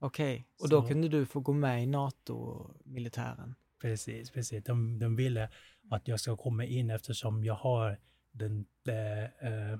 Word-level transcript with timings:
Okej, 0.00 0.46
och 0.62 0.68
då 0.68 0.82
Så- 0.82 0.88
kunde 0.88 1.08
du 1.08 1.26
få 1.26 1.40
gå 1.40 1.52
med 1.52 1.82
i 1.82 1.86
NATO-militären? 1.86 3.54
Precis, 3.80 4.30
precis. 4.30 4.64
De, 4.64 4.98
de 4.98 5.16
ville 5.16 5.48
att 5.90 6.08
jag 6.08 6.20
ska 6.20 6.36
komma 6.36 6.64
in 6.64 6.90
eftersom 6.90 7.44
jag 7.44 7.54
har 7.54 7.98
den 8.32 8.66
eh, 8.88 9.24
eh, 9.24 9.78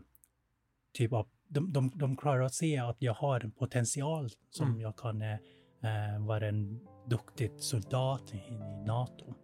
typ 0.93 1.13
av... 1.13 1.29
De, 1.51 1.73
de, 1.73 1.91
de 1.95 2.17
klarar 2.17 2.41
att 2.43 2.55
se 2.55 2.79
att 2.79 2.97
jag 3.03 3.15
har 3.15 3.41
en 3.41 3.51
potential 3.51 4.31
som 4.51 4.69
Mm. 4.69 4.81
jag 4.81 4.97
kan 4.97 5.23
eh, 5.23 5.39
vara 6.27 6.49
en 6.49 6.81
duktig 7.07 7.51
soldat 7.59 8.35
i, 8.35 8.37
i 8.37 8.59
NATO. 8.87 9.35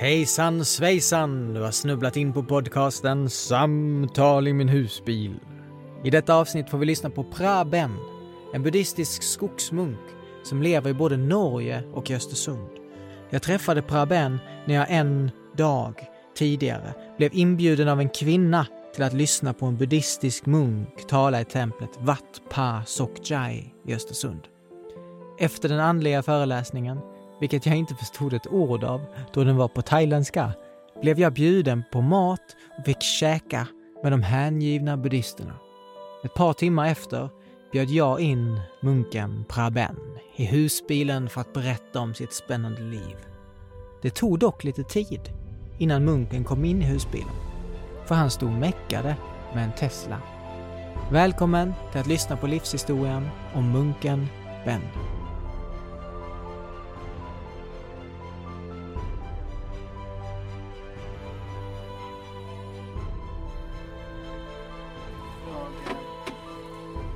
Hejsan 0.00 0.64
svejsan! 0.64 1.54
Du 1.54 1.60
har 1.60 1.70
snubblat 1.70 2.16
in 2.16 2.32
på 2.32 2.42
podcasten 2.42 3.30
Samtal 3.30 4.48
i 4.48 4.52
min 4.52 4.68
husbil. 4.68 5.34
I 6.04 6.10
detta 6.10 6.34
avsnitt 6.34 6.70
får 6.70 6.78
vi 6.78 6.86
lyssna 6.86 7.10
på 7.10 7.24
Pra 7.24 7.64
Ben, 7.64 7.96
en 8.54 8.62
buddhistisk 8.62 9.22
skogsmunk 9.22 9.98
som 10.44 10.62
lever 10.62 10.90
i 10.90 10.94
både 10.94 11.16
Norge 11.16 11.82
och 11.94 12.10
i 12.10 12.14
Östersund. 12.14 12.68
Jag 13.30 13.42
träffade 13.42 13.82
Pra 13.82 14.06
Ben 14.06 14.38
när 14.66 14.74
jag 14.74 14.86
en 14.90 15.30
dag 15.56 15.94
tidigare 16.36 16.94
blev 17.16 17.30
inbjuden 17.34 17.88
av 17.88 18.00
en 18.00 18.08
kvinna 18.08 18.66
till 18.94 19.02
att 19.02 19.14
lyssna 19.14 19.52
på 19.52 19.66
en 19.66 19.76
buddhistisk 19.76 20.46
munk 20.46 21.06
tala 21.08 21.40
i 21.40 21.44
templet 21.44 21.90
Wat 21.98 22.42
Pa 22.50 22.82
Sokjai 22.86 23.74
i 23.86 23.94
Östersund. 23.94 24.40
Efter 25.38 25.68
den 25.68 25.80
andliga 25.80 26.22
föreläsningen 26.22 26.98
vilket 27.40 27.66
jag 27.66 27.76
inte 27.76 27.94
förstod 27.94 28.32
ett 28.32 28.46
ord 28.46 28.84
av 28.84 29.00
då 29.32 29.44
den 29.44 29.56
var 29.56 29.68
på 29.68 29.82
thailändska, 29.82 30.52
blev 31.02 31.20
jag 31.20 31.32
bjuden 31.32 31.84
på 31.92 32.00
mat 32.00 32.56
och 32.78 32.84
fick 32.84 33.02
käka 33.02 33.66
med 34.02 34.12
de 34.12 34.22
hängivna 34.22 34.96
buddhisterna. 34.96 35.54
Ett 36.24 36.34
par 36.34 36.52
timmar 36.52 36.88
efter 36.88 37.28
bjöd 37.72 37.90
jag 37.90 38.20
in 38.20 38.60
munken 38.82 39.44
Praben 39.48 39.96
i 40.36 40.44
husbilen 40.44 41.28
för 41.28 41.40
att 41.40 41.52
berätta 41.52 42.00
om 42.00 42.14
sitt 42.14 42.32
spännande 42.32 42.82
liv. 42.82 43.16
Det 44.02 44.10
tog 44.10 44.38
dock 44.38 44.64
lite 44.64 44.82
tid 44.82 45.20
innan 45.78 46.04
munken 46.04 46.44
kom 46.44 46.64
in 46.64 46.82
i 46.82 46.84
husbilen, 46.84 47.34
för 48.06 48.14
han 48.14 48.30
stod 48.30 48.48
och 48.48 48.58
meckade 48.58 49.16
med 49.54 49.64
en 49.64 49.72
Tesla. 49.72 50.22
Välkommen 51.10 51.74
till 51.90 52.00
att 52.00 52.06
lyssna 52.06 52.36
på 52.36 52.46
livshistorien 52.46 53.28
om 53.54 53.72
munken 53.72 54.26
Ben. 54.64 55.17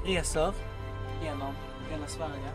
Reser 0.05 0.53
genom 1.23 1.55
hela 1.91 2.07
Sverige. 2.07 2.53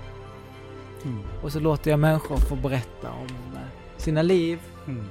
Mm. 1.06 1.24
Och 1.44 1.52
så 1.52 1.60
låter 1.60 1.92
jag 1.92 2.00
människor 2.00 2.38
få 2.38 2.56
berätta 2.56 3.12
om 3.12 3.28
eh, 3.56 3.98
sina 3.98 4.22
liv, 4.22 4.60
Mm. 4.88 5.06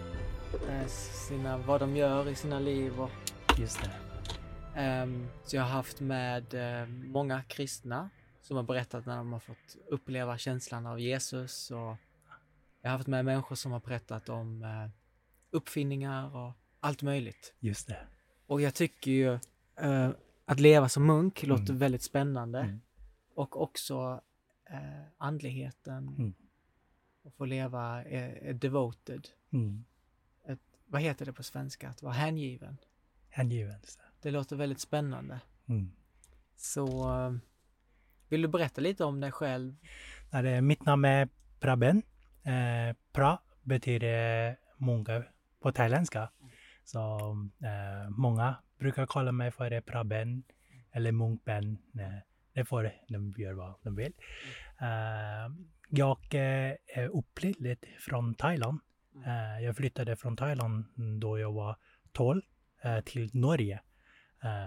eh, 0.69 0.87
sina, 1.29 1.59
vad 1.59 1.81
de 1.81 1.97
gör 1.97 2.29
i 2.29 2.35
sina 2.35 2.59
liv. 2.59 3.01
Och, 3.01 3.11
Just 3.59 3.81
det. 3.83 3.91
ehm, 4.81 5.29
så 5.45 5.57
jag 5.57 5.63
har 5.63 5.71
haft 5.71 6.01
med 6.01 6.55
eh, 6.55 6.87
många 6.89 7.43
kristna 7.43 8.11
som 8.43 8.57
har 8.57 8.63
berättat 8.65 9.07
när 9.07 9.17
de 9.17 9.33
har 9.33 9.41
fått 9.41 9.77
uppleva 9.91 10.39
känslan 10.39 10.87
av 10.87 11.01
Jesus. 11.01 11.71
Och 11.71 11.97
jag 12.83 12.91
har 12.91 12.97
haft 12.97 13.07
med 13.07 13.25
människor 13.25 13.57
som 13.57 13.73
har 13.73 13.81
berättat 13.81 14.29
om 14.29 14.63
eh, 14.63 14.91
uppfinningar 15.51 16.37
och 16.37 16.53
allt 16.81 17.03
möjligt. 17.03 17.55
Just 17.61 17.89
det. 17.89 17.99
Och 18.47 18.61
jag 18.61 18.75
tycker 18.75 19.11
ju 19.11 19.33
eh, 19.81 20.11
att 20.47 20.61
leva 20.61 20.89
som 20.89 21.07
munk 21.07 21.43
låter 21.43 21.65
Mm. 21.71 21.79
väldigt 21.79 22.03
spännande. 22.03 22.61
Mm. 22.61 22.81
Och 23.35 23.63
också 23.63 24.21
eh, 24.71 25.03
andligheten. 25.19 26.09
Mm. 26.09 26.35
Och 27.23 27.35
få 27.35 27.45
leva 27.45 28.05
eh, 28.05 28.55
devoted. 28.55 29.29
Mm. 29.53 29.85
Vad 30.89 31.03
heter 31.03 31.27
det 31.27 31.33
på 31.33 31.43
svenska? 31.43 31.89
Att 31.89 32.03
vara 32.03 32.13
hängiven. 32.13 32.77
Hängivelse. 33.31 34.01
Det 34.23 34.31
låter 34.31 34.57
väldigt 34.57 34.81
spännande. 34.81 35.41
Mm. 35.69 35.93
Så 36.57 36.87
eh, 37.13 37.33
vill 38.29 38.43
du 38.43 38.49
berätta 38.49 38.81
lite 38.81 39.05
om 39.05 39.21
dig 39.21 39.33
själv? 39.33 39.77
Det- 40.31 40.61
Mitt 40.63 40.85
namn 40.85 41.05
är 41.05 41.29
Praben. 41.61 42.03
Eh, 42.43 42.97
pra 43.13 43.39
betyder 43.63 44.57
många 44.77 45.23
på 45.61 45.73
thailändska. 45.73 46.31
Så 46.85 47.19
eh, 47.63 48.11
många 48.11 48.55
brukar 48.79 49.07
kalla 49.07 49.33
mig 49.33 49.51
för 49.51 49.81
Praben 49.81 50.45
eller 50.93 51.13
Munkben. 51.13 51.79
Det 52.53 52.65
får 52.65 52.93
de 53.09 53.35
göra 53.39 53.55
vad 53.55 53.75
de 53.83 53.97
vill. 53.97 54.13
Eh, 54.81 55.55
jag 55.89 56.19
eh, 56.35 56.75
är 56.87 57.09
upplevd 57.09 57.85
från 57.99 58.35
Thailand. 58.35 58.81
Eh, 59.27 59.65
jag 59.65 59.77
flyttade 59.77 60.17
från 60.17 60.37
Thailand 60.37 60.85
då 61.21 61.39
jag 61.39 61.53
var 61.53 61.77
12 62.13 62.43
eh, 62.83 63.01
till 63.01 63.31
Norge. 63.33 63.81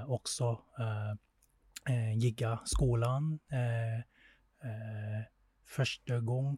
Också 0.08 0.60
gick 2.16 2.42
jag 2.42 2.68
skolan. 2.68 3.40
Första 5.68 6.20
gång 6.20 6.58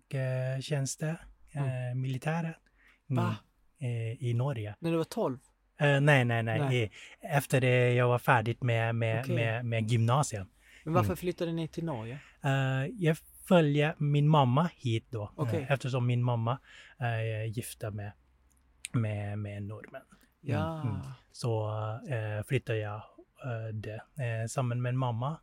tjänste 0.62 1.08
eh, 1.52 1.96
militären 1.96 2.54
mm, 3.10 3.24
Va? 3.24 3.36
i 4.20 4.34
Norge. 4.34 4.76
När 4.80 4.92
du 4.92 4.98
var 4.98 5.04
12? 5.04 5.38
Eh, 5.82 6.02
nej, 6.02 6.26
nej, 6.26 6.44
nej. 6.44 6.60
Nej. 6.60 6.92
Efter 7.22 7.62
det 7.62 7.94
jag 7.94 8.08
var 8.08 8.20
färdig 8.20 8.64
med, 8.64 8.96
med, 8.96 9.20
Okej. 9.24 9.36
med, 9.36 9.66
med 9.66 9.92
gymnasium. 9.92 10.48
Men 10.84 10.94
varför 10.94 11.08
Mm. 11.10 11.18
flyttade 11.18 11.52
ni 11.52 11.68
till 11.68 11.84
Norge? 11.86 12.20
Eh, 12.44 12.86
jag 12.98 13.18
följde 13.48 13.96
min 13.98 14.28
mamma 14.28 14.70
hit 14.76 15.06
då. 15.10 15.24
eh, 15.24 15.30
Okej. 15.36 15.66
eftersom 15.70 16.08
min 16.08 16.24
mamma 16.24 16.60
är 16.98 17.44
gifta 17.44 17.92
med, 17.92 18.12
med, 18.92 19.40
med 19.40 19.58
en 19.58 19.68
norrmän. 19.68 20.02
Ja. 20.42 20.82
mm. 20.82 20.96
Så 21.32 21.70
eh, 22.10 22.44
flyttade 22.48 22.80
jag 22.80 22.96
eh, 23.46 23.74
det 23.74 23.94
eh, 23.96 24.48
samman 24.50 24.82
med 24.82 24.96
mamma 24.96 25.38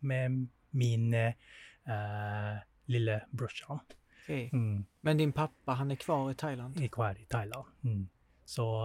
med 0.00 0.48
min 0.70 1.14
eh, 1.14 1.32
lilla 2.84 3.20
brorsan. 3.30 3.78
Okej. 4.24 4.50
Mm, 4.52 4.84
Men 5.00 5.16
din 5.16 5.32
pappa, 5.32 5.72
han 5.72 5.90
är 5.90 5.96
kvar 5.96 6.30
i 6.30 6.34
Thailand? 6.34 6.80
är 6.80 6.88
kvar 6.88 7.16
i 7.20 7.24
Thailand. 7.24 7.66
Mm. 7.84 8.08
Så 8.44 8.82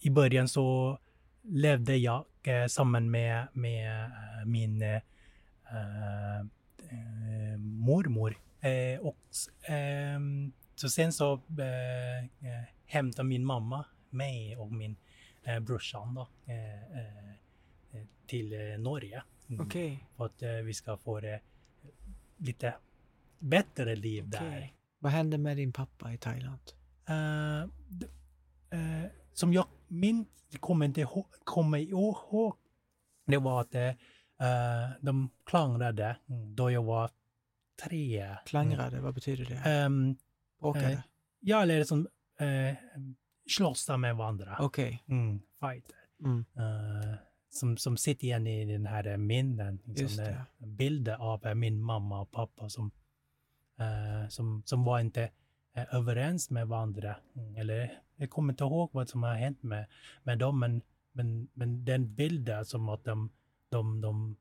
i 0.00 0.10
början 0.10 0.48
så 0.48 0.98
levde 1.42 1.96
jag 1.96 2.24
eh, 2.42 2.66
samman 2.66 3.10
med, 3.10 3.46
med 3.52 4.04
eh, 4.04 4.46
min 4.46 4.82
eh, 4.82 5.00
eh, 6.90 7.56
mormor. 7.58 8.38
Eh, 8.60 9.00
och 9.00 9.16
ehm, 9.62 10.52
så 10.74 10.88
sen 10.88 11.12
så 11.12 11.32
eh, 11.34 12.18
eh, 12.18 12.64
hämtade 12.86 13.28
min 13.28 13.44
mamma 13.44 13.84
mig 14.10 14.56
och 14.56 14.72
min 14.72 14.96
eh, 15.44 15.60
brorsan 15.60 16.14
då, 16.14 16.28
eh, 16.46 16.82
eh, 16.98 17.30
eh, 17.92 18.06
till 18.26 18.52
eh, 18.52 18.78
Norge. 18.78 19.22
Mm. 19.48 19.66
Okej. 19.66 20.04
För 20.16 20.26
att 20.26 20.42
eh, 20.42 20.50
vi 20.50 20.74
ska 20.74 20.96
få 20.96 21.20
det 21.20 21.40
lite 22.36 22.74
bättre 23.38 23.96
liv 23.96 24.28
där. 24.28 24.38
Okej. 24.38 24.74
Vad 24.98 25.12
hände 25.12 25.38
med 25.38 25.56
din 25.56 25.72
pappa 25.72 26.12
i 26.12 26.18
Thailand? 26.18 26.60
Eh, 27.08 27.60
eh, 28.70 29.04
som 29.32 29.52
jag 29.52 29.66
min, 29.88 30.26
kommer 30.60 30.86
inte 30.86 31.00
ihåg, 31.00 31.26
kommer 31.44 31.78
ihåg, 31.78 32.54
det 33.26 33.38
var 33.38 33.60
att 33.60 33.74
eh, 33.74 34.90
de 35.00 35.30
klangrade 35.44 36.16
då 36.56 36.70
jag 36.70 36.82
var 36.82 37.10
tre. 37.82 38.36
Klangrade, 38.46 39.00
vad 39.00 39.14
betyder 39.14 39.44
det? 39.44 39.70
Mm. 39.70 40.16
Bråkade? 40.60 40.92
eh, 40.92 41.00
ja, 41.40 41.62
eller 41.62 41.84
som 41.84 42.08
eh, 42.38 42.74
slåss 43.50 43.88
med 43.88 44.16
varandra. 44.16 44.56
Okej. 44.60 45.04
Mm, 45.08 45.40
fighter. 45.60 45.96
Mm. 46.24 46.44
Eh, 46.56 47.14
som, 47.50 47.76
som 47.76 47.96
sitter 47.96 48.24
igen 48.24 48.46
i 48.46 48.72
den 48.72 48.86
här 48.86 49.16
minnen. 49.16 49.82
Liksom, 49.84 50.44
bilder 50.58 51.14
av 51.14 51.56
min 51.56 51.82
mamma 51.82 52.20
och 52.20 52.30
pappa 52.30 52.68
som, 52.68 52.90
eh, 53.78 54.28
som, 54.28 54.62
som 54.66 54.84
var 54.84 55.00
inte 55.00 55.30
eh, 55.74 55.94
överens 55.94 56.50
med 56.50 56.68
varandra. 56.68 57.16
Mm, 57.36 57.56
Eller 57.56 58.02
jag 58.16 58.30
kommer 58.30 58.52
inte 58.52 58.64
ihåg 58.64 58.90
vad 58.92 59.08
som 59.08 59.22
har 59.22 59.34
hänt 59.34 59.62
med, 59.62 59.86
med 60.22 60.38
dem, 60.38 60.58
men, 60.60 60.82
men, 61.12 61.48
men 61.54 61.84
den 61.84 62.14
bilden 62.14 62.64
som 62.64 62.88
att 62.88 63.04
de, 63.04 63.30
de, 63.68 64.00
de, 64.00 64.36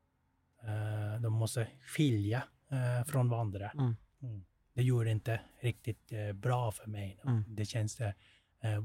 eh, 0.63 1.21
de 1.21 1.33
måste 1.33 1.67
skilja 1.81 2.43
eh, 2.69 3.05
från 3.05 3.29
varandra. 3.29 3.71
Mm. 3.71 3.95
Mm. 4.21 4.45
Det 4.73 4.83
gjorde 4.83 5.11
inte 5.11 5.41
riktigt 5.59 6.11
eh, 6.11 6.33
bra 6.33 6.71
för 6.71 6.87
mig. 6.87 7.19
Mm. 7.25 7.43
Det 7.47 7.65
känns 7.65 8.01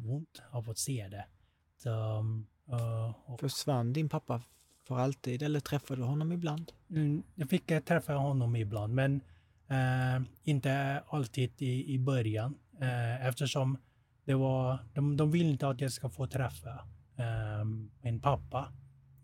ont 0.06 0.42
av 0.50 0.70
att 0.70 0.78
se 0.78 1.08
det. 1.08 1.26
Så, 1.76 2.24
och, 3.26 3.40
Försvann 3.40 3.92
din 3.92 4.08
pappa 4.08 4.42
för 4.86 4.98
alltid 4.98 5.42
eller 5.42 5.60
träffade 5.60 6.00
du 6.00 6.04
honom 6.04 6.32
ibland? 6.32 6.72
Mm, 6.90 7.22
jag 7.34 7.50
fick 7.50 7.84
träffa 7.84 8.14
honom 8.14 8.56
ibland, 8.56 8.94
men 8.94 9.20
inte 10.44 11.02
alltid 11.08 11.62
i, 11.62 11.94
i 11.94 11.98
början. 11.98 12.58
Eh, 12.80 13.26
eftersom 13.26 13.78
det 14.24 14.34
var, 14.34 14.78
de, 14.94 15.16
de 15.16 15.30
vill 15.30 15.46
inte 15.50 15.68
att 15.68 15.80
jag 15.80 15.92
ska 15.92 16.08
få 16.08 16.26
träffa 16.26 16.70
eh, 17.16 17.64
min 18.02 18.20
pappa 18.20 18.72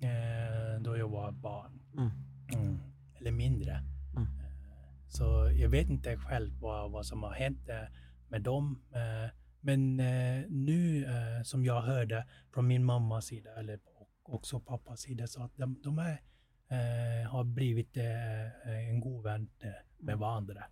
eh, 0.00 0.80
då 0.80 0.96
jag 0.96 1.08
var 1.08 1.32
barn. 1.32 1.80
Mm. 1.96 2.10
Mm. 2.54 2.78
Eller 3.20 3.32
mindre. 3.32 3.72
Mm. 4.16 4.22
Eh, 4.22 5.08
Så 5.08 5.50
jag 5.56 5.68
vet 5.68 5.90
inte 5.90 6.16
själv 6.16 6.52
vad, 6.60 6.90
vad 6.90 7.06
som 7.06 7.22
har 7.22 7.32
hänt 7.32 7.68
eh, 7.68 7.88
med 8.28 8.42
dem. 8.42 8.82
Eh, 8.92 9.30
Men 9.60 10.00
eh, 10.00 10.44
nu 10.48 11.04
eh, 11.04 11.42
som 11.44 11.64
jag 11.64 11.82
hörde 11.82 12.26
från 12.54 12.66
min 12.66 12.84
mammas 12.84 13.24
sida 13.26 13.50
eller 13.58 13.78
också 14.22 14.60
pappas 14.60 15.00
sida 15.00 15.26
så 15.26 15.42
att 15.42 15.56
de, 15.56 15.80
de 15.82 15.98
är, 15.98 16.20
eh, 16.68 17.30
har 17.30 17.44
blivit 17.44 17.96
eh, 17.96 18.70
en 18.88 19.00
god 19.00 19.24
vän 19.24 19.48
eh, 19.60 19.70
med 20.00 20.18
varandra. 20.18 20.64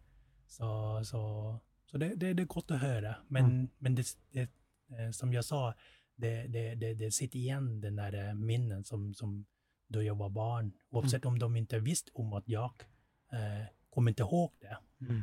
Så, 0.47 1.01
så, 1.05 1.59
så 1.87 1.99
det, 1.99 2.15
det, 2.15 2.33
det 2.35 2.43
är 2.43 2.47
gott 2.47 2.71
att 2.71 2.81
höra. 2.81 3.17
Men, 3.29 3.45
Mm. 3.45 3.69
men 3.79 3.95
det, 3.95 4.07
det, 4.31 4.51
eh, 4.99 5.11
som 5.11 5.33
jag 5.33 5.45
sa, 5.45 5.75
det, 6.17 6.47
det, 6.47 6.75
det, 6.75 6.95
det 6.95 7.11
sitter 7.11 7.39
igen 7.39 7.81
den 7.81 7.97
där 7.97 8.29
eh, 8.29 8.35
minnen 8.35 8.85
som, 8.85 9.15
som 9.15 9.47
då 9.89 10.03
jag 10.03 10.15
var 10.15 10.31
barn. 10.31 10.73
Oavsett 10.91 11.25
om 11.25 11.39
de 11.39 11.57
inte 11.57 11.79
visste 11.79 12.11
om 12.15 12.33
att 12.33 12.49
jag 12.49 12.73
eh, 13.33 13.67
kommer 13.91 14.11
inte 14.11 14.23
ihåg 14.23 14.53
det. 14.61 14.79
Mm. 15.01 15.23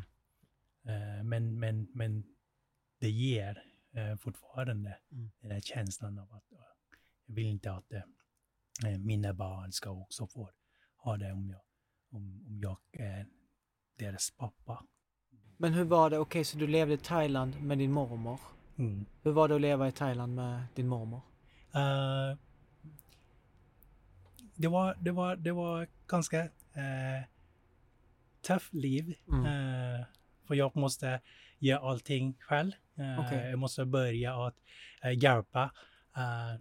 Eh, 0.86 1.24
men, 1.24 1.60
men, 1.60 1.88
men 1.94 2.24
det 3.00 3.10
ger 3.10 3.64
eh, 3.92 4.16
fortfarande 4.16 4.98
Mm. 5.12 5.32
den 5.42 5.52
här 5.52 5.62
känslan 5.62 6.20
av 6.20 6.34
att 6.34 6.52
eh, 6.52 6.58
jag 7.26 7.36
vill 7.36 7.46
inte 7.46 7.72
att 7.74 7.92
eh, 7.94 8.98
mina 9.00 9.34
barn 9.34 9.72
ska 9.72 9.90
också 9.90 10.28
få 10.28 10.50
ha 10.98 11.18
det 11.18 11.32
om 11.32 11.50
jag, 11.50 11.62
om, 12.10 12.44
om 12.48 12.60
jag 12.62 12.78
är 12.92 13.28
deras 13.98 14.32
pappa. 14.32 14.84
Men 15.58 15.74
hur 15.74 15.84
var 15.84 16.10
det, 16.10 16.18
okej 16.18 16.44
så 16.44 16.58
du 16.58 16.68
levde 16.68 16.94
i 16.94 16.98
Thailand 16.98 17.62
med 17.62 17.78
din 17.78 17.92
mormor. 17.92 18.40
Mm. 18.78 19.06
Hur 19.24 19.32
var 19.32 19.48
det 19.48 19.56
att 19.56 19.62
leva 19.62 19.88
i 19.88 19.92
Thailand 19.92 20.36
med 20.36 20.64
din 20.76 20.88
mormor? 20.88 21.22
Eh, 21.76 22.38
det, 24.56 24.68
var, 24.68 24.96
det, 25.00 25.12
var, 25.12 25.36
det 25.36 25.52
var 25.52 25.88
ganska 26.08 26.44
uh, 26.44 27.24
tufft 28.48 28.74
liv. 28.74 29.16
Mm. 29.28 29.46
Eh, 29.46 30.06
för 30.48 30.56
jag 30.56 30.76
måste 30.76 31.22
göra 31.60 31.90
allting 31.90 32.38
själv. 32.40 32.72
Eh, 32.98 33.20
Okej. 33.20 33.50
Jag 33.50 33.60
måste 33.60 33.86
börja 33.86 34.46
att 34.48 34.56
hjälpa 35.16 35.72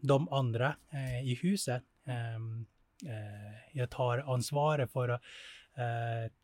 de 0.00 0.28
andra 0.28 0.76
i 1.24 1.34
huset. 1.34 1.82
Eh, 2.06 3.54
jag 3.72 3.90
tar 3.90 4.18
ansvaret 4.18 4.92
för 4.92 5.08
att 5.08 5.22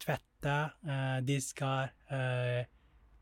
tvätta, 0.04 0.64
uh, 0.64 1.24
diska, 1.24 1.88
eh, 2.08 2.66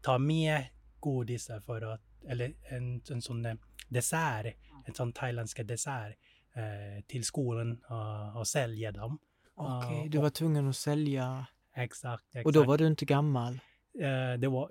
ta 0.02 0.18
med 0.18 0.64
godisar 1.00 1.60
för 1.60 1.82
att, 1.82 2.00
eller 2.28 2.54
en, 2.70 3.00
en 3.10 3.22
sån 3.22 3.46
eh, 3.46 3.54
dessert, 3.88 4.56
en 4.86 4.94
sån 4.94 5.12
thailändsk 5.12 5.66
dessert 5.66 6.16
eh, 6.54 7.04
till 7.06 7.24
skolan 7.24 7.84
och, 7.88 8.40
och 8.40 8.46
sälja 8.46 8.92
dem. 8.92 9.18
Okej, 9.54 10.02
Ja, 10.02 10.08
du 10.08 10.18
var 10.18 10.30
tvungen 10.30 10.68
att 10.68 10.76
sälja. 10.76 11.46
Exakt, 11.76 12.24
exakt. 12.28 12.46
Och 12.46 12.52
då 12.52 12.64
var 12.64 12.78
du 12.78 12.86
inte 12.86 13.04
gammal? 13.04 13.54
Eh, 14.00 14.38
det 14.38 14.48
var, 14.48 14.70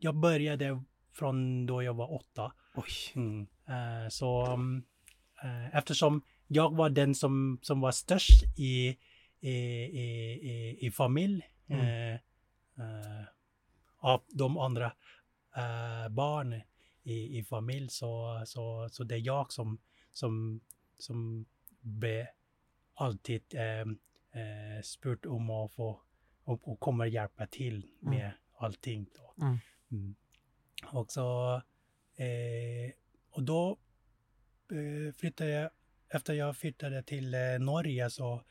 jag 0.00 0.16
började 0.16 0.82
från 1.12 1.66
då 1.66 1.82
jag 1.82 1.94
var 1.94 2.14
åtta. 2.14 2.52
Oj. 2.74 2.92
Mm. 3.14 3.46
Eh, 3.68 4.08
så 4.08 4.46
eh, 5.42 5.76
eftersom 5.76 6.22
jag 6.46 6.76
var 6.76 6.90
den 6.90 7.14
som, 7.14 7.58
som 7.62 7.80
var 7.80 7.92
störst 7.92 8.58
i, 8.58 8.96
i, 9.40 9.50
i, 9.50 10.78
i, 10.86 10.90
familj 10.90 11.42
Mm. 11.70 11.80
eh, 11.80 12.14
eh, 12.78 13.24
av 13.98 14.22
de 14.28 14.58
andra 14.58 14.92
eh, 15.56 16.08
barn 16.08 16.62
i, 17.02 17.38
i 17.38 17.44
familj 17.44 17.88
så, 17.90 18.42
så, 18.46 18.88
så 18.90 19.04
det 19.04 19.14
är 19.14 19.26
jag 19.26 19.52
som, 19.52 19.78
som, 20.12 20.60
som 20.98 21.46
be 21.80 22.28
alltid 22.94 23.42
eh, 23.54 24.82
spurt 24.84 25.26
om 25.26 25.50
att 25.50 25.72
få 25.72 26.00
och, 26.44 26.68
och 26.68 26.80
kommer 26.80 27.04
hjälpa 27.06 27.46
till 27.46 27.86
Mm. 28.02 28.14
med 28.14 28.32
allting. 28.58 29.06
Då. 29.14 29.44
Mm. 29.44 29.58
Mm. 29.90 30.14
Och 30.86 31.12
så 31.12 31.54
eh, 32.16 32.92
och 33.30 33.42
då 33.42 33.78
eh, 34.72 35.12
flyttade 35.14 35.50
jag, 35.50 35.70
efter 36.08 36.34
jag 36.34 36.56
flyttade 36.56 37.02
till 37.02 37.34
eh, 37.34 37.58
Norge 37.60 38.10
så, 38.10 38.44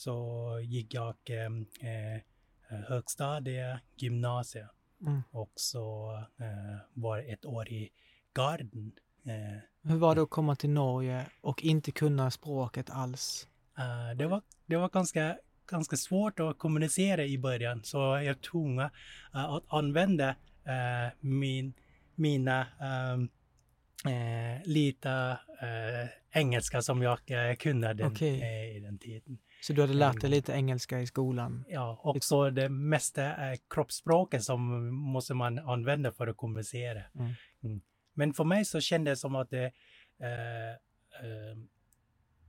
så 0.00 0.58
gick 0.62 0.94
jag 0.94 1.16
eh, 1.30 1.90
eh, 1.90 2.20
högstadie, 2.88 3.80
gymnasiet 3.96 4.70
Mm. 5.06 5.22
och 5.30 5.52
så 5.54 6.12
eh, 6.40 6.78
var 6.94 7.18
ett 7.18 7.44
år 7.44 7.68
i 7.68 7.90
Garden. 8.34 8.92
Eh, 9.24 9.90
Hur 9.90 9.96
var 9.96 10.14
det 10.14 10.22
att 10.22 10.30
komma 10.30 10.56
till 10.56 10.70
Norge 10.70 11.26
och 11.40 11.62
inte 11.62 11.90
kunna 11.92 12.30
språket 12.30 12.90
alls? 12.90 13.48
Eh, 13.78 14.16
det, 14.16 14.26
var, 14.26 14.42
det 14.66 14.76
var 14.76 14.88
ganska, 14.88 15.38
ganska 15.66 15.96
svårt 15.96 16.40
att 16.40 16.58
kommunicera 16.58 17.24
i 17.24 17.38
början 17.38 17.84
så 17.84 17.98
jag 17.98 18.26
var 18.26 18.34
tvungen 18.34 18.90
eh, 19.34 19.44
att 19.44 19.64
använda 19.68 20.28
eh, 20.64 21.12
min, 21.20 21.72
mina 22.14 22.66
ehm, 22.80 23.28
eh, 24.04 24.62
lite 24.64 25.38
engelska 26.32 26.82
som 26.82 27.02
jag 27.02 27.18
kunde 27.58 27.94
den, 27.94 28.16
eh, 28.16 28.76
i 28.76 28.80
den 28.80 28.98
tiden. 28.98 29.38
Så 29.62 29.72
du 29.72 29.80
hade 29.80 29.94
lärt 29.94 30.20
dig 30.20 30.30
lite 30.30 30.52
engelska 30.52 31.00
i 31.00 31.06
skolan? 31.06 31.64
Ja, 31.68 32.00
och 32.02 32.24
så 32.24 32.50
det 32.50 32.68
mesta 32.68 33.22
är 33.22 33.58
kroppsspråket 33.70 34.44
som 34.44 34.88
måste 34.94 35.34
man 35.34 35.58
använda 35.58 36.12
för 36.12 36.26
att 36.26 36.36
kommunicera. 36.36 37.02
Mm. 37.14 37.32
Mm. 37.62 37.80
Men 38.14 38.34
för 38.34 38.44
mig 38.44 38.64
så 38.64 38.80
kändes 38.80 39.18
det 39.18 39.20
som 39.20 39.34
att 39.36 39.50
det, 39.50 39.64
eh, 40.20 40.70
eh, 40.70 41.56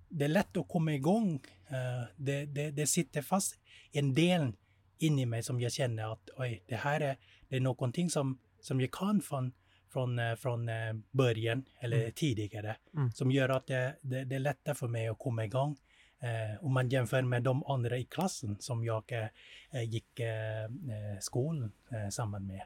det 0.10 0.26
är 0.26 0.30
lätt 0.30 0.58
att 0.58 0.68
komma 0.68 0.94
igång. 0.94 1.42
Eh, 1.70 2.04
det, 2.16 2.46
det, 2.46 2.72
det 2.72 2.88
sitter 2.88 3.22
fast 3.22 3.60
en 3.92 4.14
del 4.14 4.54
in 4.98 5.20
i 5.20 5.26
mig 5.26 5.44
som 5.44 5.62
jag 5.62 5.72
känner 5.72 6.14
att 6.14 6.30
oj, 6.38 6.64
det 6.68 6.76
här 6.76 7.02
är, 7.02 7.18
det 7.50 7.56
är 7.56 7.60
någonting 7.60 8.10
som, 8.10 8.40
som 8.60 8.82
jag 8.82 8.92
kan 8.92 9.22
från, 9.22 9.52
från, 9.94 10.20
eh, 10.20 10.36
från 10.36 10.70
eh, 10.70 10.94
början 11.12 11.66
eller 11.80 11.98
Mm. 11.98 12.12
tidigare. 12.12 12.76
Mm. 12.96 13.12
Som 13.12 13.32
gör 13.32 13.50
att 13.50 13.68
det, 13.68 13.96
det, 14.02 14.24
det 14.24 14.36
är 14.36 14.40
lättare 14.40 14.76
för 14.76 14.88
mig 14.88 15.08
att 15.08 15.20
komma 15.20 15.46
igång. 15.46 15.78
Eh, 16.24 16.64
om 16.66 16.74
man 16.74 16.90
jämför 16.90 17.22
med 17.22 17.44
de 17.44 17.64
andra 17.64 17.98
i 17.98 18.04
klassen 18.04 18.58
som 18.60 18.84
jag 18.84 19.12
eh, 19.12 19.28
eh 19.72 19.84
gick 19.84 20.20
eh, 20.20 20.64
eh, 20.64 21.20
skolan 21.20 21.72
eh, 21.92 22.10
samman 22.10 22.48
med. 22.48 22.62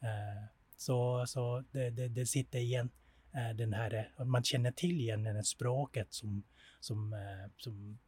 Eh, 0.00 0.44
så 0.76 1.26
så 1.26 1.64
det, 1.72 1.90
det, 1.90 2.08
det 2.08 2.26
sitter 2.26 2.58
igen 2.58 2.90
eh, 3.34 3.56
den 3.56 3.72
här, 3.72 4.10
eh, 4.18 4.24
man 4.24 4.42
känner 4.42 4.72
till 4.72 5.00
igen 5.00 5.22
det 5.22 5.32
här 5.32 5.42
språket 5.42 6.12
som, 6.14 6.42
som, 6.80 7.12
eh, 7.12 7.50
som, 7.56 7.98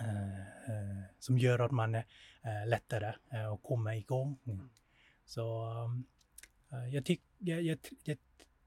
eh, 0.00 0.40
eh, 0.40 1.04
som 1.18 1.38
gör 1.38 1.58
att 1.58 1.72
man 1.72 1.94
är 1.94 2.04
eh, 2.42 2.66
lättare 2.66 3.12
eh, 3.32 3.52
att 3.52 3.62
komma 3.62 3.96
igång. 3.96 4.38
Så 5.24 5.66
eh, 6.72 6.94
jag 6.94 7.04
tycker 7.04 7.24
jag, 7.38 7.62
jag, 7.62 7.78
jag 8.04 8.18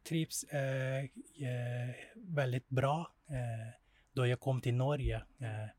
trivs 0.04 0.44
eh, 0.44 1.06
väldigt 2.16 2.70
bra 2.70 3.12
eh, 3.30 3.85
då 4.16 4.28
jag 4.28 4.40
kom 4.40 4.62
till 4.62 4.76
Norge. 4.76 5.16
Eh, 5.40 5.70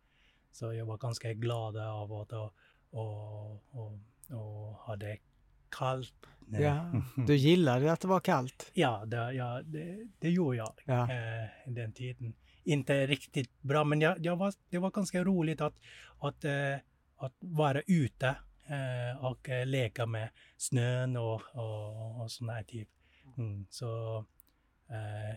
så 0.53 0.73
jag 0.75 0.87
var 0.87 0.99
ganska 0.99 1.33
glad 1.33 1.77
av 1.77 2.13
att 2.13 2.33
och, 2.33 2.53
och, 2.91 3.63
och, 3.71 3.99
och 4.31 4.79
hade 4.79 5.19
kallt. 5.69 6.15
eh, 6.55 6.61
Ja, 6.61 7.03
du 7.27 7.37
gillade 7.37 7.93
att 7.93 8.01
det 8.01 8.09
var 8.09 8.21
kallt? 8.21 8.71
Ja, 8.75 9.05
det, 9.07 9.33
ja 9.33 9.63
det, 9.65 10.09
det 10.19 10.31
gjorde 10.31 10.57
jag 10.57 10.73
Ja. 10.85 11.03
eh, 11.13 11.49
den 11.67 11.93
tiden. 11.93 12.35
Inte 12.65 13.07
riktigt 13.07 13.63
bra, 13.63 13.85
men 13.85 14.01
jag, 14.01 14.19
jag 14.27 14.37
var, 14.37 14.53
det 14.71 14.79
var 14.79 14.91
ganska 14.91 15.25
roligt 15.25 15.61
att, 15.61 15.75
att, 16.19 16.45
eh, 16.45 16.75
att 17.17 17.35
vara 17.41 17.81
ute 17.87 18.27
eh, 18.67 19.25
och 19.25 19.49
eh, 19.49 19.67
leka 19.67 20.07
med 20.07 20.29
snön 20.57 21.17
och, 21.17 21.43
och, 21.55 22.21
och 22.23 22.31
sån 22.31 22.49
här 22.49 22.63
typ. 22.63 22.89
Mm, 23.37 23.67
så 23.71 24.19
eh, 24.89 25.37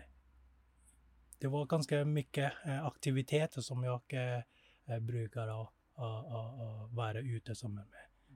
det 1.40 1.48
var 1.48 1.66
ganska 1.66 2.06
mycket 2.06 2.54
eh, 2.66 2.86
aktiviteter 2.86 3.62
som 3.62 3.84
jag 3.84 4.02
eh, 4.08 4.42
eh, 4.86 5.00
brukar 5.00 5.48
ha, 5.48 5.72
ha 5.94 6.90
vara 6.92 7.20
ute 7.20 7.56
som 7.56 7.76
med, 7.76 7.86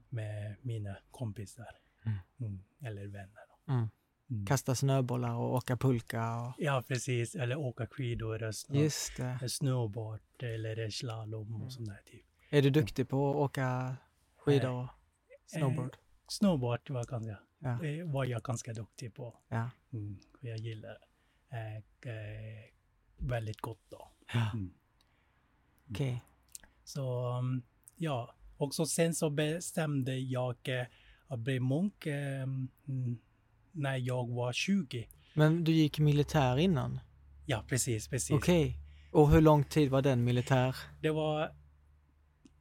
med 0.10 0.56
mina 0.62 0.98
kompisar. 1.12 1.76
Mm. 2.06 2.18
Mm, 2.40 2.64
eller 2.82 3.08
vänner. 3.08 3.44
Mm. 3.68 3.90
Mm. 4.30 4.46
Kasta 4.46 4.76
snöbollar 4.76 5.36
och 5.36 5.54
åka 5.54 5.78
pulka 5.78 6.36
och... 6.42 6.54
Ja, 6.58 6.84
precis. 6.88 7.36
Eller 7.36 7.56
åka 7.56 7.88
skidor, 7.88 8.44
och 8.44 8.56
snö, 8.56 8.80
Just 8.80 9.18
det. 9.18 9.50
snowboard 9.50 10.22
eller 10.44 10.90
slalom 10.90 11.64
och 11.64 11.72
sånt 11.74 11.90
där 11.90 12.02
typ. 12.06 12.26
Är 12.50 12.62
du 12.62 12.70
duktig 12.70 13.10
på 13.10 13.30
att 13.30 13.36
åka 13.36 13.96
skidor 14.38 14.72
och 14.72 14.88
snowboard? 15.46 15.98
Snowboard 16.28 16.90
var, 16.90 17.04
ganska, 17.06 17.38
Ja. 17.60 17.80
var 18.06 18.26
jag 18.26 18.42
ganska 18.42 18.74
duktig 18.74 19.14
på. 19.14 19.40
Ja. 19.50 19.70
Mm, 19.94 20.20
jag 20.40 20.58
gillar 20.58 20.98
eh, 21.50 21.84
väldigt 23.24 23.62
gott 23.62 23.82
då. 23.90 24.12
ja. 24.34 24.50
Mm. 24.54 24.74
Okej. 25.90 26.22
Så 26.84 27.28
um, 27.40 27.64
ja, 27.96 28.36
och 28.58 28.76
så 28.76 28.86
sen 28.86 29.14
så 29.16 29.30
bestämde 29.30 30.18
jag 30.18 30.56
eh, 30.64 30.86
att 31.28 31.40
bli 31.40 31.60
munk 31.60 32.06
eh, 32.06 32.42
mm, 32.44 33.18
när 33.72 33.98
jag 33.98 34.30
var 34.30 34.54
20. 34.54 35.08
Men 35.34 35.64
du 35.64 35.72
gick 35.72 36.00
militär 36.00 36.58
innan? 36.58 37.00
Ja, 37.46 37.66
precis, 37.68 38.08
precis. 38.08 38.32
Okej. 38.32 38.78
Och 39.12 39.30
hur 39.32 39.42
lång 39.42 39.64
tid 39.64 39.90
var 39.90 40.02
den 40.02 40.24
militär? 40.24 40.76
Det 41.02 41.10
var 41.10 41.56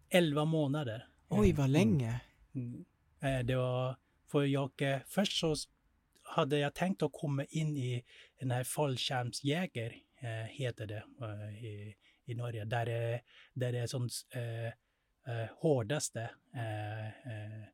11 0.09 0.45
månader. 0.45 1.09
Oj, 1.28 1.52
vad 1.52 1.66
Mm. 1.66 1.73
länge. 1.73 2.21
Mm. 2.54 2.85
Eh, 3.21 3.38
Det 3.47 3.57
var, 3.57 3.97
för 4.31 4.42
jag, 4.45 4.71
först 5.07 5.40
så 5.40 5.54
hade 6.23 6.59
jag 6.59 6.75
tänkt 6.75 7.02
att 7.02 7.12
komma 7.12 7.45
in 7.45 7.76
i 7.76 8.04
den 8.40 8.50
här 8.50 8.64
fallskärmsjäger, 8.64 9.95
Eh, 10.23 10.47
heter 10.47 10.87
det, 10.87 11.05
eh, 11.23 11.64
i, 11.64 11.95
i 12.25 12.35
Norge, 12.35 12.64
där 12.64 12.87
det, 12.87 13.21
där 13.55 13.73
det 13.73 13.79
är 13.79 13.87
som 13.87 14.09
eh, 14.35 14.67
eh 15.35 15.49
hårdaste 15.57 16.31
eh, 16.55 17.07
eh, 17.07 17.64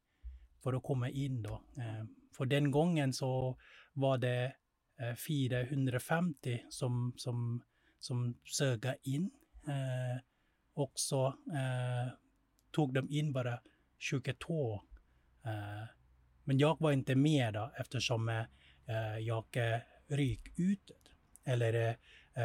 för 0.62 0.72
att 0.72 0.82
komma 0.82 1.08
in 1.08 1.42
då. 1.42 1.62
Eh, 1.78 2.04
för 2.36 2.46
den 2.46 2.70
gången 2.70 3.12
så 3.12 3.58
var 3.92 4.18
det 4.18 4.52
eh, 5.00 5.14
450 5.14 6.64
som, 6.70 7.14
som, 7.16 7.62
som 7.98 8.38
söga 8.44 8.96
in. 9.02 9.30
Eh, 9.68 10.22
och 10.74 10.92
så 10.94 11.26
eh, 11.26 12.12
tog 12.70 12.94
de 12.94 13.10
in 13.10 13.32
bara 13.32 13.60
22. 13.98 14.74
Eh, 15.44 15.88
men 16.44 16.58
jag 16.58 16.80
var 16.80 16.92
inte 16.92 17.14
med 17.14 17.54
då 17.54 17.72
eftersom 17.76 18.28
eh, 18.28 19.18
jag 19.18 19.46
ryk 20.08 20.58
ut. 20.58 20.90
Eller 21.44 21.96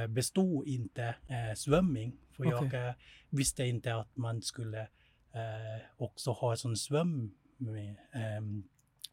bestod 0.08 0.68
inte 0.68 1.04
eh, 1.04 1.56
svömning. 1.56 2.18
För 2.32 2.44
Okej. 2.56 2.70
jag 2.74 2.88
eh, 2.88 2.94
visste 3.30 3.66
inte 3.66 3.96
att 3.96 4.18
man 4.18 4.42
skulle 4.42 4.82
eh, 5.34 5.82
också 5.98 6.32
ha 6.32 6.56
sån 6.56 6.78
svöm 6.78 7.34
med, 7.58 7.96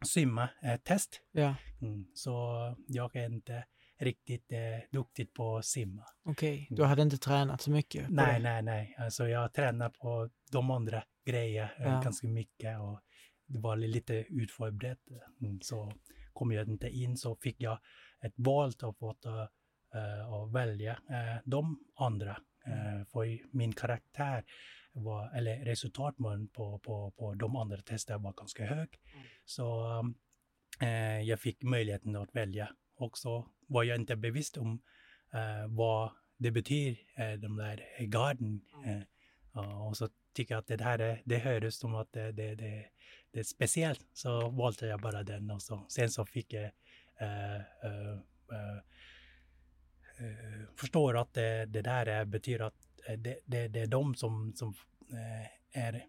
simma 0.07 0.49
eh, 0.63 0.77
test. 0.77 1.21
Ja, 1.33 1.55
Mm. 1.83 2.07
Så 2.15 2.31
jag 2.87 3.17
är 3.17 3.27
inte 3.27 3.65
riktigt 3.99 4.53
eh, 4.53 4.59
duktig 4.93 5.35
på 5.35 5.57
att 5.57 5.65
simma. 5.65 6.05
okej. 6.25 6.67
Du 6.71 6.85
hade 6.85 7.03
inte 7.03 7.19
tränat 7.19 7.61
så 7.61 7.71
mycket? 7.71 8.11
Nej, 8.11 8.35
det? 8.35 8.43
nej, 8.43 8.63
nej. 8.63 8.97
Alltså 8.99 9.29
jag 9.29 9.53
tränar 9.53 9.89
på 9.91 10.31
de 10.53 10.71
andra 10.71 11.03
grejer 11.27 11.75
eh, 11.79 11.85
Ja. 11.85 12.01
ganska 12.01 12.27
mycket 12.27 12.81
och 12.81 13.01
det 13.47 13.59
var 13.59 13.77
lite 13.77 14.15
utförberett. 14.15 14.99
Mm. 15.41 15.61
Så 15.61 15.93
kom 16.33 16.53
jag 16.53 16.69
inte 16.69 16.89
in 16.89 17.17
så 17.17 17.37
fick 17.37 17.61
jag 17.61 17.79
ett 18.21 18.35
val 18.37 18.69
att, 18.69 19.03
att, 19.03 19.27
uh, 19.95 20.33
att 20.33 20.53
välja 20.53 20.93
eh, 20.93 21.43
de 21.45 21.79
andra. 21.97 22.37
Mm. 22.67 23.01
Eh, 23.01 23.05
för 23.05 23.57
min 23.57 23.73
karaktär 23.73 24.45
var, 24.93 25.31
eller 25.37 25.65
resultaten 25.65 26.49
på, 26.49 26.79
på, 26.79 27.11
på 27.11 27.35
de 27.35 27.57
andra 27.57 27.77
testerna 27.77 28.19
var 28.19 28.33
ganska 28.33 28.65
hög. 28.65 29.01
Mm. 29.15 29.27
Så 29.45 29.87
eh, 30.81 31.21
jag 31.21 31.41
fick 31.41 31.63
möjligheten 31.63 32.17
att 32.17 32.35
välja. 32.35 32.69
Och 32.97 33.19
så 33.19 33.49
var 33.67 33.83
jag 33.83 33.97
inte 33.97 34.17
bevisst 34.17 34.57
om 34.57 34.83
eh, 35.33 35.67
vad 35.69 36.11
det 36.37 36.51
betyder, 36.51 36.99
eh, 37.17 37.33
de 37.33 37.57
där 37.57 37.85
eh, 37.99 38.07
garden. 38.07 38.61
Eh, 38.87 39.03
ja, 39.53 39.89
och 39.89 39.97
så 39.97 40.09
tycker 40.35 40.55
jag 40.55 40.61
att 40.61 40.67
det 40.67 40.85
här 40.85 40.99
är, 40.99 41.23
det 41.25 41.39
hördes 41.39 41.79
som 41.79 41.95
att 41.95 42.13
det, 42.13 42.33
det, 42.33 42.55
det, 42.55 42.87
det 43.31 43.39
är 43.39 43.45
speciellt. 43.45 44.07
Så 44.13 44.49
valde 44.51 44.87
jag 44.87 45.01
bara 45.01 45.23
den 45.23 45.51
och 45.51 45.63
så, 45.63 45.87
sen 45.89 46.11
så 46.11 46.27
fick 46.27 46.53
jag 46.53 46.65
eh, 46.65 47.55
eh, 47.55 47.61
eh, 47.83 48.13
eh, 48.53 48.81
förstår 50.77 51.19
att 51.19 51.35
det, 51.35 51.67
det 51.67 51.83
där 51.83 52.07
är, 52.07 52.25
betyder 52.25 52.65
att 52.65 52.75
eh, 53.09 53.19
det, 53.19 53.39
det, 53.47 53.69
det 53.69 53.81
är 53.81 53.87
de 53.87 54.15
som, 54.15 54.53
som 54.57 54.75
eh, 55.13 55.83
är 55.85 56.07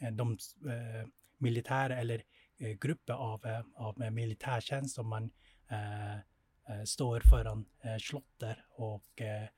eh, 0.00 0.10
de 0.12 0.32
eh, 0.66 1.08
militära 1.38 1.96
eller 1.98 2.22
eh, 2.58 2.70
grupper 2.70 3.12
av, 3.14 3.46
eh, 3.46 3.60
av 3.74 4.02
eh, 4.02 4.10
militärtjänst 4.10 4.94
som 4.94 5.08
man 5.08 5.30
eh, 5.70 6.14
eh, 6.14 6.84
står 6.84 7.20
föran 7.20 7.64
eh, 7.84 7.96
slotter 7.98 8.64
och, 8.70 9.20
eh, 9.20 9.48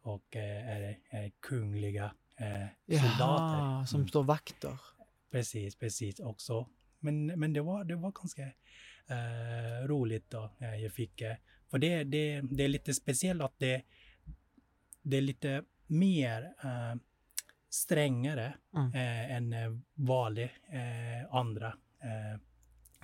och 0.00 0.36
eh, 0.36 0.68
är, 0.68 0.98
är 1.10 1.32
kungliga 1.40 2.14
eh, 2.36 2.66
soldater. 3.00 3.58
Jaha, 3.58 3.86
som 3.86 4.00
Mm. 4.00 4.08
står 4.08 4.22
vakter. 4.24 4.80
Precis, 5.30 5.76
precis 5.76 6.20
också. 6.20 6.68
Men, 6.98 7.26
men 7.26 7.52
det, 7.52 7.60
var, 7.60 7.84
det 7.84 7.96
var 7.96 8.12
ganska 8.12 8.42
eh, 9.08 9.86
roligt 9.86 10.30
då. 10.30 10.50
Eh, 10.58 10.74
Jag 10.74 10.92
fick, 10.92 11.20
eh, 11.20 11.36
för 11.70 11.78
det, 11.78 12.04
det, 12.04 12.40
det 12.40 12.64
är 12.64 12.68
lite 12.68 12.94
speciellt 12.94 13.42
att 13.42 13.58
det, 13.58 13.82
det 15.02 15.16
är 15.16 15.20
lite 15.20 15.62
mer 15.86 16.42
eh, 16.64 16.94
strängare 17.70 18.54
Mm. 18.76 18.92
eh, 18.94 19.36
än 19.36 19.52
eh, 19.52 19.78
vanlig 19.94 20.50
eh, 20.68 21.34
andra 21.34 21.66
eh, 22.02 22.40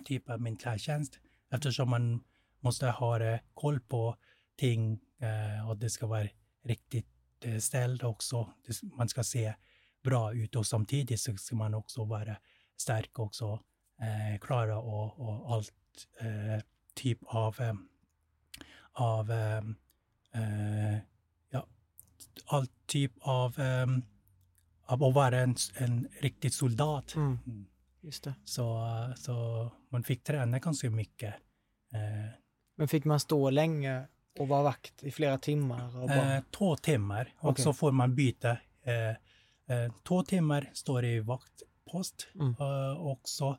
typ 0.05 0.31
av 0.31 0.41
militärtjänst. 0.41 1.19
Eftersom 1.51 1.91
man 1.91 2.25
måste 2.61 2.87
ha 2.87 3.39
koll 3.55 3.81
på 3.81 4.17
ting 4.57 5.01
och 5.69 5.77
det 5.77 5.91
ska 5.91 6.07
vara 6.07 6.29
riktigt 6.65 7.07
eh, 7.45 7.59
ställt 7.59 8.03
också. 8.03 8.53
Man 8.83 9.09
ska 9.09 9.25
se 9.25 9.55
bra 10.03 10.35
ut 10.35 10.57
och 10.57 10.67
samtidigt 10.67 11.21
så 11.21 11.37
ska 11.37 11.57
man 11.57 11.75
också 11.75 12.05
vara 12.05 12.37
stark 12.77 13.19
också, 13.19 13.61
eh, 14.01 14.39
klara 14.41 14.79
och, 14.79 15.21
och 15.21 15.55
allt 15.55 15.73
typ 16.95 17.19
av, 17.27 17.57
av 18.93 19.31
eh, 19.31 19.59
eh, 20.35 20.99
ja, 21.51 21.67
all 22.47 22.67
typ 22.87 23.13
av, 23.21 23.61
eh, 23.61 23.87
av 24.87 25.05
att 25.05 25.15
vara 25.15 25.39
en, 25.41 25.57
en 25.75 26.09
riktig 26.21 26.53
soldat. 26.55 27.15
Mm. 27.15 27.39
Mm. 27.47 27.67
Just 28.01 28.25
det. 28.25 28.35
Så, 28.45 28.87
så 29.17 29.71
man 29.89 30.03
fick 30.05 30.25
träna 30.25 30.59
ganska 30.59 30.91
mycket. 30.91 31.35
Eh, 31.93 32.31
Men 32.77 32.89
fick 32.89 33.05
man 33.05 33.21
stå 33.21 33.51
länge 33.51 34.07
och 34.39 34.49
vara 34.49 34.63
vakt 34.63 35.03
i 35.03 35.11
flera 35.11 35.39
timmar? 35.39 35.97
Och 36.03 36.09
bara... 36.09 36.37
Eh, 36.37 36.43
två 36.51 36.77
timmar 36.77 37.35
och 37.39 37.59
så 37.59 37.73
får 37.73 37.93
man 37.93 38.15
byta. 38.15 38.51
Eh, 38.83 39.09
eh, 39.77 39.93
två 40.09 40.23
timmar 40.23 40.71
står 40.73 41.03
det 41.03 41.09
i 41.09 41.21
vaktpost 41.21 42.29
Mm. 42.35 42.55
eh, 42.61 42.93
och 43.01 43.21
så 43.25 43.57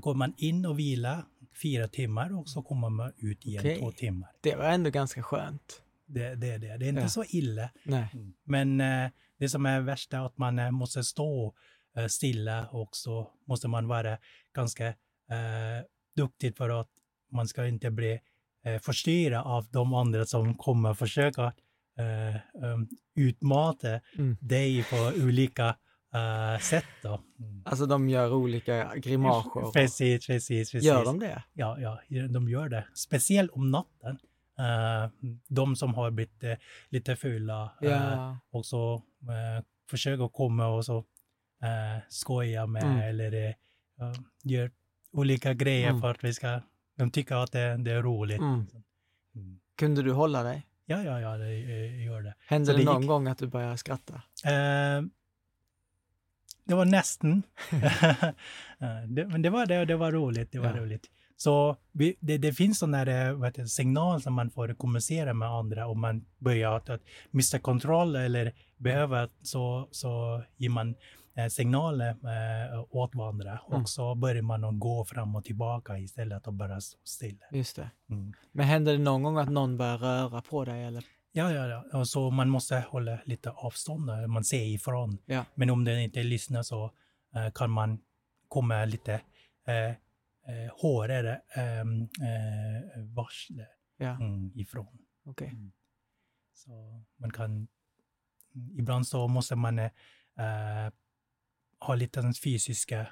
går 0.00 0.14
man 0.14 0.34
in 0.36 0.66
och 0.66 0.78
vila 0.78 1.26
fyra 1.62 1.88
timmar 1.88 2.38
och 2.38 2.48
så 2.48 2.62
kommer 2.62 2.88
man 2.90 3.12
ut 3.16 3.46
igen 3.46 3.60
Okej. 3.60 3.78
två 3.78 3.92
timmar. 3.92 4.28
Det 4.40 4.56
var 4.56 4.64
ändå 4.64 4.90
ganska 4.90 5.22
skönt. 5.22 5.82
Det, 6.06 6.34
det 6.34 6.48
är 6.50 6.58
det. 6.58 6.76
Det 6.76 6.84
är 6.84 6.88
inte 6.88 7.00
Ja. 7.00 7.08
så 7.08 7.24
illa. 7.28 7.70
Nej. 7.84 8.08
Men 8.44 8.80
eh, 8.80 9.10
det 9.38 9.48
som 9.48 9.66
är 9.66 9.80
värst 9.80 10.12
är 10.14 10.26
att 10.26 10.38
man 10.38 10.58
eh, 10.58 10.70
måste 10.70 11.04
stå 11.04 11.54
eh, 11.96 12.06
stilla 12.06 12.66
och 12.68 12.96
så 12.96 13.30
måste 13.48 13.68
man 13.68 13.88
vara 13.88 14.18
ganska 14.54 14.86
eh, 14.86 14.94
duktig 16.16 16.56
för 16.56 16.80
att 16.80 16.88
man 17.32 17.48
ska 17.48 17.66
inte 17.66 17.90
bli 17.90 18.20
eh, 18.64 18.78
förstyrda 18.80 19.42
av 19.42 19.66
de 19.70 19.94
andra 19.94 20.24
som 20.26 20.54
kommer 20.54 20.94
försöka 20.94 21.52
eh, 21.98 22.64
um, 22.64 22.88
utmata 23.14 24.00
Mm. 24.18 24.36
dig 24.40 24.84
på 24.90 24.96
olika 25.24 25.76
eh, 26.14 26.58
sätt. 26.60 26.84
Då. 27.02 27.20
Mm. 27.38 27.62
Alltså 27.64 27.86
de 27.86 28.08
gör 28.08 28.32
olika 28.32 28.96
grimaser. 28.96 29.72
Precis, 29.72 30.26
precis, 30.26 30.72
precis. 30.72 30.86
Gör 30.88 31.04
de 31.04 31.18
det? 31.18 31.42
Ja, 31.52 31.78
ja, 31.80 32.00
de 32.28 32.48
gör 32.48 32.68
det. 32.68 32.84
Speciellt 32.94 33.50
om 33.50 33.70
natten. 33.70 34.18
Eh, 34.58 35.10
de 35.48 35.76
som 35.76 35.94
har 35.94 36.10
blivit 36.10 36.44
eh, 36.44 36.54
lite 36.88 37.16
fulla 37.16 37.72
eh, 37.82 37.90
Ja. 37.90 38.38
och 38.50 38.66
så 38.66 39.02
försöker 39.90 40.28
komma 40.28 40.66
och 40.66 40.84
så 40.84 41.04
skoja 42.08 42.66
med 42.66 42.82
Mm. 42.84 42.98
eller 43.00 43.54
gör 44.44 44.70
olika 45.12 45.54
grejer 45.54 45.88
Mm. 45.88 46.00
för 46.00 46.10
att 46.10 46.24
vi 46.24 46.34
ska, 46.34 46.60
de 46.96 47.10
tycker 47.10 47.34
att 47.34 47.52
det, 47.52 47.76
det 47.76 47.90
är 47.92 48.02
roligt. 48.02 48.38
Mm. 48.40 48.66
Mm. 49.34 49.60
Kunde 49.78 50.02
du 50.02 50.12
hålla 50.12 50.42
dig? 50.42 50.66
Ja, 50.84 51.02
ja, 51.02 51.20
ja, 51.20 51.36
det 51.36 51.54
gör 52.04 52.22
det. 52.22 52.34
Hände 52.46 52.72
det, 52.72 52.78
det 52.78 52.84
någon 52.84 53.02
gick- 53.02 53.08
gång 53.08 53.26
att 53.28 53.38
du 53.38 53.46
började 53.46 53.76
skratta? 53.76 54.14
Eh, 54.44 55.02
det 56.70 56.76
var 56.76 56.84
nästan. 56.84 57.42
Eh, 58.82 59.02
det, 59.08 59.26
men 59.26 59.42
det 59.42 59.50
var, 59.50 59.66
det, 59.66 59.84
det 59.84 59.96
var 59.96 60.12
roligt. 60.12 60.52
Det 60.52 60.58
var 60.58 60.70
Ja. 60.70 60.76
roligt. 60.82 61.06
Så 61.36 61.76
vi, 61.92 62.16
det, 62.20 62.38
det 62.38 62.52
finns 62.52 62.78
sådana 62.78 62.96
här, 62.96 63.32
vad 63.32 63.48
heter 63.48 63.62
det, 63.62 63.68
signal 63.68 64.22
som 64.22 64.34
man 64.34 64.50
får 64.50 64.74
kommunicera 64.74 65.34
med 65.34 65.48
andra 65.48 65.86
om 65.86 66.00
man 66.00 66.24
börjar 66.38 66.76
att, 66.76 66.90
att 66.90 67.00
mista 67.30 67.58
kontroll 67.58 68.16
eller 68.16 68.52
behöver 68.76 69.28
så, 69.42 69.88
så 69.90 70.42
ger 70.56 70.68
man 70.70 70.94
eh, 71.36 71.46
signaler 71.46 72.08
eh, 72.10 72.84
åt 72.90 73.14
varandra 73.14 73.60
Mm. 73.70 73.82
och 73.82 73.88
så 73.88 74.14
börjar 74.14 74.42
man 74.42 74.64
att 74.64 74.78
gå 74.78 75.04
fram 75.04 75.36
och 75.36 75.44
tillbaka 75.44 75.98
istället 75.98 76.48
att 76.48 76.54
bara 76.54 76.80
stå 76.80 76.98
stilla. 77.04 77.44
Just 77.52 77.76
det. 77.76 77.90
Mm. 78.10 78.32
Men 78.52 78.66
hände 78.66 78.92
det 78.92 78.98
någon 78.98 79.22
gång 79.22 79.38
att 79.38 79.50
någon 79.50 79.76
började 79.76 80.04
röra 80.04 80.42
på 80.42 80.64
dig? 80.64 80.84
Eller? 80.84 81.04
Ja, 81.32 81.52
ja, 81.52 81.66
ja. 81.66 81.98
Och 81.98 82.08
så 82.08 82.30
man 82.30 82.48
måste 82.48 82.80
hålla 82.80 83.18
lite 83.24 83.50
avstånd, 83.50 84.06
där, 84.06 84.26
man 84.26 84.44
ser 84.44 84.64
ifrån. 84.66 85.18
Ja. 85.26 85.44
Men 85.54 85.70
om 85.70 85.84
den 85.84 86.00
inte 86.00 86.22
lyssnar 86.22 86.62
så 86.62 86.94
eh, 87.34 87.50
kan 87.54 87.70
man 87.70 88.00
komma 88.48 88.84
lite 88.84 89.12
eh, 89.66 89.94
hårdare 90.82 91.40
ehm, 91.54 92.02
eh, 92.02 93.02
varsel 93.14 93.64
Ja, 93.96 94.10
mm, 94.16 94.52
ifrån. 94.54 94.98
okej. 95.24 95.48
Mm. 95.48 95.72
Så 96.52 97.04
man 97.16 97.30
kan, 97.32 97.50
mm, 98.54 98.78
ibland 98.78 99.06
så 99.06 99.28
måste 99.28 99.56
man 99.56 99.78
eh, 99.78 99.90
ha 101.78 101.94
lite 101.94 102.20
den 102.20 102.34
fysiska 102.34 103.06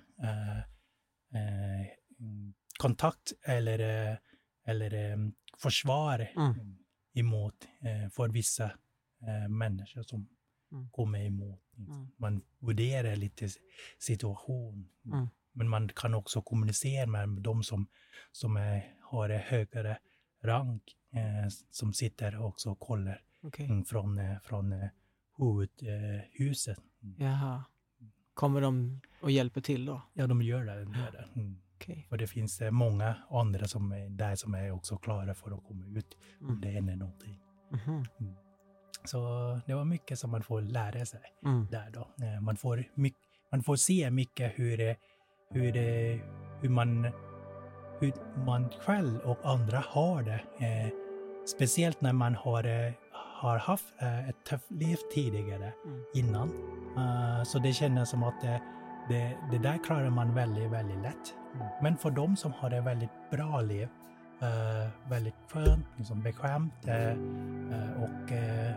mm, 2.20 2.54
kontakt 2.78 3.32
eller 3.42 3.78
eller 4.64 4.94
eh, 4.94 5.16
försvar 5.58 6.28
Mm. 6.36 6.78
Emot 7.18 7.54
eh, 7.80 8.10
för 8.10 8.28
vissa 8.28 8.64
eh, 9.22 9.48
människor 9.48 10.02
som 10.02 10.28
Mm. 10.72 10.88
kommer 10.90 11.24
emot. 11.26 11.60
Mm. 11.78 12.08
Man 12.16 12.42
värderar 12.58 13.16
lite 13.16 13.48
situation. 13.98 14.88
Mm. 15.04 15.28
Men 15.52 15.68
man 15.68 15.88
kan 15.88 16.14
också 16.14 16.42
kommunicera 16.42 17.06
med 17.06 17.28
de 17.28 17.62
som, 17.62 17.86
som 18.32 18.56
är, 18.56 18.94
har 19.02 19.28
en 19.30 19.40
högre 19.40 19.98
rang, 20.44 20.80
eh, 21.12 21.48
som 21.70 21.92
sitter 21.92 22.42
också 22.42 22.70
och 22.70 22.78
kollar 22.80 23.22
mm, 23.58 23.84
från, 23.84 24.18
eh, 24.18 24.38
från 24.40 24.72
eh, 24.72 24.88
huvudhuset. 25.38 26.78
Mm. 27.02 27.16
Jaha. 27.18 27.64
Kommer 28.34 28.60
de 28.60 29.00
och 29.20 29.30
hjälper 29.30 29.60
till 29.60 29.84
då? 29.84 30.02
Ja, 30.14 30.26
de 30.26 30.42
gör 30.42 30.64
det. 30.64 30.84
De 30.84 30.94
gör 30.94 31.12
det. 31.12 31.40
Mm. 31.40 31.60
Okej. 31.80 32.06
Och 32.10 32.18
det 32.18 32.26
finns 32.26 32.60
eh, 32.60 32.70
många 32.70 33.14
andra 33.30 33.66
som 33.66 33.92
är 33.92 34.08
där 34.08 34.34
som 34.34 34.54
är 34.54 34.70
också 34.70 34.96
klara 34.96 35.34
för 35.34 35.50
att 35.50 35.64
komma 35.68 35.98
ut 35.98 36.16
om 36.40 36.48
Mm. 36.48 36.60
det 36.60 36.68
händer 36.68 36.96
någonting. 36.96 37.40
Mhm. 37.72 38.04
Så 39.04 39.18
det 39.66 39.74
var 39.74 39.84
mycket 39.84 40.18
som 40.18 40.30
man 40.30 40.42
får 40.42 40.60
lära 40.60 41.06
sig 41.06 41.20
Mm. 41.44 41.66
där 41.70 41.90
då. 41.90 42.24
Eh, 42.24 42.40
Man 42.40 42.56
får, 42.56 42.84
mycket, 42.94 43.20
man 43.52 43.62
får 43.62 43.76
se 43.76 44.10
mycket 44.10 44.52
hur, 44.58 44.76
det- 44.76 44.96
hur, 45.50 45.72
det- 45.72 46.20
hur, 46.62 46.68
man, 46.68 47.04
hur 48.00 48.12
man 48.46 48.68
själv 48.80 49.18
och 49.18 49.38
andra 49.44 49.78
har 49.86 50.22
det. 50.22 50.40
Eh, 50.66 50.90
speciellt 51.46 52.00
när 52.00 52.12
man 52.12 52.34
har, 52.34 52.64
eh, 52.64 52.92
har 53.42 53.58
haft 53.58 53.94
eh, 53.98 54.28
ett 54.28 54.44
tufft 54.44 54.70
liv 54.70 54.96
tidigare 55.14 55.72
Mm. 55.86 56.02
innan. 56.14 56.48
Eh, 56.96 57.42
så 57.44 57.58
det 57.58 57.72
känns 57.72 58.10
som 58.10 58.22
att 58.22 58.44
det, 59.08 59.14
det, 59.14 59.36
det 59.50 59.58
där 59.58 59.78
klarar 59.84 60.10
man 60.10 60.34
väldigt, 60.34 60.70
väldigt 60.70 61.02
lätt. 61.02 61.34
Men 61.82 61.96
för 61.96 62.10
de 62.10 62.36
som 62.36 62.52
har 62.52 62.70
ett 62.70 62.84
väldigt 62.84 63.30
bra 63.30 63.60
liv, 63.60 63.88
eh, 64.40 65.10
väldigt 65.10 65.34
skönt, 65.48 65.86
liksom 65.96 66.22
bekvämt 66.22 66.86
eh, 66.86 67.08
eh, 67.08 68.02
och 68.02 68.32
eh, 68.32 68.70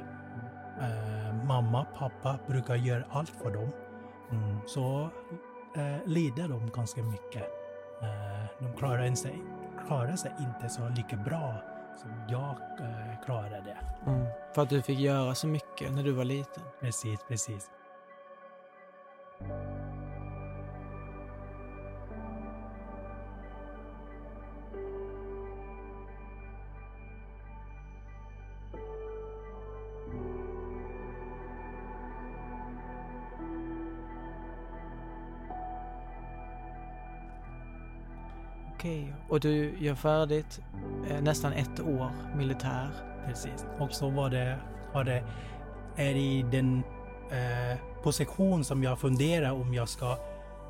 eh, 0.79 1.45
mamma, 1.45 1.85
pappa 1.97 2.39
brukar 2.47 2.75
göra 2.75 3.03
allt 3.09 3.29
för 3.29 3.51
dem. 3.51 3.69
Mm, 4.31 4.57
så 4.65 5.09
eh, 5.75 6.07
lider 6.07 6.47
de 6.47 6.69
ganska 6.69 7.03
mycket. 7.03 7.43
De 8.59 8.73
klarar 8.77 9.15
sig, 9.15 9.41
klarar 9.87 10.15
sig 10.15 10.31
inte 10.39 10.69
så 10.69 10.89
lika 10.89 11.15
bra 11.15 11.53
som 11.97 12.11
jag 12.29 12.55
klarade. 13.25 13.77
Mm. 14.07 14.25
För 14.55 14.61
att 14.61 14.69
du 14.69 14.81
fick 14.81 14.99
göra 14.99 15.35
så 15.35 15.47
mycket 15.47 15.91
när 15.91 16.03
du 16.03 16.11
var 16.11 16.23
liten. 16.23 16.63
Precis, 16.79 17.19
precis. 17.27 17.69
Och 39.31 39.39
du 39.39 39.77
gör 39.79 39.95
färdigt 39.95 40.61
eh, 41.09 41.21
nästan 41.21 41.53
ett 41.53 41.79
år 41.79 42.11
militär. 42.35 42.89
Precis. 43.25 43.65
Och 43.79 43.93
så 43.93 44.09
var 44.09 44.29
det, 44.29 44.59
var 44.93 45.03
det 45.03 45.23
är 45.95 46.15
i 46.15 46.45
den 46.51 46.83
eh, 47.31 48.01
position 48.03 48.63
som 48.63 48.83
jag 48.83 48.99
funderar 48.99 49.51
om 49.51 49.73
jag 49.73 49.89
ska, 49.89 50.11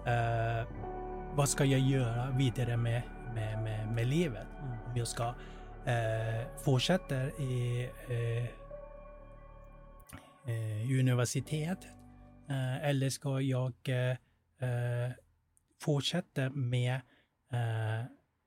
eh, 0.05 0.67
vad 1.35 1.49
ska 1.49 1.65
jag 1.65 1.79
göra 1.79 2.31
vidare 2.31 2.77
med, 2.77 3.01
med, 3.33 3.63
med, 3.63 3.87
med 3.87 4.07
livet? 4.07 4.47
Mm. 4.63 4.77
Om 4.85 4.97
jag 4.97 5.07
ska 5.07 5.23
eh, 5.85 6.47
fortsätta 6.63 7.15
i 7.15 7.89
eh, 8.09 8.43
eh, 10.53 10.99
universitet 10.99 11.79
eh, 12.49 12.89
eller 12.89 13.09
ska 13.09 13.41
jag 13.41 13.73
fortsätta 15.79 16.49
med 16.49 17.01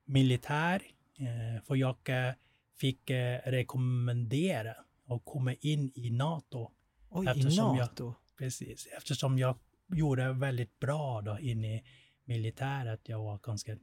militär? 0.05 0.81
Eh, 1.19 1.63
för 1.63 1.75
jag 1.75 1.97
eh, 2.09 2.33
fick 2.79 3.09
eh, 3.09 3.39
rekommendera 3.45 4.75
att 5.07 5.21
komma 5.25 5.53
in 5.53 5.91
i 5.95 6.09
NATO. 6.09 6.71
Oj, 7.09 7.25
i 7.25 7.29
Eftersom 7.29 7.75
jag- 7.77 7.77
NATO? 7.77 8.13
Precis, 8.37 8.87
eftersom 8.97 9.37
jag 9.37 9.57
gjorde 9.95 10.33
väldigt 10.33 10.79
bra 10.79 11.21
då 11.21 11.39
in 11.39 11.65
i 11.65 11.83
militäret. 12.25 13.01
Jag 13.09 13.19
var 13.23 13.37
ganska 13.43 13.77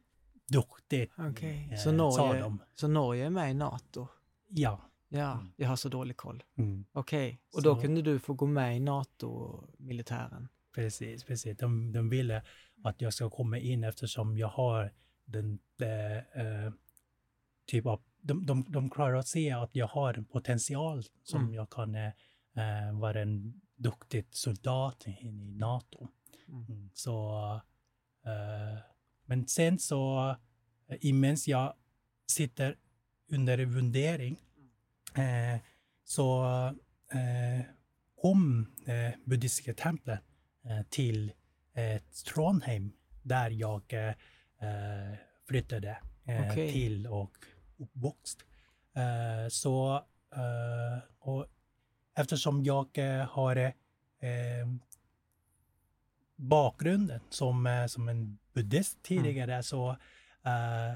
duktig. 0.52 1.11
Okej. 1.18 1.68
eh, 1.72 1.76
Så, 1.78 1.82
sa 1.85 1.92
Norge, 2.26 2.40
de. 2.40 2.58
så 2.74 2.88
Norge 2.88 3.26
är 3.26 3.30
med 3.30 3.50
i 3.50 3.54
NATO? 3.54 4.06
Ja. 4.48 4.88
Ja, 5.08 5.32
Mm. 5.32 5.52
jag 5.56 5.68
har 5.68 5.76
så 5.76 5.88
dålig 5.88 6.16
koll. 6.16 6.42
Okej. 6.92 7.40
Och 7.54 7.62
då 7.62 7.74
Så- 7.74 7.80
kunde 7.80 8.02
du 8.02 8.18
få 8.18 8.35
gå 8.35 8.46
med 8.46 8.76
i 8.76 8.80
NATO-militären? 8.80 10.48
Precis, 10.74 11.24
precis. 11.24 11.56
De, 11.58 11.92
de 11.92 12.08
ville 12.08 12.42
att 12.85 13.00
jag 13.00 13.14
ska 13.14 13.30
komma 13.30 13.58
in 13.58 13.85
eftersom 13.85 14.38
jag 14.38 14.48
har 14.48 14.92
den 15.24 15.58
eh, 15.80 16.16
eh, 16.16 16.72
typ 17.66 17.87
av... 17.87 18.02
De, 18.24 18.46
de, 18.46 18.64
de 18.68 18.90
klarar 18.90 19.14
att 19.14 19.28
se 19.28 19.50
att 19.50 19.76
jag 19.76 19.87
har 19.87 20.14
en 20.14 20.24
potential 20.24 21.02
som 21.22 21.40
Mm. 21.42 21.54
jag 21.54 21.70
kan 21.70 21.94
eh, 21.94 22.12
vara 23.00 23.20
en 23.22 23.61
duktig 23.76 24.26
soldat 24.30 25.06
i 25.06 25.32
NATO. 25.58 26.08
Mm. 26.48 26.64
Mm, 26.68 26.90
Så, 26.94 27.44
eh, 28.26 28.78
men 29.26 29.46
sen 29.48 29.78
så, 29.78 30.37
imens 31.00 31.48
jag 31.48 31.74
sitter 32.26 32.76
under 33.28 33.66
fundering, 33.66 34.37
så 36.04 36.44
kom 38.22 38.66
eh, 38.87 39.12
buddhistiska 39.24 39.74
templet 39.74 40.20
till 40.90 41.32
eh, 41.74 42.02
Trondheim, 42.26 42.92
där 43.22 43.50
jag 43.50 43.82
flyttade 45.48 45.98
eh, 46.25 46.51
Okej. 46.51 46.72
till 46.72 47.07
och 47.07 47.31
uppväxt. 47.79 48.44
Eh, 48.96 49.48
så, 49.48 49.96
eh, 50.35 50.98
och 51.18 51.46
eftersom 52.14 52.64
jag 52.64 52.98
eh, 52.98 53.27
har 53.27 53.57
eh, 53.57 53.72
bakgrunden 56.37 57.20
som, 57.31 57.66
eh, 57.66 57.87
som 57.87 58.09
en 58.09 58.38
buddhist 58.53 59.03
tidigare 59.03 59.62
så 59.62 59.90
eh, 60.44 60.94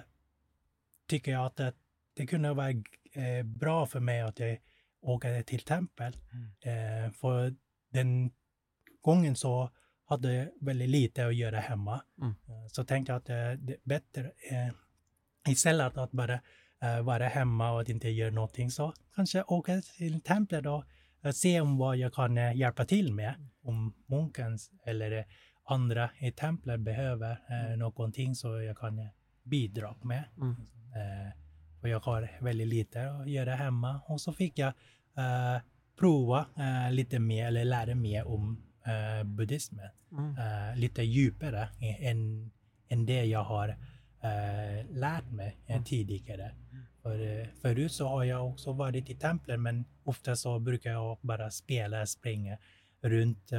tycker 1.07 1.33
jag 1.33 1.46
att 1.46 1.57
det, 1.57 1.72
det 2.14 2.26
kunde 2.26 2.55
vara 2.55 2.70
eh, 3.12 3.42
bra 3.44 3.87
för 3.87 4.00
mig 4.00 4.20
att 4.20 4.38
jag 4.38 4.59
åkte 5.00 5.42
till 5.42 5.61
tempel. 5.61 6.16
Eh, 6.61 7.12
för 7.12 7.55
den 7.90 8.31
gången 9.00 9.37
så 9.37 9.70
hade 10.06 10.50
väldigt 10.60 10.88
lite 10.88 11.26
att 11.26 11.34
göra 11.34 11.60
hemma. 11.60 12.02
Mm. 12.20 12.34
Eh, 12.48 12.66
så 12.68 12.84
tänkte 12.84 13.12
jag 13.12 13.18
att 13.18 13.28
eh, 13.28 13.64
det 13.66 13.72
är 13.72 13.78
bättre 13.84 14.22
eh, 14.50 14.72
istället 15.48 15.96
att 15.96 16.12
bara 16.12 16.40
eh, 16.82 17.02
vara 17.02 17.28
hemma 17.28 17.72
och 17.72 17.80
att 17.80 17.88
inte 17.88 18.08
göra 18.08 18.30
någonting 18.30 18.70
så 18.70 18.92
kanske 19.14 19.42
åka 19.42 19.80
till 19.98 20.20
templet 20.20 20.66
och 20.66 20.84
eh, 21.22 21.32
se 21.32 21.60
om 21.60 21.78
vad 21.78 21.96
jag 21.96 22.14
kan 22.14 22.56
hjälpa 22.56 22.84
till 22.84 23.12
med. 23.12 23.34
Om 23.62 23.94
munkens 24.06 24.70
eller 24.84 25.26
andra 25.64 26.10
i 26.18 26.32
templet 26.32 26.80
behöver 26.80 27.30
eh, 27.30 27.76
någonting 27.76 28.34
så 28.34 28.60
jag 28.62 28.78
kan 28.78 29.08
bidra 29.42 29.94
med. 30.02 30.24
Mm. 30.36 30.56
Eh, 30.94 31.32
och 31.82 31.88
jag 31.88 32.00
har 32.00 32.30
väldigt 32.40 32.68
lite 32.68 33.10
att 33.10 33.30
göra 33.30 33.54
hemma 33.54 34.00
och 34.06 34.20
så 34.20 34.32
fick 34.32 34.58
jag 34.58 34.72
eh, 35.16 35.62
prova 35.98 36.46
lite 36.90 37.18
mer 37.18 37.46
eller 37.46 37.64
lära 37.64 37.94
mer 37.94 38.26
om 38.26 38.62
eh, 38.87 39.25
buddhismen. 39.25 39.90
Mm. 40.12 40.37
Eh, 40.38 40.77
lite 40.77 41.03
djupare 41.03 41.68
än, 41.81 42.51
än 42.88 43.07
det 43.07 43.25
jag 43.25 43.44
har 43.44 43.68
eh, 44.22 44.87
lärt 44.90 45.31
mig 45.31 45.57
eh, 45.66 45.72
Mm. 45.75 45.85
tidigare. 45.85 46.55
För, 47.03 47.40
eh, 47.40 47.46
förut 47.62 47.92
så 47.92 48.09
har 48.09 48.25
jag 48.25 48.49
också 48.49 48.72
varit 48.72 49.11
i 49.11 49.14
templen 49.14 49.62
men 49.62 49.85
ofta 50.05 50.37
så 50.37 50.59
brukar 50.59 50.90
jag 50.90 51.18
bara 51.20 51.51
spela, 51.51 52.07
springa 52.07 52.59
runt 53.01 53.51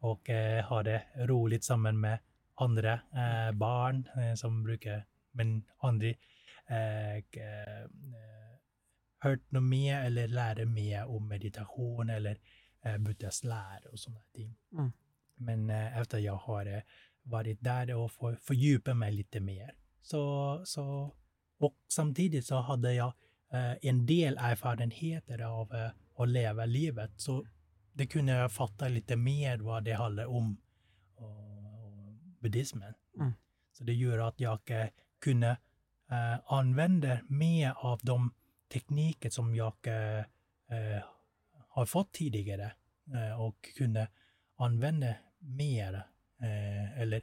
och 0.00 0.28
ha 0.68 0.82
det 0.82 1.02
roligt 1.16 1.64
samman 1.64 2.00
med 2.00 2.18
andra 2.54 2.92
eh, 2.92 3.52
barn 3.52 4.08
som 4.36 4.62
brukar, 4.64 5.06
men 5.32 5.64
aldrig 5.78 6.18
hört 9.18 9.50
något 9.50 9.62
mer 9.62 10.00
eller 10.00 10.28
lärt 10.28 10.68
mer 10.68 11.04
om 11.04 11.28
meditation 11.28 12.10
eller 12.10 12.38
Buddhas 12.98 13.44
lära 13.44 13.90
och 13.92 13.98
sådana 13.98 14.20
ting. 14.34 14.56
Mm. 14.72 14.92
Men 15.34 15.70
eh, 15.70 15.98
efter 15.98 16.18
jag 16.18 16.36
har 16.36 16.66
eh, 16.66 16.82
varit 17.22 17.60
där 17.60 17.94
och 17.94 18.12
för, 18.12 18.34
fördjupat 18.36 18.96
mig 18.96 19.12
lite 19.12 19.40
mer. 19.40 19.74
Så, 20.02 20.62
så, 20.64 21.14
och 21.58 21.74
samtidigt 21.88 22.46
så 22.46 22.56
hade 22.56 22.94
jag 22.94 23.12
eh, 23.52 23.74
en 23.82 24.06
del 24.06 24.36
erfarenheter 24.40 25.38
av 25.42 25.74
eh, 25.74 25.90
att 26.16 26.28
leva 26.28 26.64
livet. 26.66 27.10
Så 27.16 27.46
det 27.92 28.06
kunde 28.06 28.32
jag 28.32 28.52
fatta 28.52 28.88
lite 28.88 29.16
mer 29.16 29.58
vad 29.58 29.84
det 29.84 29.92
handlar 29.92 30.26
om 30.26 30.60
och, 31.14 31.26
och 31.26 32.12
buddhismen. 32.40 32.94
Mm. 33.16 33.32
Så 33.72 33.84
det 33.84 33.94
gör 33.94 34.18
att 34.18 34.40
jag 34.40 34.70
eh, 34.70 34.86
kunde 35.20 35.56
eh, 36.10 36.52
använder 36.52 37.22
mer 37.28 37.72
av 37.76 38.00
de 38.02 38.34
tekniker 38.72 39.30
som 39.30 39.54
jag 39.54 39.74
eh, 39.82 40.18
eh, 40.78 41.02
har 41.70 41.86
fått 41.86 42.12
tidigare 42.12 42.72
eh, 43.14 43.40
och 43.40 43.68
kunde 43.76 44.08
använda 44.56 45.14
mer 45.38 45.94
eh, 46.40 47.00
eller 47.00 47.22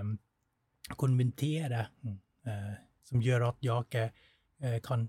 um, 0.00 0.18
konvertera 0.88 1.80
eh, 2.46 2.72
som 3.02 3.22
gör 3.22 3.40
att 3.40 3.56
jag 3.60 3.86
kan 4.82 5.08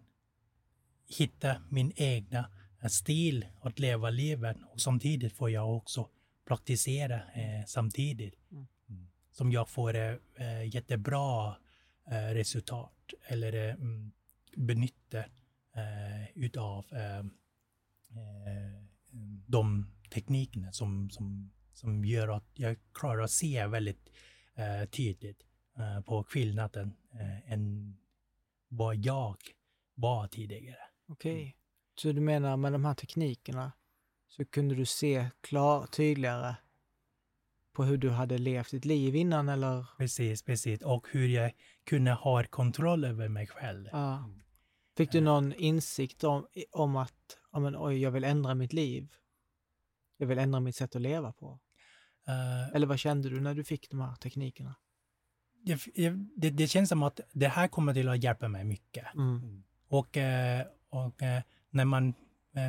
hitta 1.08 1.62
min 1.70 1.92
egna 1.96 2.50
stil 2.90 3.46
att 3.62 3.80
leva 3.80 4.10
livet 4.10 4.58
och 4.74 4.82
samtidigt 4.82 5.34
får 5.34 5.50
jag 5.50 5.78
också 5.78 6.10
praktisera 6.48 7.16
eh, 7.16 7.66
samtidigt. 7.66 8.52
Mm. 8.52 8.68
mm. 8.90 9.08
Som 9.32 9.52
jag 9.52 9.70
får 9.70 9.96
eh, 9.96 10.76
jättebra 10.76 11.56
eh, 12.12 12.34
resultat 12.34 13.14
eller 13.28 13.54
eh, 13.54 13.74
mm, 13.74 14.12
benytta 14.56 15.24
utav 16.34 16.86
de 19.48 19.92
teknikerna 20.14 20.72
som, 20.72 21.10
som, 21.10 21.52
som 21.74 22.06
gör 22.06 22.28
att 22.28 22.50
jag 22.54 22.78
klarar 22.94 23.24
att 23.24 23.32
se 23.32 23.68
väldigt 23.68 24.10
eh, 24.56 24.90
tydligt 24.90 25.46
eh, 25.78 26.02
på 26.02 26.24
skillnaden 26.24 26.94
eh, 27.14 27.52
än 27.54 27.98
vad 28.68 28.96
jag 28.96 29.38
var 29.96 30.28
tidigare. 30.28 30.78
Okej. 31.08 31.34
Okay. 31.34 31.54
Så 31.96 32.12
du 32.12 32.22
menar 32.22 32.58
med 32.58 32.72
de 32.72 32.86
här 32.86 32.94
teknikerna 32.94 33.72
så 34.28 34.46
kunde 34.46 34.76
du 34.76 34.86
se 34.86 35.30
klar, 35.42 35.86
tydligare 35.86 36.56
på 37.74 37.84
hur 37.84 37.98
du 37.98 38.10
hade 38.10 38.38
levt 38.38 38.72
ditt 38.72 38.86
liv 38.86 39.16
innan 39.16 39.50
eller? 39.50 39.86
Precis, 39.98 40.44
precis. 40.44 40.82
Och 40.82 41.08
hur 41.12 41.28
jag 41.28 41.52
kunde 41.84 42.12
ha 42.12 42.44
kontroll 42.44 43.06
över 43.06 43.28
mig 43.28 43.48
själv. 43.48 43.90
Ja. 43.92 44.30
Fick 44.98 45.12
du 45.12 45.22
någon 45.22 45.54
insikt 45.54 46.24
om, 46.24 46.48
om 46.72 46.96
att 46.96 47.38
ja, 47.52 47.60
men, 47.60 47.76
oj, 47.78 47.98
jag 47.98 48.12
vill 48.12 48.24
ändra 48.24 48.56
mitt 48.56 48.74
liv? 48.74 49.14
Jag 50.18 50.28
vill 50.28 50.38
ändra 50.38 50.60
mitt 50.60 50.76
sätt 50.76 50.96
att 50.96 51.02
leva 51.02 51.32
på? 51.32 51.60
Uh, 52.30 52.76
eller 52.76 52.88
vad 52.88 53.00
kände 53.00 53.30
du 53.30 53.40
när 53.40 53.54
du 53.54 53.64
fick 53.64 53.90
de 53.90 54.00
här 54.00 54.16
teknikerna? 54.16 54.76
Det, 55.64 55.80
det, 56.36 56.50
det 56.50 56.68
känns 56.68 56.90
som 56.90 57.04
att 57.04 57.20
det 57.34 57.48
här 57.48 57.68
kommer 57.68 57.94
till 57.94 58.10
att 58.10 58.24
hjälpa 58.24 58.48
mig 58.48 58.64
mycket. 58.64 59.14
Mm. 59.16 59.64
Och, 59.88 60.18
eh, 60.18 60.66
och 60.90 61.22
eh, 61.22 61.42
när 61.70 61.86
man 61.86 62.14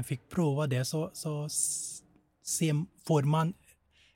fick 0.05 0.29
prova 0.29 0.67
det 0.67 0.85
så, 0.85 1.11
så 1.13 1.49
se, 2.43 2.73
får 3.07 3.23
man 3.23 3.55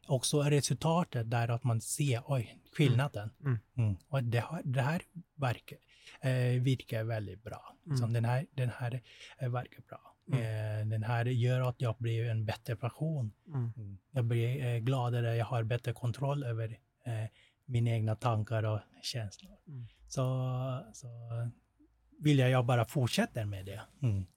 också 0.07 0.42
resultatet 0.42 1.31
där 1.31 1.48
att 1.48 1.64
man 1.64 1.81
ser 1.81 2.22
oj, 2.27 2.59
skillnaden. 2.77 3.31
Mm. 3.40 3.59
Mm. 3.77 3.96
Och 4.09 4.25
det, 4.25 4.44
det 4.64 4.83
här 4.83 5.03
verkar, 5.35 5.79
eh, 6.21 6.62
virkar 6.62 7.05
väldigt 7.05 7.43
bra. 7.43 7.77
Mm. 7.87 7.97
Så 7.99 8.07
den 8.07 8.25
här, 8.25 8.47
den 8.55 8.71
här 8.77 9.03
eh, 9.38 9.49
verkar 9.49 9.83
bra. 9.88 10.17
Mm. 10.33 10.41
Eh, 10.41 10.87
den 10.87 11.03
här 11.03 11.25
gör 11.25 11.69
att 11.69 11.81
jag 11.81 11.97
blir 11.99 12.31
en 12.31 12.45
bättre 12.45 12.77
person. 12.77 13.33
Mm. 13.47 13.73
Mm. 13.77 13.99
Jag 14.11 14.25
blir 14.25 14.67
eh, 14.67 14.79
gladare, 14.79 15.37
jag 15.37 15.47
har 15.47 15.62
bättre 15.62 15.93
kontroll 15.93 16.45
över 16.45 16.79
eh, 17.05 17.31
mina 17.65 17.91
egna 17.91 18.17
tankar 18.17 18.62
och 18.62 18.81
känslor. 19.03 19.57
Så, 20.09 20.23
så 20.93 21.09
vill 22.19 22.38
jag 22.38 22.67
bara 22.67 22.85
fortsätta 22.85 23.47
med 23.47 23.67
det 23.67 23.81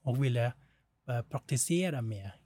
och 0.02 0.24
vill 0.24 0.34
jag 0.34 0.52
praktisera 1.30 2.02
mer. 2.02 2.36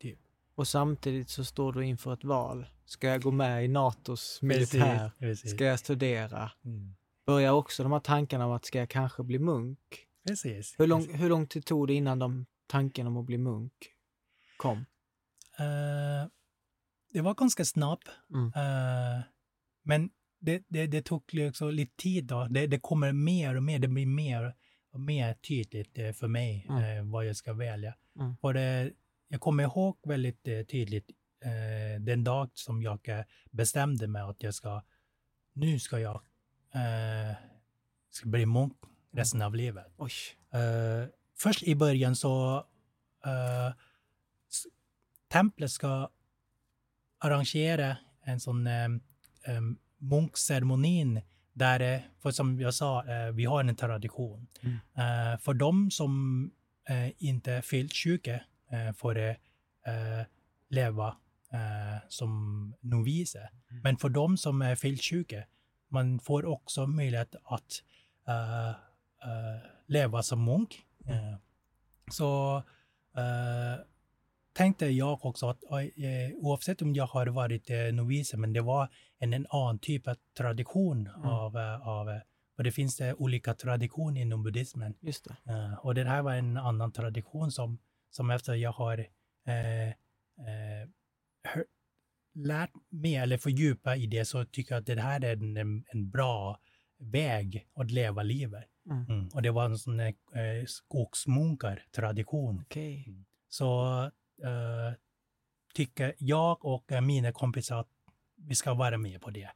Typ. 0.00 0.18
Och 0.54 0.68
samtidigt 0.68 1.28
så 1.28 1.44
står 1.44 1.72
du 1.72 1.84
inför 1.84 2.12
ett 2.12 2.24
val. 2.24 2.66
Ska 2.84 3.08
jag 3.08 3.22
gå 3.22 3.30
med 3.30 3.64
i 3.64 3.68
NATOs 3.68 4.42
militär? 4.42 5.10
Precis, 5.18 5.18
precis. 5.18 5.50
Ska 5.50 5.64
jag 5.64 5.78
studera? 5.78 6.50
Mm. 6.64 6.94
Börjar 7.28 7.52
också 7.52 7.82
de 7.82 7.92
här 7.92 8.00
tankarna 8.00 8.46
om 8.46 8.52
att 8.52 8.64
ska 8.64 8.78
jag 8.78 8.88
kanske 8.88 9.22
bli 9.22 9.38
munk? 9.38 9.78
Precis. 10.28 10.74
Hur 10.78 10.86
lång, 10.86 11.14
hur 11.14 11.28
lång 11.28 11.46
tid 11.46 11.64
tog 11.64 11.86
det 11.86 11.94
innan 11.94 12.18
de 12.18 12.46
tanken 12.66 13.06
om 13.06 13.16
att 13.16 13.24
bli 13.24 13.38
munk 13.38 13.72
kom? 14.56 14.78
Uh, 15.60 16.28
det 17.12 17.20
var 17.20 17.34
ganska 17.34 17.64
snabbt. 17.64 18.08
Mm. 18.34 18.46
Uh, 18.46 19.22
men 19.82 20.10
det, 20.40 20.64
det, 20.68 20.86
det, 20.86 21.02
tog 21.02 21.34
liksom 21.34 21.70
lite 21.70 21.96
tid 21.96 22.24
då. 22.24 22.46
Det, 22.50 22.66
det, 22.66 22.80
kommer 22.80 23.12
mer 23.12 23.54
och 23.54 23.62
mer, 23.62 23.78
det 23.78 23.88
blir 23.88 24.06
mer 24.06 24.54
och 24.92 25.00
mer 25.00 25.34
tydligt 25.34 25.98
uh, 25.98 26.12
för 26.12 26.28
mig 26.28 26.66
mm. 26.68 27.10
vad 27.10 27.26
jag 27.26 27.36
ska 27.36 27.52
välja. 27.52 27.94
Mm. 28.20 28.36
Och 28.40 28.54
det, 28.54 28.92
jag 29.28 29.40
kommer 29.40 29.62
ihåg 29.62 29.98
väldigt 30.02 30.44
tydligt 30.44 31.10
den 32.00 32.24
dag 32.24 32.50
som 32.54 32.82
jag 32.82 33.00
bestämde 33.50 34.06
mig 34.06 34.22
att 34.22 34.42
jag 34.42 34.54
ska, 34.54 34.82
nu 35.52 35.78
ska 35.78 35.98
jag 35.98 36.22
ska 38.10 38.28
bli 38.28 38.46
munk 38.46 38.76
resten 39.12 39.42
av 39.42 39.54
livet. 39.54 39.86
Oj 39.96 40.12
först 41.38 41.62
i 41.62 41.74
början 41.74 42.16
så 42.16 42.56
uh, 43.26 43.74
templet 45.28 45.70
ska 45.70 46.10
arrangera 47.18 47.96
en 48.22 48.40
sån 48.40 48.66
um, 48.66 49.00
um, 49.46 49.78
munkceremonin 49.98 51.20
där, 51.52 52.08
för 52.22 52.30
som 52.30 52.60
jag 52.60 52.74
sa, 52.74 53.02
uh, 53.02 53.34
vi 53.34 53.44
har 53.44 53.60
en 53.64 53.76
tradition. 53.76 54.46
Mm. 54.60 54.74
Uh, 54.74 55.38
för 55.38 55.54
de 55.54 55.90
som 55.90 56.44
uh, 56.90 57.10
inte 57.18 57.52
är 57.52 57.60
fyllt 57.60 57.92
20 57.92 58.34
uh, 58.72 58.92
får 58.92 59.36
leva 60.70 61.16
som 62.08 62.74
noviser. 62.80 63.50
Mm. 63.70 63.82
Men 63.82 63.96
för 63.96 64.08
de 64.08 64.36
som 64.36 64.62
är 64.62 64.74
fyllt 64.74 65.02
20, 65.02 65.46
man 65.88 66.20
får 66.20 66.44
också 66.44 66.86
möjlighet 66.86 67.34
att 67.44 67.82
leva 69.86 70.22
som 70.22 70.44
munk 70.44 70.84
Eh, 71.08 71.36
så 72.10 72.56
eh, 73.16 73.84
tänkte 74.52 74.86
jag 74.86 75.24
också 75.24 75.48
att 75.48 75.64
eh, 75.72 76.36
oavsett 76.36 76.82
om 76.82 76.94
jag 76.94 77.06
har 77.06 77.26
varit 77.26 77.70
eh, 77.70 77.92
novis, 77.92 78.34
men 78.34 78.52
det 78.52 78.60
var 78.60 78.88
en, 79.18 79.32
en 79.32 79.46
annan 79.50 79.78
typ 79.78 80.08
av 80.08 80.16
tradition 80.36 81.06
mm. 81.06 81.28
av, 81.28 81.56
av 81.82 82.20
och 82.56 82.64
det 82.64 82.72
finns 82.72 82.96
det 82.96 83.14
olika 83.14 83.54
traditioner 83.54 84.20
inom 84.20 84.42
buddhismen. 84.42 84.94
Just 85.00 85.24
det. 85.24 85.52
Uh, 85.52 85.74
och 85.74 85.94
det 85.94 86.04
här 86.04 86.22
var 86.22 86.34
en 86.34 86.56
annan 86.56 86.92
tradition 86.92 87.52
som, 87.52 87.78
som 88.10 88.30
efter 88.30 88.54
jag 88.54 88.72
har 88.72 88.98
uh, 88.98 89.88
uh, 90.38 90.88
hör, 91.42 91.64
lärt 92.38 92.70
mig 92.88 93.14
eller 93.14 93.38
fördjupat 93.38 93.98
i 93.98 94.06
det 94.06 94.24
så 94.24 94.44
tycker 94.44 94.74
jag 94.74 94.80
att 94.80 94.86
det 94.86 95.00
här 95.00 95.24
är 95.24 95.32
en, 95.32 95.84
en 95.92 96.10
bra 96.10 96.60
väg 96.98 97.68
att 97.74 97.90
leva 97.90 98.22
livet. 98.22 98.64
Mm. 98.90 99.04
Mm. 99.04 99.28
Och 99.28 99.42
det 99.42 99.50
var 99.50 99.64
en 99.64 99.78
sån 99.78 100.00
eh, 100.00 100.14
skogsmunkar-tradition. 100.66 102.60
Okay. 102.60 103.04
Mm. 103.06 103.24
Så 103.48 104.02
eh, 104.44 104.94
tycker 105.74 106.14
jag 106.18 106.64
och 106.64 106.92
mina 107.02 107.32
kompisar 107.32 107.80
att 107.80 107.90
vi 108.36 108.54
ska 108.54 108.74
vara 108.74 108.98
med 108.98 109.20
på 109.20 109.30
det. 109.30 109.50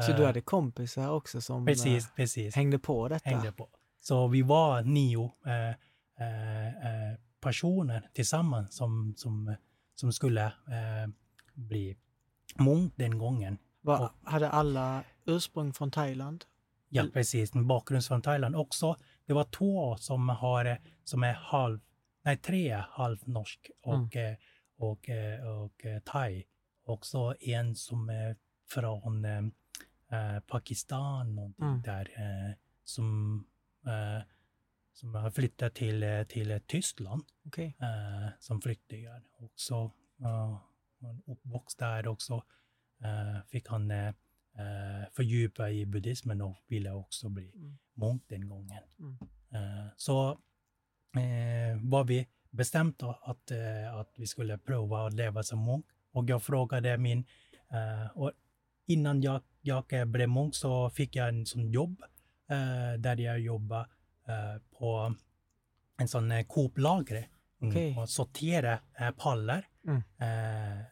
Så 0.00 0.12
du 0.12 0.24
hade 0.24 0.40
kompisar 0.40 1.10
också 1.10 1.40
som 1.40 1.66
precis, 1.66 2.10
precis. 2.16 2.54
hängde 2.54 2.78
på 2.78 3.08
detta? 3.08 3.30
Hängde 3.30 3.52
på. 3.52 3.68
Så 4.00 4.28
vi 4.28 4.42
var 4.42 4.82
nio 4.82 5.32
eh, 5.46 5.68
eh, 6.26 6.66
eh 6.66 7.18
personer 7.40 8.10
tillsammans 8.14 8.76
som, 8.76 9.14
som, 9.16 9.56
som 9.94 10.12
skulle 10.12 10.44
eh, 10.44 11.10
bli 11.54 11.96
munk 12.54 12.92
den 12.96 13.18
gången. 13.18 13.58
Var, 13.80 14.00
och, 14.04 14.30
hade 14.30 14.50
alla 14.50 15.04
ursprung 15.24 15.72
från 15.72 15.90
Thailand? 15.90 16.44
Ja, 16.88 17.06
precis. 17.12 17.54
En 17.54 17.66
bakgrund 17.66 18.04
från 18.04 18.22
Thailand 18.22 18.56
också. 18.56 18.96
Det 19.26 19.32
var 19.32 19.44
två 19.44 19.96
som, 19.96 20.28
har, 20.28 20.78
som 21.04 21.22
är 21.22 21.32
halv, 21.32 21.80
nej 22.24 22.36
tre 22.36 22.84
halvnorsk 22.90 23.70
och, 23.82 24.16
mm. 24.16 24.36
och, 24.76 24.90
och, 24.90 25.08
eh, 25.08 25.46
och, 25.46 25.84
eh, 25.84 26.00
thai. 26.00 26.44
Också 26.84 27.34
en 27.40 27.76
som 27.76 28.08
är 28.08 28.36
från 28.68 29.24
äh, 29.24 30.40
Pakistan, 30.46 31.34
någonting 31.34 31.66
mm. 31.66 31.82
där, 31.82 32.10
äh, 32.16 32.54
som, 32.84 33.38
äh, 33.86 34.24
som 34.92 35.14
har 35.14 35.30
flyttat 35.30 35.74
till, 35.74 36.24
till 36.28 36.60
Tyskland 36.66 37.24
okay. 37.44 37.72
som 38.40 38.60
flyktingar. 38.60 39.22
Också, 39.38 39.90
uh, 41.02 41.32
uppvuxen 41.32 41.88
där 41.88 42.08
också 42.08 42.42
fick 43.46 43.68
han 43.68 43.90
eh, 44.58 45.12
fördjupa 45.12 45.70
i 45.70 45.86
buddhismen 45.86 46.42
och 46.42 46.56
ville 46.66 46.90
också 46.90 47.28
bli 47.28 47.52
mm. 47.54 47.78
munk 47.94 48.22
den 48.28 48.48
gången. 48.48 48.82
Mm. 48.98 49.18
Eh, 49.50 49.86
så 49.96 50.30
eh, 51.16 51.80
var 51.82 52.04
vi 52.04 52.28
bestämt 52.50 53.02
att, 53.02 53.50
eh, 53.50 53.94
att 53.94 54.14
vi 54.16 54.26
skulle 54.26 54.58
prova 54.58 55.06
att 55.06 55.14
leva 55.14 55.42
som 55.42 55.64
munk. 55.64 55.86
Och 56.12 56.30
jag 56.30 56.42
frågade 56.42 56.98
min... 56.98 57.24
Eh, 57.70 58.16
och 58.16 58.32
innan 58.86 59.22
jag, 59.22 59.42
jag 59.60 60.08
blev 60.08 60.28
munk 60.28 60.54
så 60.54 60.90
fick 60.90 61.16
jag 61.16 61.28
en 61.28 61.46
sån 61.46 61.70
jobb 61.70 62.02
eh, 62.48 62.98
där 62.98 63.20
jag 63.20 63.40
jobbade 63.40 63.88
på 64.78 65.14
en 65.96 66.08
sån 66.08 66.32
eh, 66.32 66.46
Coop-lagre. 66.46 67.24
Mm, 67.60 67.70
okay. 67.72 67.96
och 67.96 68.08
sortera 68.08 68.78
pallar. 69.16 69.68
Mm. 69.86 70.02
Eh, 70.18 70.80
eh, 70.80 70.86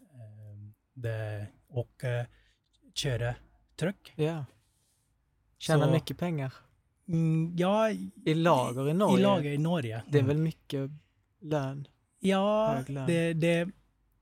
det, 0.95 1.47
och 1.69 2.05
eh, 2.05 2.27
köra 2.95 3.35
truck. 3.77 4.13
Ja. 4.17 4.45
Tjäna 5.59 5.85
Så, 5.85 5.91
mycket 5.91 6.19
pengar. 6.19 6.55
Mm, 7.09 7.57
ja, 7.57 7.91
I 8.25 8.35
lager 8.35 8.89
i 8.89 8.95
Norge. 8.95 9.19
I 9.19 9.23
lager 9.23 9.51
i 9.51 9.59
Norge. 9.59 10.03
Det 10.07 10.19
är 10.19 10.23
mm. 10.23 10.29
väl 10.29 10.39
mycket 10.45 10.91
lön? 11.41 11.89
Ja, 12.19 12.83
lön. 12.89 13.07
Det, 13.07 13.33
det, 13.33 13.69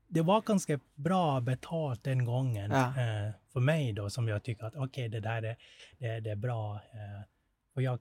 det, 0.07 0.21
var 0.21 0.41
ganska 0.41 0.79
bra 0.95 1.41
betalt 1.41 2.03
den 2.03 2.25
gången 2.25 2.71
ja. 2.71 2.87
eh, 2.87 3.31
för 3.53 3.59
mig 3.59 3.93
då 3.93 4.09
som 4.09 4.27
jag 4.27 4.43
tycker 4.43 4.65
att 4.65 4.75
okej, 4.75 4.85
okay, 4.85 5.07
det 5.07 5.19
där 5.19 5.43
är, 5.43 5.57
det, 5.97 6.19
det 6.19 6.31
är 6.31 6.35
bra. 6.35 6.75
Eh. 6.75 7.21
och 7.75 7.81
jag 7.81 7.99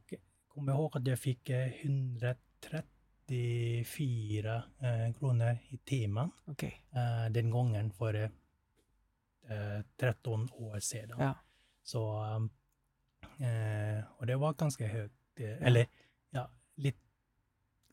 kommer 0.49 0.73
ihåg 0.73 0.97
att 0.97 1.07
jag 1.07 1.19
fick 1.19 1.51
eh, 1.51 1.69
130 1.83 2.92
94 3.27 4.63
eh, 4.79 5.15
kronor 5.19 5.59
i 5.69 5.77
timmen. 5.77 6.31
Okay. 6.47 6.73
Eh, 6.91 7.31
den 7.31 7.51
gången 7.51 7.91
för 7.91 8.15
eh, 8.15 8.31
13 9.97 10.49
år 10.53 10.81
sedan. 10.81 11.17
Ja. 11.19 11.35
Så, 11.83 12.25
eh, 13.39 13.49
eh, 13.49 14.05
och 14.17 14.27
det 14.27 14.37
var 14.37 14.53
ganska 14.53 14.87
högt, 14.87 15.15
eh, 15.41 15.67
eller 15.67 15.87
ja, 16.31 16.51
lite, 16.75 16.99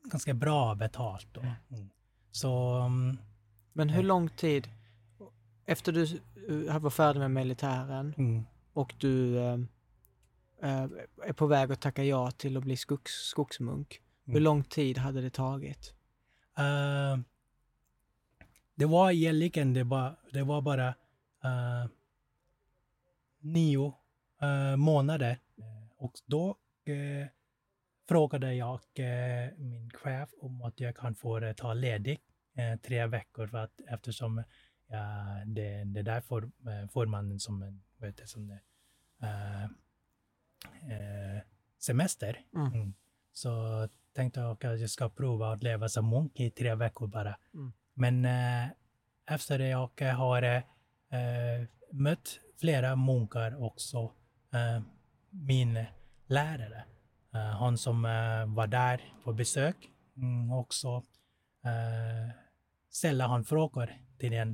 ganska 0.03 0.33
bra 0.33 0.75
betalt 0.75 1.27
då. 1.31 1.41
Mm. 1.41 1.53
mm. 1.71 1.89
Så... 2.31 2.73
Mm, 2.73 3.17
Men 3.73 3.89
hur 3.89 4.03
lång 4.03 4.29
tid 4.29 4.69
efter 5.65 5.91
du 5.91 6.19
var 6.79 6.89
färdig 6.89 7.19
med 7.19 7.31
militären 7.31 8.13
mm. 8.17 8.45
och 8.73 8.95
du 8.97 9.39
är 11.21 11.33
på 11.35 11.47
väg 11.47 11.71
att 11.71 11.81
tacka 11.81 12.03
ja 12.03 12.31
till 12.31 12.57
att 12.57 12.63
bli 12.63 12.77
skogs, 12.77 13.11
skogsmunk 13.11 14.01
hur 14.29 14.35
Mm. 14.35 14.43
lång 14.43 14.63
tid 14.63 14.97
hade 14.97 15.21
det 15.21 15.29
tagit? 15.29 15.93
eh, 16.57 17.17
det 18.75 18.85
var 18.85 19.11
egentligen, 19.11 19.73
det 19.73 19.83
var, 19.83 20.15
det 20.31 20.43
var 20.43 20.61
bara 20.61 20.87
eh, 21.43 21.85
nio 23.39 23.93
eh, 24.41 24.75
månader. 24.75 25.39
Och 25.97 26.13
då 26.25 26.55
frågade 28.07 28.53
jag 28.53 28.79
min 29.57 29.91
chef 29.93 30.29
om 30.41 30.61
att 30.61 30.79
jag 30.79 30.95
kan 30.95 31.15
få 31.15 31.53
ta 31.57 31.73
ledigt 31.73 32.21
tre 32.81 33.07
veckor 33.07 33.47
för 33.47 33.57
att 33.57 33.79
eftersom 33.87 34.43
ja, 34.87 35.25
det, 35.45 35.83
det 35.83 36.01
där 36.01 36.21
får, 36.21 36.51
får 36.87 37.05
man 37.05 37.39
som 37.39 37.61
en 37.61 37.83
vet 37.97 38.17
du, 38.17 38.27
som, 38.27 38.59
semester. 41.79 42.41
Mm. 42.55 42.73
Mm. 42.73 42.93
Så 43.33 43.87
tänkte 44.13 44.39
jag 44.39 44.51
att 44.65 44.79
jag 44.79 44.89
ska 44.89 45.09
prova 45.09 45.51
att 45.53 45.63
leva 45.63 45.89
som 45.89 46.09
munk 46.09 46.39
i 46.39 46.51
tre 46.51 46.75
veckor 46.75 47.07
bara. 47.07 47.37
Mm. 47.53 47.73
Men 47.93 48.25
eh, 48.25 48.69
efter 49.31 49.59
det 49.59 49.67
jag 49.67 50.01
har 50.01 50.43
eh, 50.43 50.63
mött 51.91 52.39
flera 52.59 52.95
munkar 52.95 53.63
också, 53.63 54.11
eh, 54.53 54.81
min 55.29 55.85
lärare, 56.27 56.83
eh, 57.33 57.39
han 57.41 57.77
som 57.77 58.05
eh, 58.05 58.55
var 58.55 58.67
där 58.67 59.13
på 59.23 59.33
besök, 59.33 59.75
mm, 60.17 60.51
också 60.51 61.03
eh, 61.65 62.35
ställde 62.89 63.23
han 63.23 63.43
frågor 63.43 63.93
till 64.19 64.31
den 64.31 64.49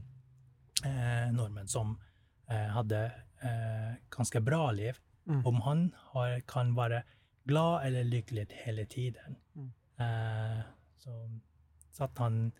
eh, 0.85 1.31
normen 1.33 1.67
som 1.67 2.01
eh, 2.49 2.57
hade 2.67 3.05
eh, 3.41 3.93
ganska 4.17 4.39
bra 4.41 4.71
liv, 4.71 4.97
Mm. 5.27 5.45
om 5.45 5.61
han 5.61 5.95
har, 5.97 6.39
kan 6.39 6.75
vara 6.75 7.03
glad 7.45 7.86
eller 7.86 8.03
lycklig 8.03 8.47
hela 8.49 8.86
tiden. 8.86 9.36
Mm. 9.55 9.71
Eh, 9.97 10.63
så 10.97 11.39
satt 11.91 12.17
han 12.17 12.51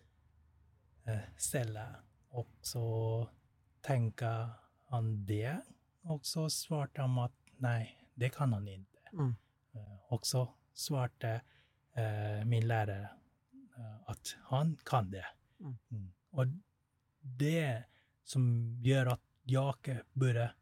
eh, 1.04 1.18
ställa 1.36 1.94
och 2.28 2.48
så 2.60 3.28
tänka 3.80 4.50
han 4.88 5.26
det 5.26 5.60
och 6.02 6.26
så 6.26 6.50
svarade 6.50 7.00
han 7.00 7.18
att 7.18 7.32
nej, 7.56 8.08
det 8.14 8.28
kan 8.28 8.52
han 8.52 8.68
inte. 8.68 8.98
Mm. 9.12 9.34
Eh, 9.74 10.12
och 10.12 10.26
så 10.26 10.54
svarade 10.74 11.40
min 12.44 12.68
lärare 12.68 13.08
att 14.06 14.36
han 14.42 14.76
kan 14.84 15.10
det. 15.10 15.26
Mm. 15.60 15.76
Mm. 15.90 16.12
Och 16.30 16.46
det 17.20 17.82
som 18.24 18.74
gör 18.82 19.06
att 19.06 19.20
jag 19.42 20.00
börjar 20.12 20.54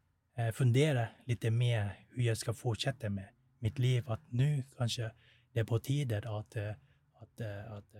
fundera 0.53 1.07
lite 1.25 1.51
mer 1.51 2.05
hur 2.09 2.23
jag 2.23 2.37
ska 2.37 2.53
fortsätta 2.53 3.09
med 3.09 3.34
mitt 3.65 3.79
liv. 3.79 4.03
Att 4.09 4.21
nu 4.29 4.63
kanske 4.77 5.11
det 5.53 5.59
är 5.59 5.63
på 5.63 5.79
tiden 5.79 6.27
att, 6.27 6.55
eh, 6.55 6.69
att, 7.21 7.41
eh, 7.41 7.71
att 7.71 7.95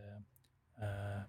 eh, 0.81 1.21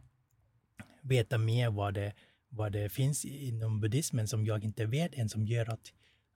veta 1.03 1.39
mer 1.39 1.71
vad 1.71 1.95
det, 1.95 2.13
vad 2.49 2.73
det 2.73 2.89
finns 2.89 3.25
inom 3.25 3.81
buddhismen 3.81 4.29
som 4.29 4.47
jag 4.47 4.65
inte 4.65 4.87
vet 4.87 5.15
än 5.15 5.29
som 5.29 5.47
gör 5.47 5.73
att 5.73 5.93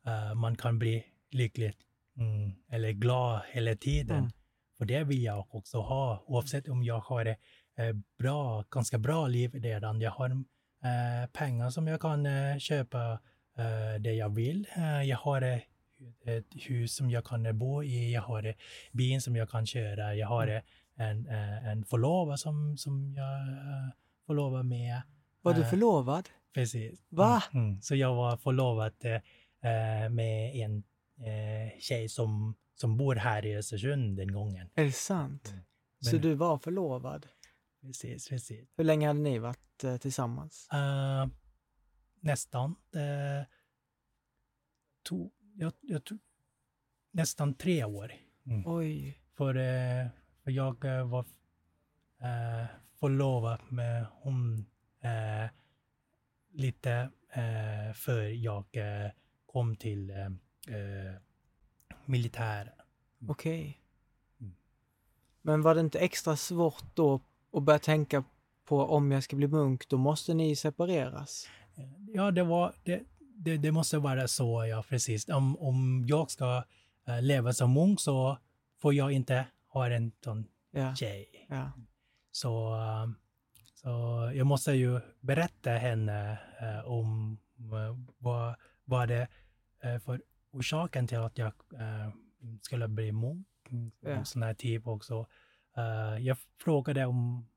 eh, 0.07 0.35
man 0.35 0.57
kan 0.57 0.79
bli 0.79 1.05
lycklig 1.31 1.75
mm, 2.17 2.53
eller 2.69 2.93
glad 2.93 3.41
hela 3.53 3.75
tiden. 3.75 4.19
Mm. 4.19 4.31
För 4.79 4.85
det 4.85 5.05
vill 5.05 5.23
jag 5.23 5.55
också 5.55 5.81
ha 5.81 6.25
oavsett 6.27 6.69
om 6.69 6.83
jag 6.83 7.01
har 7.01 7.27
ett 7.27 7.39
bra, 8.19 8.65
ganska 8.71 8.99
bra 8.99 9.29
liv 9.29 9.55
redan. 9.55 10.01
Jag 10.01 10.11
har 10.11 10.45
pengar 11.33 11.71
som 11.71 11.87
jag 11.87 12.01
kan 12.01 12.27
köpa 12.61 13.21
det 14.01 14.13
jag 14.13 14.35
vill. 14.35 14.67
Jag 15.05 15.17
har 15.17 15.61
ett 16.25 16.47
hus 16.53 16.95
som 16.97 17.11
jag 17.11 17.25
kan 17.25 17.47
eh, 17.47 17.53
bo 17.53 17.83
i. 17.83 18.13
Jag 18.13 18.23
har 18.23 18.47
eh, 18.47 18.55
bil 18.93 19.23
som 19.23 19.37
jag 19.37 19.51
kan 19.51 19.67
köra. 19.67 20.15
Jag 20.15 20.27
har 20.29 20.47
eh, 20.47 20.63
en, 20.95 21.27
eh, 21.29 21.69
en 21.69 21.85
förlovare 21.85 22.39
som, 22.39 22.77
som 22.79 23.15
jag 23.15 23.49
eh, 23.49 23.91
förlovar 24.27 24.63
med. 24.63 25.03
Var 25.43 25.55
du 25.55 25.61
Eh, 25.63 25.71
förlovad? 25.71 26.29
Precis. 26.55 27.01
Va? 27.09 27.43
Mm, 27.53 27.67
mm. 27.69 27.81
Så 27.83 27.95
jag 27.95 28.15
var 28.15 28.37
förlovad 28.37 28.93
eh, 29.01 29.15
eh, 30.05 30.09
med 30.11 30.55
en 30.57 30.77
eh, 31.27 31.79
tjej 31.81 32.09
som, 32.09 32.55
som 32.75 32.97
bor 32.97 33.15
här 33.17 33.47
i 33.47 33.57
Östersund 33.57 34.17
den 34.17 34.33
gången. 34.33 34.71
Är 34.75 34.85
det 34.85 34.93
sant? 34.93 35.49
Mm. 35.51 35.65
Så 36.01 36.15
Men- 36.17 36.23
du 36.23 36.35
var 36.35 36.59
förlovad? 36.59 37.27
Precis, 37.83 38.29
precis. 38.29 38.69
Hur 38.77 38.85
länge 38.85 39.07
hade 39.07 39.21
ni 39.21 39.39
varit 39.39 39.85
eh, 39.85 39.97
tillsammans? 39.97 40.69
Eh, 40.73 41.27
nästan. 42.21 42.71
Uh, 42.97 43.45
to, 45.03 45.31
jag, 45.61 45.73
jag, 45.81 46.05
tror- 46.05 46.19
nästan 47.11 47.55
tre 47.55 47.85
år. 47.85 48.13
Mm. 48.47 48.63
Oj. 48.67 49.21
För, 49.37 49.55
eh, 49.55 50.07
för 50.45 50.51
jag 50.51 50.85
eh, 50.85 51.09
var 51.09 51.21
uh, 51.21 52.67
förlovad 53.01 53.61
med 53.69 54.07
hon 54.11 54.67
eh, 55.01 55.51
lite 56.53 57.11
uh, 57.37 57.93
för 57.95 58.23
jag 58.23 58.65
kom 59.47 59.77
till 59.77 60.11
uh, 60.11 61.13
militären. 62.05 62.75
Okej. 63.29 63.81
Mm. 64.41 64.55
Men 65.43 65.63
var 65.63 65.75
det 65.75 65.81
inte 65.81 65.99
extra 65.99 66.37
svårt 66.37 66.97
då 66.97 67.21
att 67.53 67.63
börja 67.63 67.79
tänka 67.79 68.25
på 68.65 68.81
om 68.81 69.13
jag 69.13 69.23
ska 69.23 69.37
bli 69.37 69.47
munk, 69.47 69.89
då 69.89 69.99
måste 69.99 70.35
ni 70.35 70.57
separeras? 70.57 71.49
Ja, 72.15 72.31
det, 72.31 72.43
var, 72.43 72.75
det, 72.85 73.03
det, 73.45 73.57
det 73.57 73.73
måste 73.73 73.99
vara 73.99 74.29
så, 74.29 74.67
ja 74.67 74.85
precis. 74.89 75.29
Om, 75.29 75.57
om 75.59 76.05
jag 76.07 76.31
ska 76.31 76.65
eh, 77.07 77.23
leva 77.23 77.53
som 77.53 77.73
munk 77.75 78.01
så 78.01 78.39
får 78.79 78.95
jag 78.95 79.13
inte 79.13 79.47
ha 79.69 79.91
en 79.91 80.13
sån 80.25 80.47
Ja. 80.73 80.95
tjej. 80.95 81.47
ja. 81.49 81.73
Så, 82.33 82.75
eh, 82.75 83.07
så 83.75 83.89
jag 84.35 84.47
måste 84.47 84.73
ju 84.73 85.01
berätta 85.21 85.71
henne 85.71 86.39
eh, 86.61 86.85
om 86.89 87.39
eh, 87.59 87.97
vad, 88.19 88.55
vad 88.85 89.09
det 89.09 89.29
för 90.05 90.23
orsaken 90.53 91.07
till 91.07 91.19
att 91.19 91.39
jag 91.39 91.53
skulle 92.63 92.89
bli 92.89 93.13
munk. 93.13 93.47
Ja. 94.01 94.25
Sån 94.25 94.43
här 94.43 94.55
typ 94.55 94.87
också. 94.87 95.27
Jag 96.21 96.37
frågade 96.63 97.07
om, 97.07 97.49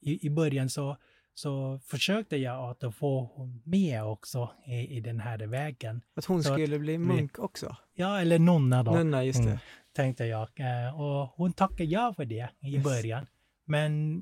i, 0.00 0.26
i 0.26 0.30
början 0.30 0.70
så, 0.70 0.96
så 1.34 1.78
försökte 1.78 2.36
jag 2.36 2.70
att 2.84 2.94
få 2.94 3.30
hon 3.34 3.62
med 3.64 4.04
också 4.04 4.50
i, 4.66 4.96
i 4.96 5.00
den 5.00 5.20
här 5.20 5.38
vägen. 5.38 6.02
Att 6.14 6.24
hon 6.24 6.42
Så 6.42 6.52
att 6.52 6.58
skulle 6.58 6.78
bli 6.78 6.92
vi- 6.92 6.98
munk 6.98 7.38
också? 7.38 7.76
Ja, 7.94 8.20
eller 8.20 8.38
nonna 8.38 8.82
då 8.82 8.90
Nunna, 8.92 9.24
just 9.24 9.38
det. 9.42 9.46
Mm. 9.48 9.58
tänkte 9.92 10.24
jag. 10.24 10.48
Eh, 10.54 11.00
och 11.00 11.28
hon 11.28 11.52
tackade 11.52 11.84
ja 11.84 12.14
för 12.16 12.24
det 12.24 12.48
i 12.60 12.74
Yes. 12.74 12.84
början. 12.84 13.26
Men, 13.64 14.18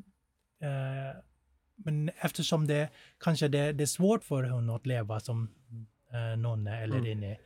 eh, 0.63 1.21
men 1.77 2.11
eftersom 2.21 2.67
det 2.67 2.89
kanske 3.19 3.49
det, 3.49 3.73
det 3.73 3.85
är 3.85 3.87
svårt 3.87 4.25
för 4.25 4.43
hon 4.43 4.71
att 4.71 4.87
leva 4.87 5.21
som 5.21 5.51
eh, 6.13 6.39
nonna 6.39 6.81
eller 6.81 6.97
Mm. 6.99 7.11
inne 7.11 7.33
i 7.33 7.39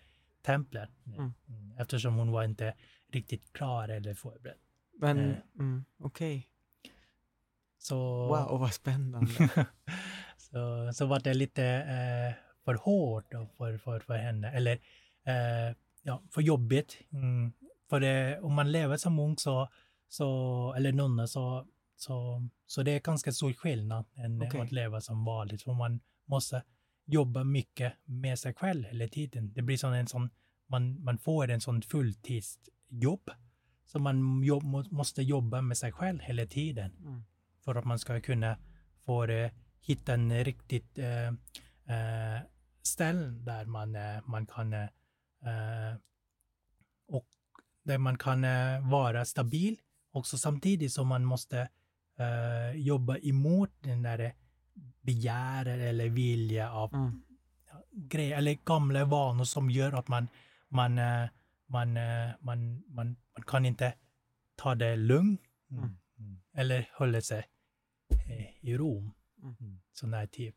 templet. 0.42 0.90
Mm. 1.07 1.18
Mm. 1.48 1.79
Eftersom 1.79 2.14
hon 2.14 2.31
var 2.33 2.44
inte 2.44 2.74
riktigt 3.12 3.53
klar 3.53 3.88
eller 3.88 4.14
förberedd. 4.14 4.57
Men, 5.00 5.18
Eh. 5.31 5.37
mm, 5.59 5.85
okej. 6.03 6.48
Så, 7.87 8.27
Wow, 8.27 8.61
vad 8.61 8.75
spännande. 8.75 9.31
så, 10.37 10.92
så 10.94 11.07
var 11.07 11.20
det 11.20 11.35
lite 11.35 11.64
eh, 11.64 12.35
för 12.64 12.75
hårt 12.75 13.31
för, 13.57 13.79
för, 13.79 13.99
för 13.99 14.16
henne. 14.16 14.51
Eller 14.51 14.73
eh, 15.27 15.77
ja, 16.03 16.23
för 16.35 16.40
jobbigt. 16.40 16.99
Mm. 17.12 17.53
För 17.90 18.01
det, 18.01 18.40
om 18.40 18.55
man 18.55 18.73
lever 18.73 18.97
som 18.97 19.14
munk 19.14 19.40
så, 19.40 19.68
så, 20.09 20.73
eller 20.77 20.92
nunna 20.92 21.27
så, 21.27 21.66
så, 21.97 22.49
så 22.66 22.83
det 22.83 22.90
är 22.90 23.01
ganska 23.01 23.33
stor 23.33 23.53
skillnad 23.53 24.05
än 24.14 24.42
Okej. 24.42 24.61
att 24.61 24.73
leva 24.73 25.01
som 25.01 25.25
vanligt. 25.25 25.62
För 25.62 25.73
man 25.73 26.01
måste 26.27 26.62
jobba 27.07 27.44
mycket 27.44 27.92
med 28.05 28.38
sig 28.38 28.55
själv 28.55 28.85
hela 28.85 29.09
tiden. 29.09 29.53
Det 29.53 29.62
blir 29.62 29.77
som 29.77 29.92
en 29.92 30.07
sån, 30.07 30.31
man, 30.68 31.05
man 31.05 31.18
får 31.18 31.51
en 31.51 31.61
sån 31.61 31.83
fulltidsjobb 31.83 32.75
jobb. 32.88 33.31
Så 33.85 33.99
man 33.99 34.42
jobb, 34.42 34.62
må, 34.62 34.85
måste 34.90 35.23
jobba 35.23 35.61
med 35.61 35.77
sig 35.77 35.92
själv 35.92 36.20
hela 36.20 36.47
tiden 36.47 36.92
Mm. 37.05 37.25
För 37.64 37.74
att 37.74 37.85
man 37.85 37.98
ska 37.98 38.20
kunna 38.20 38.57
få 39.07 39.24
eh, 39.24 39.50
hitta 39.81 40.14
en 40.14 40.44
riktigt 40.44 40.98
eh, 40.98 41.27
eh, 41.96 42.40
ställe 42.83 43.27
där 43.27 43.64
man, 43.64 43.94
eh, 43.96 44.20
man 44.27 44.46
kan 44.46 44.72
eh, 44.72 45.94
och 47.09 47.27
där 47.83 47.98
man 47.98 48.18
kan 48.18 48.44
eh, 48.44 48.90
vara 48.90 49.24
stabil 49.24 49.77
också 50.12 50.38
samtidigt 50.38 50.92
som 50.92 51.09
man 51.09 51.24
måste 51.24 51.68
jobba 52.74 53.18
emot 53.18 53.70
den 53.81 54.03
där 54.03 54.35
begär 55.00 55.66
eller 55.66 56.09
vilja 56.09 56.72
av 56.72 56.94
Mm. 56.94 57.22
grejer 57.92 58.38
eller 58.38 58.59
gamla 58.64 59.05
vanor 59.05 59.44
som 59.44 59.70
gör 59.70 59.92
att 59.92 60.09
man, 60.09 60.29
man, 60.68 60.94
man, 61.66 61.96
eh, 61.96 62.31
man, 62.40 62.85
man, 62.88 63.16
man 63.35 63.42
kan 63.46 63.66
inte 63.66 63.94
ta 64.57 64.74
det 64.74 64.96
lugnt 64.96 65.40
Mm. 65.70 65.85
Mm. 66.18 66.40
eller 66.55 66.90
hålla 66.98 67.20
sig 67.20 67.44
i 68.61 68.77
ro. 68.77 69.11
Mm. 69.42 69.81
Sån 69.92 70.11
där 70.11 70.27
typ. 70.27 70.55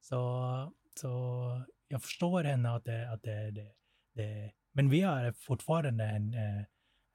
Så, 0.00 0.72
så 1.00 1.62
jag 1.88 2.02
förstår 2.02 2.44
henne 2.44 2.70
att 2.70 2.84
det, 2.84 3.12
att 3.12 3.22
det, 3.22 3.50
det, 3.50 3.72
det 4.12 4.52
men 4.72 4.90
vi 4.90 5.02
är 5.02 5.32
fortfarande 5.32 6.04
en, 6.04 6.34
eh, 6.34 6.60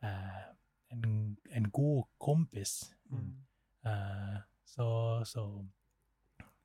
eh, 0.02 0.43
en, 0.89 1.38
en 1.52 1.69
god 1.71 2.06
kompis. 2.17 2.91
Mm. 3.12 3.45
Eh, 3.86 4.39
så 4.65 5.21
så 5.26 5.67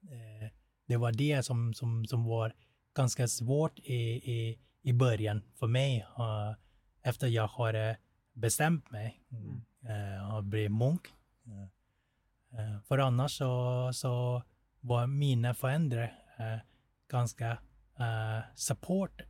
eh, 0.03 0.51
det 0.87 0.97
var 0.97 1.13
det 1.13 1.43
som, 1.43 1.75
som, 1.75 2.07
som 2.07 2.25
var 2.25 2.53
ganska 2.95 3.29
svårt 3.29 3.79
i, 3.79 3.95
i, 4.33 4.59
i 4.83 4.93
början 4.93 5.43
för 5.55 5.67
mig. 5.67 5.99
eh, 6.19 6.55
efter 7.03 7.27
jag 7.29 7.47
har 7.47 7.75
eh, 7.75 7.97
bestämt 8.33 8.91
mig 8.91 9.21
Mm. 9.33 9.63
eh, 9.89 10.35
och 10.37 10.45
blivit 10.45 10.73
munk. 10.73 11.01
Eh, 12.53 12.81
för 12.81 12.99
annars 12.99 13.37
så, 13.37 13.91
så 13.93 14.43
var 14.81 15.07
mina 15.07 15.55
föräldrar 15.55 16.15
eh, 16.39 16.59
ganska 17.09 17.51
eh, 17.99 18.41
support 18.55 19.21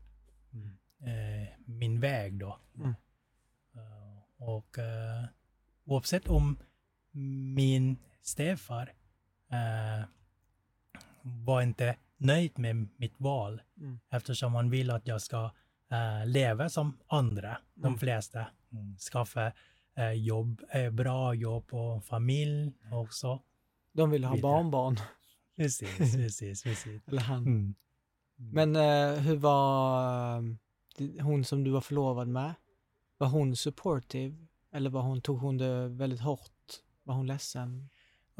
Mm. 0.52 0.76
eh, 1.02 1.48
min 1.66 2.00
väg 2.00 2.38
då. 2.38 2.58
Mm. 2.76 2.88
Eh, 3.74 4.48
och 4.48 4.78
eh, 4.78 5.24
oavsett 5.84 6.28
om 6.28 6.58
min 7.54 7.96
stefar 8.22 8.92
var 11.22 11.62
inte 11.62 11.96
nöjd 12.16 12.58
med 12.58 12.88
mitt 12.96 13.14
val 13.20 13.62
Mm. 13.76 14.00
eftersom 14.10 14.54
han 14.54 14.70
vill 14.70 14.90
att 14.90 15.06
jag 15.06 15.22
ska 15.22 15.50
leva 16.24 16.68
som 16.68 16.98
andra, 17.06 17.58
de 17.74 17.86
Mm. 17.86 17.98
flesta. 17.98 18.46
Mm. 18.72 18.96
Skaffa 18.98 19.52
eh, 20.00 20.12
jobb, 20.12 20.62
eh, 20.70 20.90
bra 20.90 21.34
jobb 21.34 21.74
och 21.74 22.04
familj 22.04 22.72
också. 22.92 23.42
De 23.92 24.10
ville 24.10 24.26
ha 24.26 24.34
Vidare. 24.34 24.52
barnbarn. 24.52 24.96
Precis, 25.56 25.98
precis, 26.16 26.62
precis. 26.62 27.02
Eller 27.08 27.20
han. 27.22 27.46
Mm. 27.46 27.74
Men 28.36 28.76
eh, 28.76 29.20
hur 29.20 29.36
var 29.36 30.36
eh, 30.98 31.24
hon 31.24 31.44
som 31.44 31.64
du 31.64 31.70
var 31.70 31.80
förlovad 31.80 32.28
med? 32.28 32.54
Var 33.18 33.28
hon 33.28 33.56
supportive? 33.56 34.46
Eller 34.72 34.90
var 34.90 35.02
hon, 35.02 35.20
tog 35.20 35.38
hon 35.38 35.58
det 35.58 35.88
väldigt 35.88 36.20
hårt? 36.20 36.82
Var 37.02 37.14
hon 37.14 37.26
ledsen? 37.26 37.88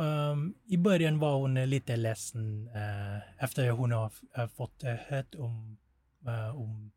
Um, 0.01 0.55
I 0.65 0.77
början 0.77 1.19
var 1.19 1.39
hon 1.39 1.57
eh, 1.57 1.67
lite 1.67 1.97
ledsen 1.97 2.69
eh, 2.75 3.45
efter 3.45 3.71
hon 3.71 3.93
har 3.93 4.13
uh, 4.39 4.47
fått 4.47 4.85
uh, 4.85 4.91
hört 4.91 5.35
om, 5.35 5.79
eh, 6.27 6.57
om 6.57 6.93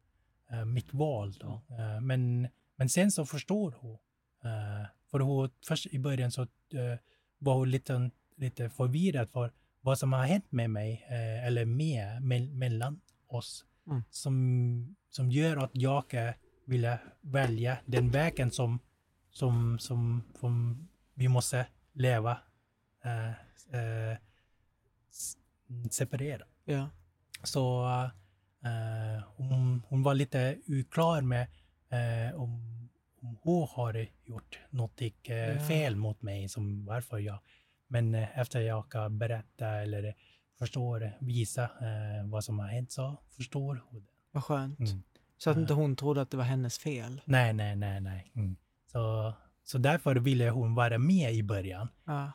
mitt 0.65 0.93
val. 0.93 1.31
Då. 1.31 1.61
Men, 2.01 2.47
men 2.75 2.89
sen 2.89 3.11
så 3.11 3.25
förstår 3.25 3.75
hon. 3.79 3.97
Eh, 4.43 4.87
för 5.11 5.19
hon, 5.19 5.49
först 5.67 5.85
i 5.85 5.99
början 5.99 6.31
så 6.31 6.41
eh, 6.41 6.99
var 7.37 7.53
hon 7.55 7.71
lite, 7.71 8.11
lite 8.37 8.69
förvirrad 8.69 9.29
för 9.29 9.51
vad 9.81 9.99
som 9.99 10.13
har 10.13 10.23
hänt 10.23 10.51
med 10.51 10.69
mig 10.69 11.05
eh, 11.07 11.47
eller 11.47 11.65
med, 11.65 12.21
me, 12.21 12.39
mellan 12.39 13.01
oss 13.27 13.65
Mm. 13.87 14.03
som, 14.09 14.95
som 15.09 15.31
gör 15.31 15.57
att 15.57 15.71
jag 15.73 16.33
ville 16.65 16.99
välja 17.21 17.77
den 17.85 18.11
vägen 18.11 18.51
som, 18.51 18.79
som, 19.31 19.79
som, 19.79 20.23
som 20.39 20.87
vi 21.13 21.27
måste 21.27 21.67
leva 21.93 22.37
separera. 25.89 26.45
Ja. 26.65 26.89
Så 27.43 27.87
hon, 29.35 29.83
hon 29.87 30.03
var 30.03 30.13
lite 30.13 30.57
oklar 30.67 31.21
med 31.21 31.47
om 32.35 32.82
hon 33.41 33.67
har 33.71 34.07
gjort 34.25 34.59
något 34.69 35.01
Ja. 35.23 35.59
fel 35.67 35.95
mot 35.95 36.21
mig, 36.21 36.49
som 36.49 36.85
varför 36.85 37.17
jag. 37.19 37.39
Men 37.87 38.15
eh, 38.15 38.39
efter 38.39 38.61
jag 38.61 38.89
kan 38.91 39.17
berätta 39.19 39.67
eller 39.67 40.15
förstår, 40.59 41.17
visa 41.19 41.63
eh, 41.63 42.25
vad 42.25 42.43
som 42.43 42.59
har 42.59 42.67
hänt 42.67 42.91
så 42.91 43.17
förstår 43.29 43.83
hon 43.89 43.99
det. 43.99 44.07
Vad 44.31 44.43
skönt. 44.43 44.79
Mm. 44.79 45.03
Så 45.37 45.49
att 45.49 45.57
inte 45.57 45.73
hon 45.73 45.95
trodde 45.95 46.21
att 46.21 46.31
det 46.31 46.37
var 46.37 46.43
hennes 46.43 46.79
fel. 46.79 47.21
Nej, 47.25 47.53
nej, 47.53 47.75
nej, 47.75 48.01
nej. 48.01 48.31
Mm. 48.35 48.55
Så, 48.91 49.33
så 49.63 49.77
därför 49.77 50.15
ville 50.15 50.49
hon 50.49 50.75
vara 50.75 50.97
med 50.97 51.33
i 51.33 51.43
början. 51.43 51.87
Ja. 52.05 52.31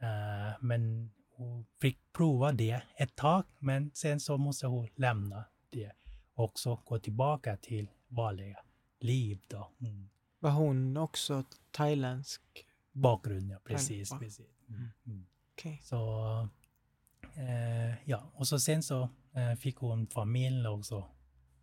Eh, 0.00 0.56
men 0.60 1.10
hon 1.36 1.66
fick 1.80 1.98
prova 2.12 2.52
det 2.52 2.82
ett 2.96 3.16
tag, 3.16 3.44
men 3.58 3.90
sen 3.94 4.20
så 4.20 4.36
måste 4.36 4.66
hon 4.66 4.88
lämna 4.96 5.44
det 5.70 5.92
och 6.34 6.58
så 6.58 6.80
gå 6.84 6.98
tillbaka 6.98 7.56
till 7.56 7.90
vanliga 8.08 8.58
liv 9.00 9.38
då. 9.48 9.70
Mm. 9.80 10.08
Var 10.38 10.50
hon 10.50 10.96
också 10.96 11.44
thailändsk? 11.70 12.42
Bakgrund, 12.92 13.50
ja. 13.50 13.58
Precis, 13.64 14.10
Själva. 14.10 14.24
precis. 14.24 14.46
Mm. 14.68 14.88
Mm. 15.06 15.26
Okej. 15.52 15.80
Så, 15.84 15.98
eh, 17.34 18.08
ja, 18.08 18.30
och 18.34 18.48
så 18.48 18.60
sen 18.60 18.82
så 18.82 19.08
eh, 19.32 19.54
fick 19.54 19.76
hon 19.76 20.06
familj 20.06 20.66
och 20.68 20.86
så 20.86 21.04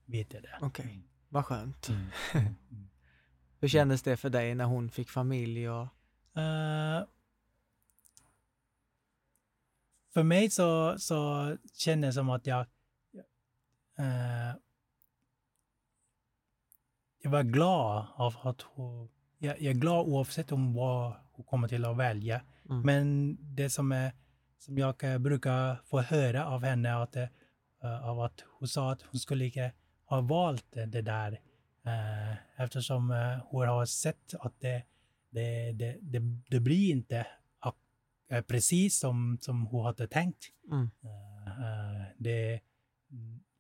vidare. 0.06 0.58
Okej. 0.62 1.02
Vad 1.30 1.46
skönt. 1.46 1.90
Mm. 1.90 2.02
Mm. 2.34 2.56
Mm. 2.72 2.90
Hur 3.60 3.68
kändes 3.68 4.02
det 4.04 4.18
för 4.18 4.30
dig 4.30 4.56
när 4.56 4.66
hon 4.66 4.90
fick 4.90 5.10
familj 5.10 5.70
och... 5.70 5.88
Eh, 6.42 7.04
för 10.14 10.24
mig 10.24 10.50
så, 10.50 11.00
så 11.00 11.58
kändes 11.74 12.16
det 12.16 12.20
som 12.20 12.30
att 12.30 12.48
jag... 12.48 12.60
eh, 13.98 14.54
jag 17.26 17.32
var 17.32 17.44
glad 17.44 18.06
av 18.16 18.36
att 18.42 18.62
hon... 18.62 19.10
Jag, 19.38 19.62
jag 19.62 19.76
är 19.76 19.80
glad 19.80 20.08
oavsett 20.08 20.52
om 20.52 20.74
vad 20.74 21.14
hon 21.32 21.46
kommer 21.46 21.68
till 21.68 21.86
att 21.86 21.98
välja. 21.98 22.42
Mm. 22.70 22.82
Men 22.82 23.38
det 23.56 23.70
som, 23.70 23.92
är, 23.92 24.12
som 24.58 24.78
jag 24.78 25.22
brukar 25.22 25.82
få 25.86 26.02
höra 26.02 26.46
av 26.48 26.64
henne 26.64 26.96
att, 26.96 27.16
eh, 27.16 28.10
av 28.10 28.20
att 28.20 28.44
hon 28.60 28.68
sa 28.68 28.92
att 28.92 29.02
hon 29.02 29.20
skulle 29.20 29.46
inte 29.46 29.72
ha 30.06 30.22
valt 30.22 30.66
det, 30.72 31.02
där 31.02 31.32
eh, 31.86 32.62
eftersom 32.64 33.12
eh, 33.12 33.38
hon 33.50 33.68
har 33.68 33.86
sett 33.86 34.34
att 34.40 34.60
det, 34.60 34.84
det, 35.30 35.72
det, 35.72 35.98
det, 36.02 36.20
det 36.50 36.60
blir 36.60 36.92
inte 36.92 37.28
precis 38.48 39.00
som, 39.00 39.38
som 39.42 39.66
hon 39.66 39.86
hade 39.86 40.08
tänkt. 40.08 40.46
Mm. 40.72 40.90
Det, 42.18 42.60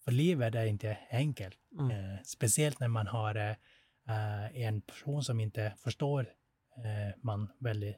för 0.06 0.12
livet 0.12 0.56
är 0.56 0.65
inte 0.65 0.98
enkelt. 1.10 1.60
Mm. 1.80 1.91
Eh, 1.91 2.20
speciellt 2.24 2.80
när 2.80 2.88
man 2.88 3.08
har 3.08 3.36
eh, 3.36 4.62
en 4.62 4.82
person 4.82 5.24
som 5.24 5.39
inte 5.39 5.74
förstår 5.78 6.30
eh, 6.78 7.15
man 7.22 7.52
väldigt 7.60 7.98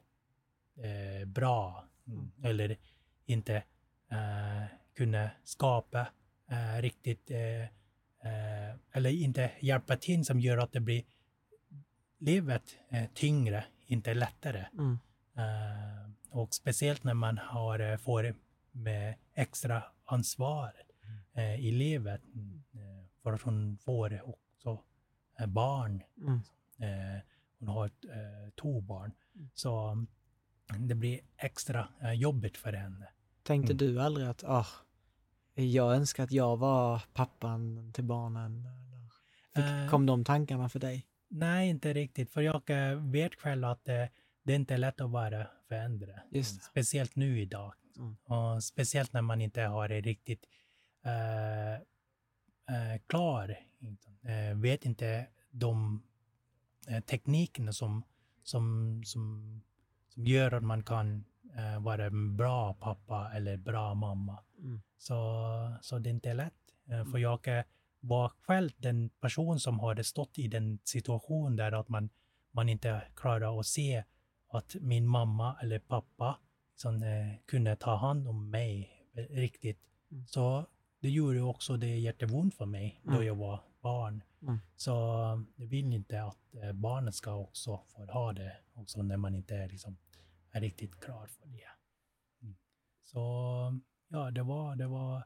eh, 0.76 1.26
bra 1.26 1.84
mm. 2.06 2.30
eller 2.44 2.76
inte 3.26 3.56
eh, 4.10 4.64
kunna 4.96 5.30
skapa 5.44 6.08
eh, 6.50 6.82
riktigt 6.82 7.30
eller 8.92 9.10
inte 9.10 9.50
hjälpa 9.60 9.96
till 9.96 10.24
som 10.24 10.40
gör 10.40 10.58
att 10.58 10.72
det 10.72 10.80
blir 10.80 11.02
livet 12.18 12.62
tyngre, 13.14 13.64
inte 13.86 14.14
lättare. 14.14 14.66
Mm. 14.72 14.98
Och 16.30 16.54
speciellt 16.54 17.04
när 17.04 17.14
man 17.14 17.38
har, 17.38 17.96
får 17.96 18.34
med 18.72 19.14
extra 19.34 19.82
ansvar 20.04 20.72
eh, 21.38 21.54
i 21.54 21.70
livet. 21.72 22.22
Mm, 22.34 22.62
eh, 22.72 23.06
för 23.22 23.32
att 23.32 23.42
hon 23.42 23.78
får 23.78 24.22
också 24.28 24.82
eh, 25.38 25.46
barn. 25.46 26.02
Mm. 26.20 26.40
Eh, 26.78 27.20
hon 27.58 27.68
har 27.68 27.84
eh, 27.86 28.50
två 28.60 28.80
barn. 28.80 29.12
Så 29.54 29.88
mm, 29.88 30.08
det 30.88 30.94
blir 30.94 31.20
extra 31.36 31.88
eh, 32.02 32.12
jobbigt 32.12 32.56
för 32.56 32.72
henne. 32.72 33.08
Tänkte 33.42 33.72
Mm. 33.72 33.78
du 33.86 34.00
aldrig 34.00 34.26
att 34.26 34.44
ah, 34.44 34.66
jag 35.54 35.94
önskar 35.94 36.24
att 36.24 36.32
jag 36.32 36.56
var 36.56 37.02
pappan 37.12 37.92
till 37.92 38.04
barnen? 38.04 38.64
Eller 39.54 39.84
Eh. 39.84 39.90
kom 39.90 40.06
de 40.06 40.24
tankarna 40.24 40.68
för 40.68 40.78
dig? 40.78 41.06
Nej, 41.28 41.68
inte 41.68 41.92
riktigt. 41.92 42.30
För 42.30 42.40
jag 42.40 42.70
eh, 42.70 43.10
vet 43.10 43.34
själv 43.34 43.64
att 43.64 43.88
eh, 43.88 44.04
det 44.42 44.52
är 44.52 44.56
inte 44.56 44.76
lätt 44.76 45.00
att 45.00 45.10
vara 45.10 45.46
förälder. 45.68 46.22
Det. 46.30 46.44
Speciellt 46.44 47.16
nu 47.16 47.40
idag. 47.40 47.74
Mm. 47.96 48.16
Och 48.24 48.64
speciellt 48.64 49.12
när 49.12 49.22
man 49.22 49.40
inte 49.40 49.60
har 49.62 49.88
det 49.88 50.00
riktigt 50.00 50.44
eh, 50.44 50.48
eh, 50.48 50.67
klar. 53.06 53.56
Eh, 54.22 54.56
vet 54.56 54.84
inte 54.84 55.26
de 55.50 56.02
eh, 56.88 57.00
teknikerna 57.00 57.72
som, 57.72 58.04
som, 58.42 59.00
som, 59.04 59.62
som 60.08 60.24
gör 60.24 60.54
att 60.54 60.62
man 60.62 60.82
kan 60.82 61.24
eh, 61.56 61.80
vara 61.80 62.06
en 62.06 62.36
bra 62.36 62.74
pappa 62.74 63.30
eller 63.34 63.56
bra 63.56 63.94
mamma. 63.94 64.38
Mm. 64.58 64.82
Så, 64.98 65.78
så 65.80 65.98
det 65.98 66.08
är 66.08 66.14
inte 66.14 66.34
lätt. 66.34 66.54
Eh, 66.90 67.04
för 67.04 67.18
jag 67.18 67.48
eh, 67.48 67.64
var 68.00 68.28
själv 68.28 68.70
den 68.76 69.10
person 69.20 69.60
som 69.60 69.80
hade 69.80 70.04
stått 70.04 70.38
i 70.38 70.48
den 70.48 70.78
situation 70.84 71.56
där 71.56 71.72
att 71.72 71.88
man, 71.88 72.10
man 72.52 72.68
inte 72.68 73.02
klarar 73.14 73.60
att 73.60 73.66
se 73.66 74.04
att 74.48 74.76
min 74.80 75.06
mamma 75.06 75.56
eller 75.62 75.78
pappa 75.78 76.38
som, 76.76 77.02
eh, 77.02 77.34
kunde 77.46 77.76
ta 77.76 77.96
hand 77.96 78.28
om 78.28 78.50
mig 78.50 78.90
riktigt. 79.14 79.80
Mm. 80.10 80.26
Så 80.26 80.66
det 81.00 81.10
gjorde 81.10 81.40
också 81.40 81.76
det 81.76 81.98
jätteont 81.98 82.54
för 82.54 82.66
mig 82.66 83.00
då 83.04 83.10
Mm. 83.12 83.26
jag 83.26 83.34
var 83.34 83.60
barn. 83.80 84.22
Mm. 84.42 84.58
Så 84.76 84.90
jag 85.56 85.66
vill 85.66 85.92
inte 85.92 86.22
att 86.22 86.54
eh, 86.54 86.72
barnet 86.72 87.14
ska 87.14 87.34
också 87.34 87.80
få 87.86 88.04
ha 88.06 88.32
det 88.32 88.56
också 88.74 89.02
när 89.02 89.16
man 89.16 89.34
inte 89.34 89.56
är, 89.56 89.68
liksom, 89.68 89.96
är 90.50 90.60
riktigt 90.60 91.00
klar 91.00 91.26
för 91.26 91.46
det. 91.46 91.68
Mm. 92.42 92.56
Så 93.02 93.18
ja, 94.08 94.30
det 94.30 94.42
var, 94.42 94.76
det 94.76 94.86
var 94.86 95.16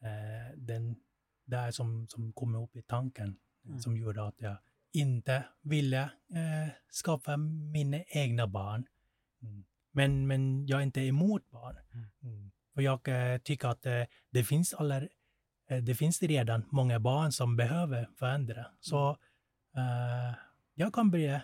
eh, 0.00 0.56
den 0.56 0.96
där 1.44 1.70
som, 1.70 2.08
som 2.08 2.32
kom 2.32 2.54
upp 2.54 2.76
i 2.76 2.82
tanken 2.82 3.36
Mm. 3.66 3.78
som 3.78 3.96
gjorde 3.96 4.26
att 4.26 4.40
jag 4.40 4.56
inte 4.92 5.44
ville 5.62 6.02
eh, 6.02 6.68
skapa 6.90 7.36
mina 7.36 8.02
egna 8.08 8.46
barn. 8.46 8.86
Mm. 9.42 9.64
Men, 9.90 10.26
men 10.26 10.66
jag 10.66 10.78
är 10.80 10.82
inte 10.82 11.00
emot 11.00 11.50
barn. 11.50 11.76
Mm. 12.22 12.50
Mm. 12.76 12.98
För 12.98 13.08
jag 13.12 13.32
eh, 13.32 13.38
tycker 13.38 13.68
att 13.68 13.86
eh, 13.86 14.02
det 14.30 14.44
finns 14.44 14.74
alla, 14.74 15.02
eh, 15.70 15.78
det 15.82 15.94
finns 15.94 16.22
redan 16.22 16.64
många 16.70 17.00
barn 17.00 17.32
som 17.32 17.56
behöver 17.56 18.08
förändra. 18.18 18.66
Så 18.80 19.10
eh, 19.76 20.34
jag 20.74 20.94
kan 20.94 21.10
bli 21.10 21.40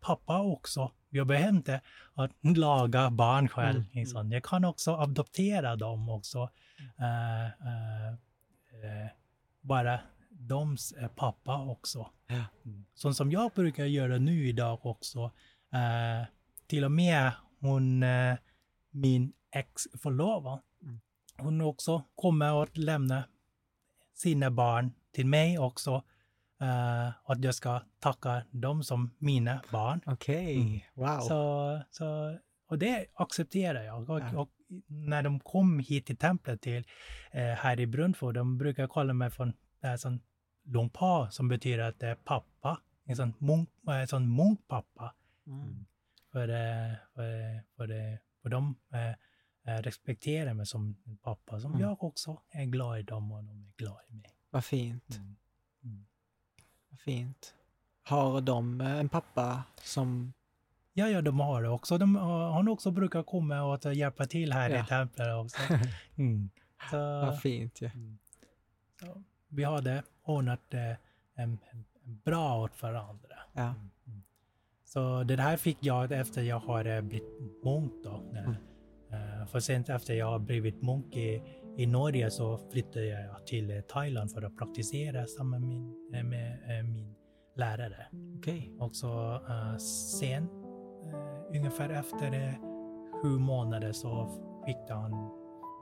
pappa 0.00 0.40
också. 0.40 0.92
Jag 1.10 1.26
behöver 1.26 1.48
inte 1.48 1.80
att 2.14 2.30
laga 2.42 3.10
barn 3.10 3.48
själv. 3.48 3.76
Mm, 3.76 3.82
mm. 3.82 3.98
liksom. 3.98 4.32
Jag 4.32 4.42
kan 4.44 4.64
också 4.64 4.96
adoptera 4.96 5.76
dem 5.76 6.08
också. 6.08 6.50
Eh, 8.82 9.10
bara 9.60 10.00
doms 10.30 10.94
pappa 11.16 11.62
också. 11.62 12.10
Ja. 12.26 12.44
Mm. 12.64 12.84
Sånt 12.94 13.16
som 13.16 13.30
jag 13.30 13.52
brukar 13.52 13.84
göra 13.84 14.18
nu 14.18 14.48
idag 14.48 14.86
också. 14.86 15.30
Eh, 15.72 16.26
till 16.66 16.84
och 16.84 16.92
med 16.92 17.32
hon, 17.60 18.02
eh, 18.02 18.36
min 18.90 19.32
ex-förlovad, 19.50 20.52
Mm. 20.52 20.67
Hon 21.38 21.60
också 21.60 22.02
kommer 22.14 22.62
att 22.62 22.76
lämna 22.76 23.24
sina 24.14 24.50
barn 24.50 24.92
till 25.12 25.26
mig 25.26 25.58
också. 25.58 26.02
Eh, 26.60 27.08
att 27.30 27.44
jag 27.44 27.54
ska 27.54 27.80
tacka 28.00 28.42
dem 28.50 28.82
som 28.84 29.10
mina 29.18 29.62
barn. 29.72 30.00
Okej, 30.06 30.56
Mm. 30.60 30.80
wow. 30.94 31.20
Så, 31.20 31.82
så, 31.90 32.38
och 32.68 32.78
det 32.78 33.06
accepterar 33.14 33.82
jag. 33.82 34.10
Och, 34.10 34.20
Ja. 34.20 34.38
och 34.40 34.50
när 34.86 35.22
de 35.22 35.40
kom 35.40 35.78
hit 35.78 36.06
till 36.06 36.16
templet 36.16 36.60
till, 36.60 36.84
eh, 37.30 37.42
här 37.42 37.80
i 37.80 37.86
Brunflo, 37.86 38.32
de 38.32 38.58
brukar 38.58 38.86
kalla 38.88 39.12
mig 39.12 39.30
för 39.30 39.52
en 39.80 39.98
sån 39.98 40.20
lungpa 40.64 41.30
som 41.30 41.48
betyder 41.48 41.78
att 41.78 41.98
det 42.00 42.06
är 42.08 42.14
pappa. 42.14 42.80
En 43.04 43.16
sån, 43.16 43.34
munk, 43.38 43.68
en 43.86 44.08
sån 44.08 44.36
munkpappa. 44.36 45.14
Mm. 45.46 45.86
För, 46.32 46.48
eh, 46.48 46.94
för, 47.14 47.62
för, 47.76 48.18
för 48.42 48.48
de 48.48 48.76
eh, 48.92 49.08
eh, 49.08 49.14
respekterar 49.76 50.54
mig 50.54 50.66
som 50.66 50.96
en 51.06 51.16
pappa 51.16 51.60
som 51.60 51.70
Mm. 51.70 51.82
jag 51.82 52.04
också 52.04 52.40
är 52.50 52.64
glad 52.64 52.98
i 52.98 53.02
dem 53.02 53.32
och 53.32 53.44
de 53.44 53.64
är 53.64 53.72
glada 53.76 54.00
i 54.08 54.14
mig. 54.14 54.30
Vad 54.50 54.64
fint. 54.64 55.16
Mm. 55.16 55.36
Mm. 55.84 56.06
Vad 56.90 57.00
fint. 57.00 57.54
Har 58.02 58.40
de 58.40 58.80
eh, 58.80 58.92
en 58.98 59.08
pappa 59.08 59.62
som... 59.82 60.32
Ja, 60.92 61.08
ja, 61.08 61.22
de 61.22 61.40
har 61.40 61.62
det 61.62 61.68
också. 61.68 61.98
De, 61.98 62.16
har- 62.16 62.50
han 62.52 62.68
också 62.68 62.90
brukar 62.90 63.22
komma 63.22 63.62
och 63.62 63.94
hjälpa 63.94 64.26
till 64.26 64.52
här 64.52 64.70
Ja. 64.70 64.84
i 64.84 64.86
templet 64.86 65.34
också. 65.36 65.58
Mm. 66.16 66.50
Så, 66.90 66.96
Vad 66.96 67.40
fint 67.40 67.80
ju. 67.82 67.86
Mm. 67.86 68.18
Så 69.00 69.22
vi 69.48 69.64
hade 69.64 70.02
ordnat 70.22 70.74
eh, 70.74 70.80
en, 71.34 71.58
en, 71.70 71.84
bra 72.24 72.62
åt 72.62 72.82
varandra. 72.82 73.36
Ja. 73.52 73.62
Mm. 74.06 74.22
Så 74.84 75.22
det 75.24 75.36
här 75.42 75.56
fick 75.56 75.78
jag 75.80 76.12
efter 76.12 76.42
jag 76.42 76.58
har 76.60 76.84
eh, 76.84 77.00
blivit 77.00 77.40
munk 77.64 77.92
då. 78.04 78.16
Mm. 78.30 78.54
Eh, 79.12 79.46
för 79.46 79.60
sen 79.60 79.84
efter 79.88 80.14
jag 80.14 80.26
har 80.26 80.38
blivit 80.38 80.82
munk 80.82 81.16
i, 81.16 81.42
i 81.76 81.86
Norge 81.86 82.30
så 82.30 82.58
flyttade 82.72 83.06
jag 83.06 83.46
till 83.46 83.82
Thailand 83.88 84.32
för 84.32 84.42
att 84.42 84.56
praktisera 84.56 85.26
samma 85.26 85.58
med 85.58 85.68
min, 85.68 86.14
eh, 86.14 86.24
med 86.24 86.78
eh, 86.78 86.84
min 86.84 87.14
lärare. 87.56 88.06
Okej. 88.38 88.72
Och 88.78 88.96
så 88.96 89.40
sen, 90.20 90.48
ungefär 91.54 91.90
efter 91.90 92.58
sju 93.22 93.28
månader 93.38 93.92
så 93.92 94.28
fick 94.66 94.90
han 94.90 95.10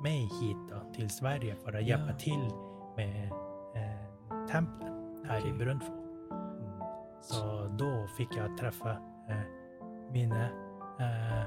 mig 0.03 0.21
hit 0.21 0.57
då, 0.71 0.93
till 0.93 1.11
Sverige 1.11 1.55
för 1.65 1.73
att 1.73 1.85
hjälpa 1.85 2.11
Ja. 2.11 2.19
till 2.19 2.49
med 2.97 3.27
eh, 3.75 4.47
templet 4.51 4.93
här 5.25 5.39
i 5.39 5.41
Okej. 5.41 5.53
Brunflo. 5.53 5.95
Mm. 5.95 6.81
Så 7.21 7.69
då 7.79 8.07
fick 8.17 8.37
jag 8.37 8.59
träffa 8.59 8.91
eh, 9.31 9.37
mina 10.13 10.45
eh, 11.01 11.43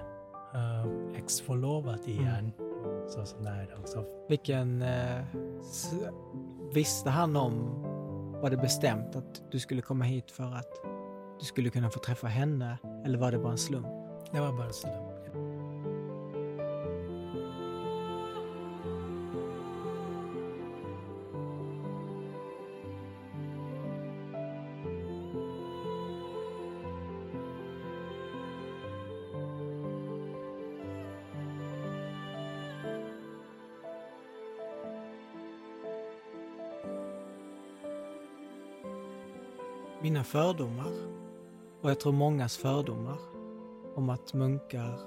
eh, 0.54 1.18
ex-förlovat 1.18 2.08
Mm. 2.08 2.20
igen. 2.20 2.52
Så 3.08 3.26
sådär 3.26 3.76
också. 3.80 4.06
Vilken... 4.30 4.82
Eh, 4.82 5.22
visste 6.74 7.10
han 7.10 7.36
om, 7.36 7.82
var 8.42 8.50
det 8.50 8.58
bestämt 8.58 9.16
att 9.16 9.42
du 9.52 9.60
skulle 9.60 9.82
komma 9.82 10.06
hit 10.06 10.32
för 10.32 10.44
att 10.44 10.82
du 11.40 11.46
skulle 11.46 11.70
kunna 11.70 11.90
få 11.90 12.00
träffa 12.00 12.28
henne? 12.28 12.78
Eller 13.06 13.18
var 13.18 13.32
det 13.32 13.40
bara 13.40 13.52
en 13.52 13.58
slump? 13.58 13.88
Det 14.32 14.40
var 14.40 14.52
bara 14.54 14.70
slump. 14.72 15.09
Mina 40.02 40.24
fördomar, 40.24 40.92
och 41.82 41.90
jag 41.90 42.00
tror 42.00 42.14
mångas 42.14 42.58
fördomar, 42.58 43.18
om 43.96 44.10
att 44.10 44.34
munkar... 44.34 45.00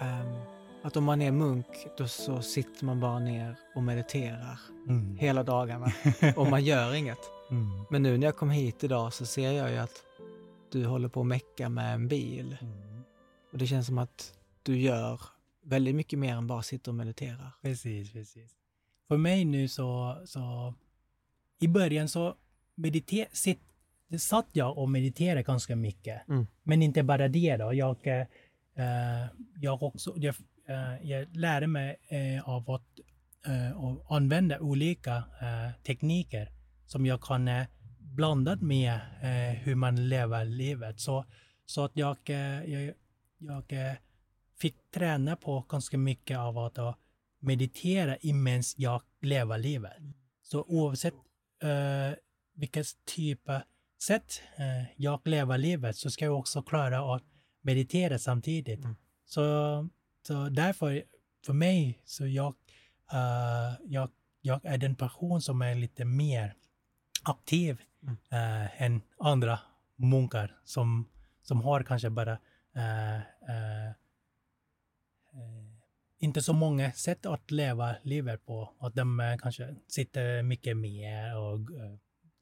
ehm, 0.00 0.34
att 0.82 0.96
om 0.96 1.04
man 1.04 1.22
är 1.22 1.32
munk, 1.32 1.66
då 1.98 2.08
så 2.08 2.42
sitter 2.42 2.84
man 2.84 3.00
bara 3.00 3.18
ner 3.18 3.56
och 3.74 3.82
mediterar 3.82 4.58
Mm. 4.88 5.16
hela 5.16 5.42
dagarna 5.42 5.92
och 6.36 6.50
man 6.50 6.64
gör 6.64 6.94
inget. 6.94 7.18
Mm. 7.50 7.84
Men 7.90 8.02
nu 8.02 8.18
när 8.18 8.26
jag 8.26 8.36
kom 8.36 8.50
hit 8.50 8.84
idag 8.84 9.12
så 9.12 9.26
ser 9.26 9.52
jag 9.52 9.70
ju 9.70 9.76
att 9.76 10.04
du 10.70 10.86
håller 10.86 11.08
på 11.08 11.20
att 11.20 11.26
mecka 11.26 11.68
med 11.68 11.94
en 11.94 12.08
bil. 12.08 12.56
Mm. 12.60 13.02
Och 13.52 13.58
det 13.58 13.66
känns 13.66 13.86
som 13.86 13.98
att 13.98 14.34
du 14.62 14.80
gör 14.80 15.20
väldigt 15.62 15.94
mycket 15.94 16.18
mer 16.18 16.34
än 16.36 16.46
bara 16.46 16.62
sitter 16.62 16.90
och 16.90 16.94
mediterar. 16.94 17.50
Precis, 17.62 18.12
precis. 18.12 18.50
För 19.08 19.16
mig 19.16 19.44
nu 19.44 19.68
så, 19.68 20.16
så 20.26 20.74
i 21.60 21.68
början 21.68 22.08
så 22.08 22.34
mediter, 22.74 23.26
sitt, 23.32 23.60
satt 24.18 24.46
jag 24.52 24.78
och 24.78 24.90
mediterade 24.90 25.42
ganska 25.42 25.76
mycket. 25.76 26.28
Mm. 26.28 26.46
Men 26.62 26.82
inte 26.82 27.02
bara 27.02 27.28
det 27.28 27.56
då. 27.56 27.74
Jag, 27.74 28.06
eh, 28.06 29.26
jag, 29.60 29.82
också, 29.82 30.14
jag, 30.16 30.34
eh, 30.68 31.10
jag 31.10 31.36
lärde 31.36 31.66
mig 31.66 31.96
eh, 32.08 32.48
av 32.48 32.70
att 32.70 33.00
att 33.74 34.10
använda 34.10 34.60
olika 34.60 35.24
tekniker 35.86 36.52
som 36.86 37.06
jag 37.06 37.22
kan 37.22 37.50
blanda 37.98 38.56
med 38.56 39.00
hur 39.62 39.74
man 39.74 40.08
lever 40.08 40.44
livet. 40.44 41.00
Så, 41.00 41.24
så 41.66 41.84
att 41.84 41.90
jag, 41.94 42.16
jag, 42.26 42.94
jag 43.38 43.96
fick 44.58 44.90
träna 44.90 45.36
på 45.36 45.60
ganska 45.68 45.98
mycket 45.98 46.38
av 46.38 46.58
att 46.58 46.98
meditera 47.38 48.16
imens 48.16 48.74
jag 48.78 49.02
lever 49.20 49.58
livet. 49.58 49.92
Så 50.42 50.64
oavsett 50.68 51.14
eh, 51.62 52.18
vilket 52.54 52.86
typ 53.04 53.48
av 53.48 53.60
sätt 54.02 54.42
eh, 54.56 54.84
jag 54.96 55.20
lever 55.24 55.58
livet 55.58 55.96
så 55.96 56.10
ska 56.10 56.24
jag 56.24 56.38
också 56.38 56.62
klara 56.62 57.14
att 57.14 57.22
meditera 57.60 58.18
samtidigt. 58.18 58.84
Mm. 58.84 58.96
Så, 59.24 59.42
så 60.26 60.48
därför, 60.48 61.04
för 61.46 61.52
mig, 61.52 62.02
så 62.04 62.26
jag, 62.26 62.54
eh, 63.12 63.74
jag, 63.84 64.10
jag 64.40 64.60
är 64.64 64.78
den 64.78 64.94
person 64.94 65.42
som 65.42 65.62
är 65.62 65.74
lite 65.74 66.04
mer 66.04 66.54
aktiv 67.22 67.78
Mm. 68.04 68.16
eh, 68.30 68.82
än 68.82 69.02
andra 69.18 69.58
munkar 69.96 70.56
som, 70.64 71.08
som 71.42 71.62
har 71.62 71.82
kanske 71.82 72.10
bara 72.10 72.32
eh, 72.76 73.20
inte 76.18 76.42
så 76.42 76.52
många 76.52 76.92
sätt 76.92 77.26
att 77.26 77.50
leva 77.50 77.96
livet 78.02 78.46
på. 78.46 78.74
Att 78.78 78.94
de 78.94 79.38
kanske 79.42 79.74
sitter 79.88 80.42
mycket 80.42 80.76
mer 80.76 81.36
och 81.36 81.60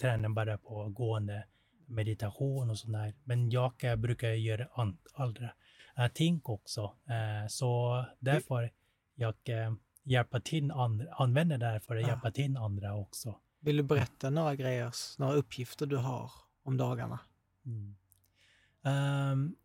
tränar 0.03 0.29
bara 0.29 0.59
på 0.59 0.89
gående 0.89 1.45
meditation 1.87 2.71
och 2.71 2.79
sånt 2.79 2.93
där. 2.93 3.15
Men 3.25 3.51
jag 3.51 3.73
brukar 3.99 4.29
göra 4.29 4.69
an- 4.75 4.99
andra 5.15 5.51
eh, 5.99 6.09
ting 6.09 6.41
också. 6.45 6.83
Eh, 7.09 7.49
så 7.49 8.05
därför 8.19 8.71
jag 9.15 9.35
eh, 9.45 9.73
hjälper 10.03 10.41
till 10.41 10.71
andra, 10.71 11.13
använder 11.15 11.59
det 11.59 11.67
här 11.67 11.79
för 11.79 11.97
att 11.97 12.03
Ja. 12.03 12.09
hjälpa 12.09 12.31
till 12.31 12.57
andra 12.57 12.95
också. 12.95 13.35
Vill 13.61 13.77
du 13.77 13.83
berätta 13.83 14.31
några 14.31 14.55
grejer, 14.55 14.93
några 15.19 15.33
uppgifter 15.35 15.87
du 15.87 15.97
har 15.97 16.31
om 16.63 16.77
dagarna? 16.77 17.21
Mm. 17.67 17.97
Ehm, 18.85 19.57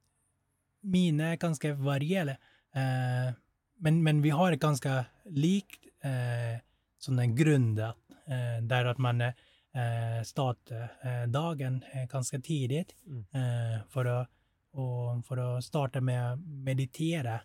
mina 0.82 1.24
är 1.28 1.36
ganska 1.36 1.74
varierade. 1.74 2.38
Eh, 2.76 3.34
men, 3.78 4.04
men 4.04 4.22
vi 4.22 4.30
har 4.30 4.54
ganska 4.54 5.06
likt 5.26 5.86
uh, 6.06 6.60
sån 6.98 7.20
en 7.20 7.36
grund 7.36 7.80
att, 7.80 7.98
eh, 8.28 8.64
där 8.64 8.86
att 8.86 8.98
man 8.98 9.22
uh, 9.22 9.32
eh, 9.78 11.28
dagen 11.28 11.84
eh, 11.94 12.06
ganska 12.06 12.40
tidigt 12.40 12.96
Mm. 13.08 13.26
eh, 13.32 13.82
för, 13.90 14.06
att, 14.06 14.30
och 14.72 15.26
för 15.26 15.58
att 15.58 15.64
starta 15.64 16.02
med 16.02 16.34
att 16.34 16.40
meditera. 16.40 17.42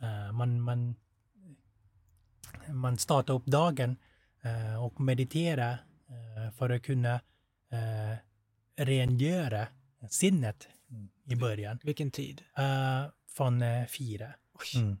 Eh, 0.00 0.32
man, 0.32 0.60
man, 0.60 0.94
man 2.68 2.98
startar 2.98 3.34
upp 3.34 3.46
dagen 3.46 3.96
och 4.80 5.00
meditera 5.00 5.78
för 6.58 6.70
att 6.70 6.82
kunna 6.82 7.20
rengöra 8.76 9.66
sinnet 10.10 10.68
i 11.24 11.36
början. 11.36 11.78
Vilken 11.82 12.10
tid? 12.10 12.42
Från 13.28 13.62
fyra. 13.88 14.34
Oj. 14.52 14.82
Mm. 14.82 14.98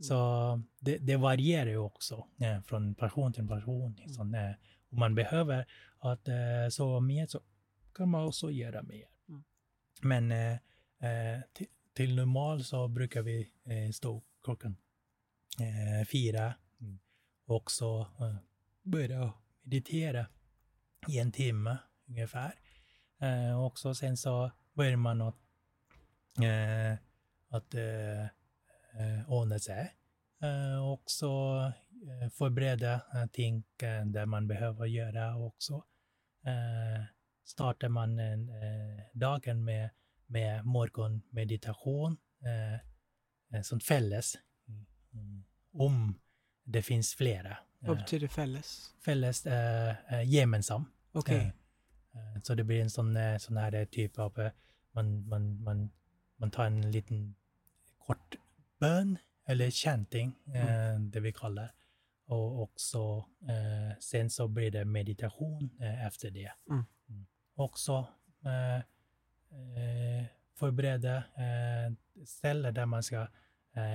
Så 0.00 0.62
det, 0.78 0.98
det 0.98 1.16
varierar 1.16 1.70
ju 1.70 1.76
också 1.76 2.26
från 2.64 2.94
person 2.94 3.32
till 3.32 3.48
person. 3.48 3.96
Liksom, 3.98 4.34
eh, 4.34 4.50
om 4.90 4.98
man 4.98 5.14
behöver 5.14 5.66
att 5.98 6.28
eh, 6.28 6.68
sova 6.70 7.00
mer 7.00 7.26
så 7.26 7.40
kan 7.94 8.08
man 8.08 8.24
också 8.26 8.50
göra 8.50 8.82
mer. 8.82 9.08
Mm. 9.28 9.44
Men 10.02 10.32
eh, 10.32 10.52
eh, 11.10 11.40
till, 11.52 11.66
till 11.92 12.16
normal 12.16 12.64
så 12.64 12.88
brukar 12.88 13.22
vi 13.22 13.52
eh, 13.64 13.90
stå 13.90 14.22
klockan 14.42 14.76
eh, 15.60 16.06
fyra 16.06 16.54
och 17.46 17.70
så 17.70 18.00
eh, 18.00 18.36
börja 18.82 19.32
meditera 19.62 20.26
i 21.08 21.18
en 21.18 21.32
timme 21.32 21.78
ungefär. 22.08 22.54
Eh, 23.18 23.64
och 23.64 23.78
så 23.78 23.94
sen 23.94 24.16
så 24.16 24.50
börjar 24.72 24.96
man 24.96 25.20
att, 25.20 25.36
eh, 26.42 26.92
att 27.48 27.74
ordna 29.26 29.58
sig. 29.58 29.94
Och 30.82 31.02
så 31.06 31.72
förbereda 32.32 32.94
eh, 33.14 33.26
ting 33.26 33.64
eh, 33.82 34.04
där 34.06 34.26
man 34.26 34.46
behöver 34.48 34.86
göra 34.86 35.36
också. 35.36 35.84
Eh, 36.46 37.04
startar 37.44 37.88
man 37.88 38.18
en, 38.18 38.48
eh, 38.48 39.04
dagen 39.14 39.64
med, 39.64 39.90
med 40.26 40.64
morgonmeditation, 40.64 42.16
eh, 42.44 42.74
eh, 43.58 43.62
som 43.62 43.80
fälles. 43.80 44.34
Mm. 45.12 45.44
Om 45.72 46.14
det 46.64 46.82
finns 46.82 47.14
flera. 47.14 47.56
Vad 47.78 47.96
Eh, 47.96 48.02
betyder 48.02 48.28
fälles? 48.28 48.94
fälles 49.04 49.46
eh, 49.46 49.94
eh, 50.14 50.22
gemensam. 50.30 50.84
Okej. 51.12 51.36
Eh, 51.36 51.46
eh, 52.34 52.40
Så 52.42 52.54
det 52.54 52.64
blir 52.64 52.80
en 52.82 52.90
sån, 52.90 53.16
eh, 53.16 53.38
sån 53.38 53.56
här 53.56 53.84
typ 53.84 54.18
av, 54.18 54.38
eh, 54.40 54.52
man, 54.92 55.28
man, 55.28 55.62
man, 55.62 55.90
man 56.36 56.50
tar 56.50 56.64
en 56.64 56.90
liten 56.90 57.34
kort 57.98 58.36
bön 58.80 59.18
eller 59.46 59.70
chanting, 59.70 60.34
eh, 60.54 61.00
det 61.00 61.20
vi 61.20 61.32
kallar. 61.32 61.72
Och 62.30 62.62
också, 62.62 63.24
eh, 63.48 63.98
sen 63.98 64.30
så 64.30 64.48
blir 64.48 64.70
det 64.70 64.84
meditation 64.84 65.70
eh, 65.80 66.06
efter 66.06 66.30
det. 66.30 66.52
Mm. 66.70 66.84
Också 67.54 68.06
eh, 68.44 68.84
förbereda 70.54 71.22
ställen 72.26 72.74
där 72.74 72.86
man 72.86 73.02
ska 73.02 73.26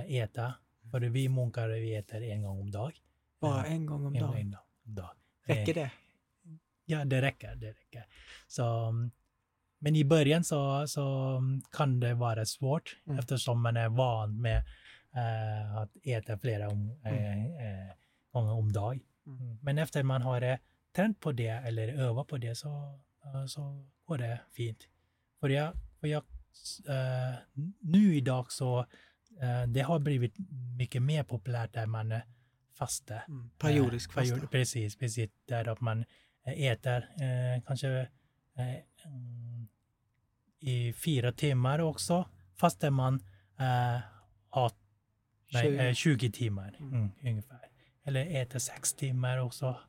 äta. 0.08 0.54
För 0.90 1.00
vi 1.00 1.28
munkar 1.28 1.68
vi 1.68 1.94
äter 1.96 2.22
en 2.22 2.42
gång 2.42 2.60
om 2.60 2.70
dag. 2.70 2.92
Bara 3.40 3.64
en 3.64 3.86
gång 3.86 4.06
om 4.06 4.14
en 4.14 4.20
dagen? 4.20 4.56
om 4.86 4.94
dag. 4.94 5.10
Räcker 5.44 5.78
Eh, 5.78 5.84
det? 5.84 5.90
Ja, 6.84 7.04
det 7.04 7.22
räcker. 7.22 7.54
Det 7.54 7.68
räcker. 7.70 8.06
Så, 8.48 8.92
men 9.78 9.96
i 9.96 10.04
början 10.04 10.44
så, 10.44 10.86
så 10.88 11.40
kan 11.72 12.00
det 12.00 12.14
vara 12.14 12.44
svårt 12.46 12.96
Mm. 13.06 13.18
eftersom 13.18 13.62
man 13.62 13.76
är 13.76 13.88
van 13.88 14.40
med 14.40 14.58
eh, 15.14 15.76
att 15.76 15.90
äta 16.02 16.38
flera 16.38 16.68
om, 16.68 17.00
eh, 17.04 17.44
eh, 17.46 17.90
gånger 18.40 18.52
om 18.52 18.72
dag. 18.72 19.00
Mm. 19.26 19.38
Mm. 19.40 19.58
Men 19.62 19.78
efter 19.78 20.02
man 20.02 20.22
har 20.22 20.42
eh, 20.42 20.56
tränat 20.96 21.20
på 21.20 21.32
det 21.32 21.48
eller 21.48 21.88
övat 21.88 22.26
på 22.28 22.36
det 22.38 22.54
så, 22.54 23.00
eh, 23.24 23.46
så 23.46 23.86
går 24.04 24.18
det 24.18 24.40
fint. 24.52 24.88
För 25.40 25.48
jag, 25.48 25.72
för 26.00 26.06
jag 26.08 26.22
eh, 26.88 27.34
nu 27.80 28.16
idag 28.16 28.52
så 28.52 28.78
eh, 29.40 29.66
det 29.68 29.80
har 29.80 29.98
blivit 29.98 30.34
mycket 30.78 31.02
mer 31.02 31.22
populärt 31.24 31.72
där 31.72 31.86
man 31.86 32.20
fastar. 32.74 33.24
Mm. 33.28 33.50
Periodisk 33.58 34.12
fasta? 34.12 34.34
period- 34.34 34.50
Precis, 34.50 34.96
precis. 34.96 35.30
Där 35.44 35.68
att 35.68 35.80
man 35.80 36.04
äter 36.56 36.96
eh, 37.20 37.62
kanske 37.66 38.08
i 40.60 40.92
fyra 40.92 41.32
timmar 41.32 41.78
också, 41.78 42.28
fastän 42.56 42.92
man 42.94 43.14
eh, 43.58 44.00
har 44.50 44.72
nej, 45.52 45.62
20. 45.64 45.88
eh, 45.88 45.94
20 45.94 46.30
timmar 46.32 46.76
Mm. 46.80 46.92
mm, 46.94 47.10
ungefär. 47.24 47.60
Eller 48.06 48.26
äter 48.42 48.58
sex 48.58 48.94
timmar 48.94 49.38
också, 49.38 49.80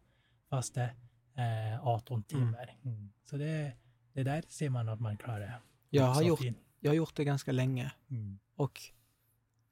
fast 0.50 0.74
det 0.76 0.96
eh, 1.36 1.88
18 1.88 2.24
timmar. 2.24 2.78
Mm. 2.86 3.10
Så 3.30 3.38
det, 3.38 3.74
det 4.14 4.24
där 4.24 4.44
ser 4.50 4.70
man 4.70 4.90
att 4.90 5.00
man 5.00 5.18
klarar. 5.18 5.62
Jag 5.90 6.04
har, 6.06 6.22
gjort, 6.24 6.42
jag 6.80 6.90
har 6.92 6.96
gjort 6.96 7.16
det 7.16 7.24
ganska 7.24 7.52
länge 7.52 7.92
Mm. 8.10 8.40
och 8.56 8.82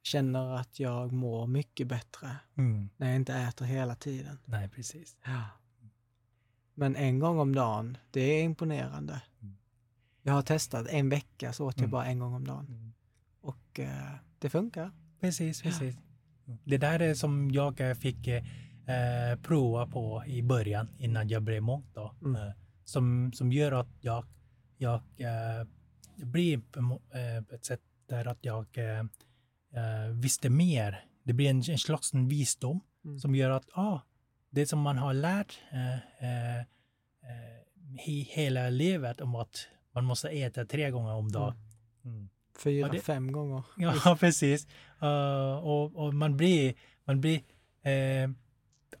känner 0.02 0.54
att 0.54 0.80
jag 0.80 1.12
mår 1.12 1.46
mycket 1.46 1.86
bättre 1.86 2.36
Mm. 2.56 2.88
när 2.96 3.06
jag 3.06 3.16
inte 3.16 3.34
äter 3.34 3.64
hela 3.66 3.94
tiden. 3.94 4.38
Nej, 4.44 4.68
precis. 4.68 5.16
Ja. 5.24 5.42
Men 6.74 6.96
en 6.96 7.18
gång 7.18 7.38
om 7.38 7.54
dagen, 7.54 7.98
det 8.10 8.20
är 8.20 8.42
imponerande. 8.42 9.22
Mm. 9.42 9.56
Jag 10.22 10.32
har 10.32 10.42
testat 10.42 10.86
en 10.88 11.08
vecka 11.08 11.52
så 11.52 11.66
åt 11.66 11.76
jag 11.76 11.80
Mm. 11.82 11.90
bara 11.90 12.06
en 12.06 12.18
gång 12.18 12.34
om 12.34 12.46
dagen. 12.46 12.66
Mm. 12.68 12.92
Och 13.40 13.80
eh, 13.80 14.14
det 14.38 14.50
funkar. 14.50 14.90
Precis, 15.20 15.62
precis. 15.62 15.96
Det 16.64 16.78
där 16.78 17.00
är 17.00 17.14
som 17.14 17.50
jag 17.50 17.80
eh, 17.80 17.94
fick 17.94 18.28
eh, 18.28 18.42
prova 19.42 19.86
på 19.86 20.24
i 20.26 20.42
början 20.42 20.88
innan 20.98 21.28
jag 21.28 21.42
blev 21.42 21.62
munk 21.62 21.84
då. 21.94 22.14
Mm. 22.24 22.36
Eh, 22.42 22.52
som, 22.84 23.32
som 23.32 23.52
gör 23.52 23.72
att 23.72 23.88
jag, 24.00 24.24
jag 24.76 24.94
eh, 25.16 25.66
blir 26.16 26.58
på 26.58 27.00
eh, 27.14 27.54
ett 27.54 27.64
sätt 27.64 27.80
där 28.08 28.28
att 28.28 28.38
jag 28.40 28.66
eh, 28.78 28.98
eh, 28.98 30.10
visste 30.12 30.50
mer. 30.50 31.04
Det 31.22 31.32
blir 31.32 31.50
en, 31.50 31.62
en 31.70 31.78
slags 31.78 32.14
en 32.14 32.28
visdom 32.28 32.80
Mm. 33.06 33.18
som 33.18 33.34
gör 33.34 33.50
att 33.50 33.68
ah, 33.72 34.00
det 34.50 34.66
som 34.66 34.80
man 34.80 34.98
har 34.98 35.14
lärt 35.14 35.60
eh, 35.72 35.94
eh, 35.94 36.58
eh, 36.58 36.64
he, 37.98 38.12
hela 38.12 38.70
livet 38.70 39.20
om 39.20 39.34
att 39.34 39.68
man 39.94 40.04
måste 40.04 40.28
äta 40.28 40.64
tre 40.64 40.90
gånger 40.90 41.12
om 41.12 41.32
dagen. 41.32 41.54
Mm. 42.04 42.28
Fyra, 42.58 42.88
det- 42.88 43.00
fem 43.00 43.32
gånger. 43.32 43.62
Ja, 43.76 44.16
precis. 44.20 44.66
Uh, 45.02 45.56
och, 45.66 45.96
och 46.06 46.14
man 46.14 46.36
blir, 46.36 46.74
man 47.04 47.20
blir 47.20 47.40
eh, 47.82 48.30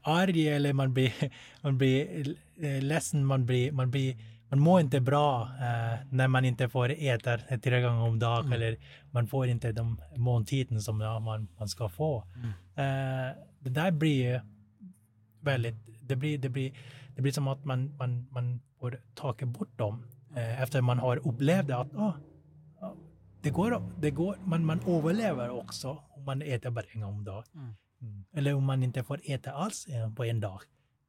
arg 0.02 0.48
eller 0.48 0.72
man 0.72 0.94
blir, 0.94 1.12
man 1.62 1.78
blir 1.78 2.26
eh, 2.60 2.82
ledsen, 2.82 3.26
man 3.26 3.46
blir, 3.46 3.72
man 3.72 3.90
blir, 3.90 4.16
man 4.48 4.60
mår 4.60 4.80
inte 4.80 5.00
bra 5.00 5.42
eh, 5.42 6.06
när 6.10 6.28
man 6.28 6.44
inte 6.44 6.68
får 6.68 6.90
äta 6.90 7.38
tre 7.38 7.80
gånger 7.80 8.00
om 8.02 8.18
dagen 8.18 8.40
Mm. 8.46 8.52
eller 8.52 8.76
man 9.10 9.26
får 9.26 9.46
inte 9.48 9.72
de 9.72 10.00
måltiden 10.16 10.80
som 10.82 10.98
man, 10.98 11.48
man 11.58 11.68
ska 11.68 11.88
få. 11.88 12.24
Mm. 12.36 12.48
Eh, 12.76 13.34
det 13.58 13.70
där 13.70 13.90
blir 13.90 14.42
väldigt, 15.40 15.74
det 16.02 16.16
blir, 16.16 16.38
det 16.38 16.48
blir, 16.48 16.72
det 17.16 17.22
blir 17.22 17.32
som 17.32 17.48
att 17.48 17.64
man, 17.64 17.96
man, 17.96 18.26
man 18.30 18.60
får 18.80 19.00
ta 19.14 19.34
bort 19.46 19.78
dem 19.78 20.02
eh, 20.36 20.62
efter 20.62 20.80
man 20.80 20.98
har 20.98 21.16
upplevt 21.28 21.70
att 21.70 21.96
ah, 21.96 22.12
det 23.46 23.50
går, 23.50 23.82
det 24.00 24.10
går 24.10 24.38
man, 24.44 24.64
man 24.64 24.80
överlever 24.80 25.50
också 25.50 26.02
om 26.10 26.24
man 26.24 26.42
äter 26.42 26.70
bara 26.70 26.84
en 26.92 27.00
gång 27.00 27.14
om 27.14 27.24
dagen. 27.24 27.44
Mm. 27.54 27.74
Mm. 28.00 28.24
Eller 28.32 28.54
om 28.54 28.64
man 28.64 28.82
inte 28.82 29.02
får 29.02 29.20
äta 29.24 29.52
alls 29.52 29.86
eh, 29.86 30.14
på 30.14 30.24
en 30.24 30.40
dag. 30.40 30.60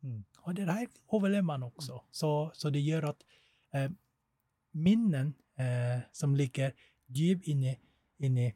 Mm. 0.03 0.23
Och 0.39 0.53
det 0.53 0.65
där 0.65 0.88
överlever 1.13 1.41
man 1.41 1.63
också. 1.63 2.03
Så, 2.11 2.51
så 2.53 2.69
det 2.69 2.79
gör 2.79 3.03
att 3.03 3.21
eh, 3.73 3.91
minnen 4.71 5.33
eh, 5.55 6.01
som 6.11 6.35
ligger 6.35 6.73
djupt 7.07 7.47
inne, 7.47 7.75
inne 8.17 8.53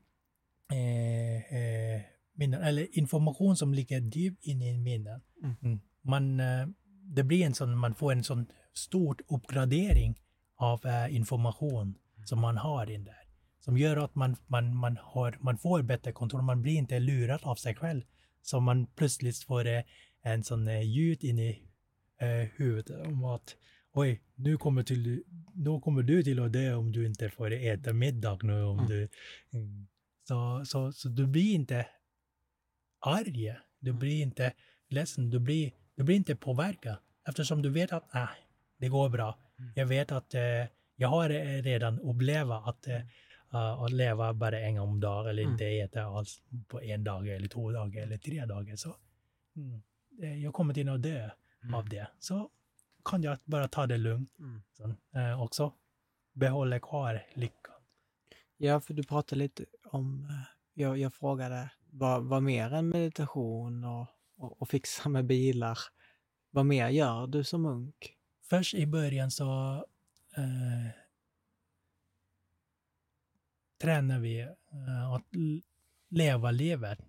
eh, 0.71 1.55
eh, 1.57 2.01
minnen, 2.33 2.61
eller 2.61 2.97
information 2.97 3.57
som 3.57 3.73
ligger 3.73 4.01
djupt 4.01 4.45
inne 4.45 4.69
i 4.69 4.77
minnen. 4.77 5.21
Mm. 5.43 5.55
Mm. 5.61 5.79
Man, 6.01 6.39
eh, 6.39 6.67
det 7.03 7.23
blir 7.23 7.45
en 7.45 7.53
sån, 7.53 7.77
man 7.77 7.95
får 7.95 8.11
en 8.11 8.23
sån 8.23 8.45
stor 8.73 9.17
uppgradering 9.27 10.19
av 10.55 10.81
information 11.09 11.95
som 12.25 12.39
man 12.39 12.57
har 12.57 12.91
in 12.91 13.03
där. 13.03 13.20
Som 13.65 13.77
gör 13.77 13.97
att 13.97 14.15
man, 14.15 14.35
man, 14.47 14.75
man, 14.75 14.97
har, 15.01 15.37
man 15.39 15.57
får 15.57 15.81
bättre 15.81 16.11
kontroll, 16.11 16.41
man 16.41 16.61
blir 16.61 16.73
inte 16.73 16.99
lurad 16.99 17.39
av 17.43 17.55
sig 17.55 17.75
själv. 17.75 18.01
Så 18.41 18.59
man 18.59 18.85
plötsligt 18.85 19.43
får 19.43 19.67
eh, 19.67 19.81
en 20.21 20.43
sån 20.43 20.67
eh, 20.67 20.81
ljud 20.81 21.23
in 21.23 21.39
i 21.39 21.61
eh, 22.17 22.49
huvudet 22.55 23.07
om 23.07 23.23
att 23.25 23.55
oj, 23.93 24.21
nu 24.35 24.57
kommer, 24.57 24.83
till, 24.83 25.23
då 25.53 25.79
kommer 25.79 26.03
du 26.03 26.23
till 26.23 26.39
att 26.39 26.53
dö 26.53 26.73
om 26.73 26.91
du 26.91 27.05
inte 27.05 27.29
får 27.29 27.51
äta 27.53 27.93
middag 27.93 28.39
nu. 28.43 28.63
Om 28.63 28.77
Mm. 28.79 28.89
du, 28.89 29.07
mm. 29.53 29.87
så, 30.27 30.65
så, 30.65 30.91
så 30.91 31.09
du 31.09 31.27
blir 31.27 31.53
inte 31.55 31.85
arg, 32.99 33.55
du 33.79 33.89
Mm. 33.89 33.99
blir 33.99 34.21
inte 34.21 34.53
ledsen, 34.89 35.29
du 35.29 35.39
blir, 35.39 35.71
du 35.95 36.03
blir 36.03 36.15
inte 36.15 36.35
påverkad. 36.35 36.97
Eftersom 37.27 37.61
du 37.61 37.69
vet 37.69 37.93
att 37.93 38.15
ah, 38.15 38.29
det 38.77 38.87
går 38.89 39.09
bra. 39.09 39.39
Mm. 39.59 39.71
Jag 39.75 39.85
vet 39.85 40.11
att 40.11 40.33
eh, 40.33 40.65
jag 40.95 41.07
har 41.07 41.29
redan 41.61 41.99
upplevt 41.99 42.51
att, 42.51 42.87
eh, 42.87 43.01
uh, 43.53 43.59
att 43.83 43.91
leva 43.91 44.33
bara 44.33 44.59
en 44.59 44.75
gång 44.75 44.89
om 44.89 44.99
dagen 44.99 45.27
eller 45.27 45.41
Mm. 45.43 45.51
inte 45.53 45.65
äta 45.65 46.03
alls 46.03 46.41
på 46.67 46.81
en 46.81 47.03
dag 47.03 47.27
eller 47.27 47.47
två 47.47 47.71
dagar 47.71 48.01
eller 48.01 48.17
tre 48.17 48.45
dagar. 48.45 48.75
Så 48.75 48.95
mm, 49.55 49.81
eh, 50.21 50.43
jag 50.43 50.53
kommer 50.53 50.73
till 50.73 50.89
att 50.89 51.01
dö 51.01 51.29
av 51.73 51.89
det. 51.89 52.07
Så 52.19 52.49
kan 53.05 53.23
jag 53.23 53.37
bara 53.45 53.67
ta 53.67 53.87
det 53.87 53.97
lugnt 53.97 54.39
Mm. 54.39 54.61
så, 54.71 54.95
eh, 55.19 55.41
också. 55.41 55.73
Behålla 56.33 56.79
kvar 56.79 57.23
lyckan. 57.33 57.75
Ja, 58.57 58.79
för 58.79 58.93
du 58.93 59.03
pratade 59.03 59.39
lite 59.39 59.65
om, 59.85 60.27
jag, 60.73 60.97
jag 60.97 61.13
frågade 61.13 61.71
vad, 61.89 62.23
vad 62.23 62.43
mer 62.43 62.73
än 62.73 62.89
meditation 62.89 63.83
och, 63.83 64.07
och, 64.37 64.61
och 64.61 64.69
fixa 64.69 65.09
med 65.09 65.25
bilar, 65.25 65.77
vad 66.51 66.65
mer 66.65 66.89
gör 66.89 67.27
du 67.27 67.43
som 67.43 67.61
munk? 67.61 68.15
Först 68.49 68.73
i 68.73 68.87
början 68.87 69.31
så 69.31 69.75
eh, 70.37 70.87
tränar 73.81 74.19
vi 74.19 74.39
eh, 74.39 75.11
att 75.11 75.25
leva 76.09 76.51
livet 76.51 76.99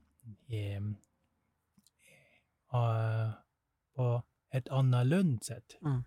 i, 0.47 0.73
eh, 2.73 3.31
på 3.95 4.23
ett 4.51 4.69
annorlunda 4.69 5.41
sätt. 5.41 5.77
Mm. 5.85 6.05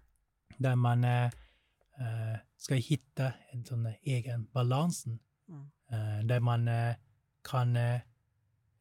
Där 0.57 0.75
man 0.75 1.03
eh, 1.03 1.25
eh, 1.25 2.39
ska 2.57 2.75
hitta 2.75 3.33
en 3.51 3.65
sån 3.65 3.93
egen 4.01 4.45
balans. 4.51 5.05
Mm. 5.05 5.71
Eh, 5.89 6.25
där 6.25 6.39
man 6.39 6.67
eh, 6.67 6.95
kan 7.43 7.75
eh, 7.75 7.95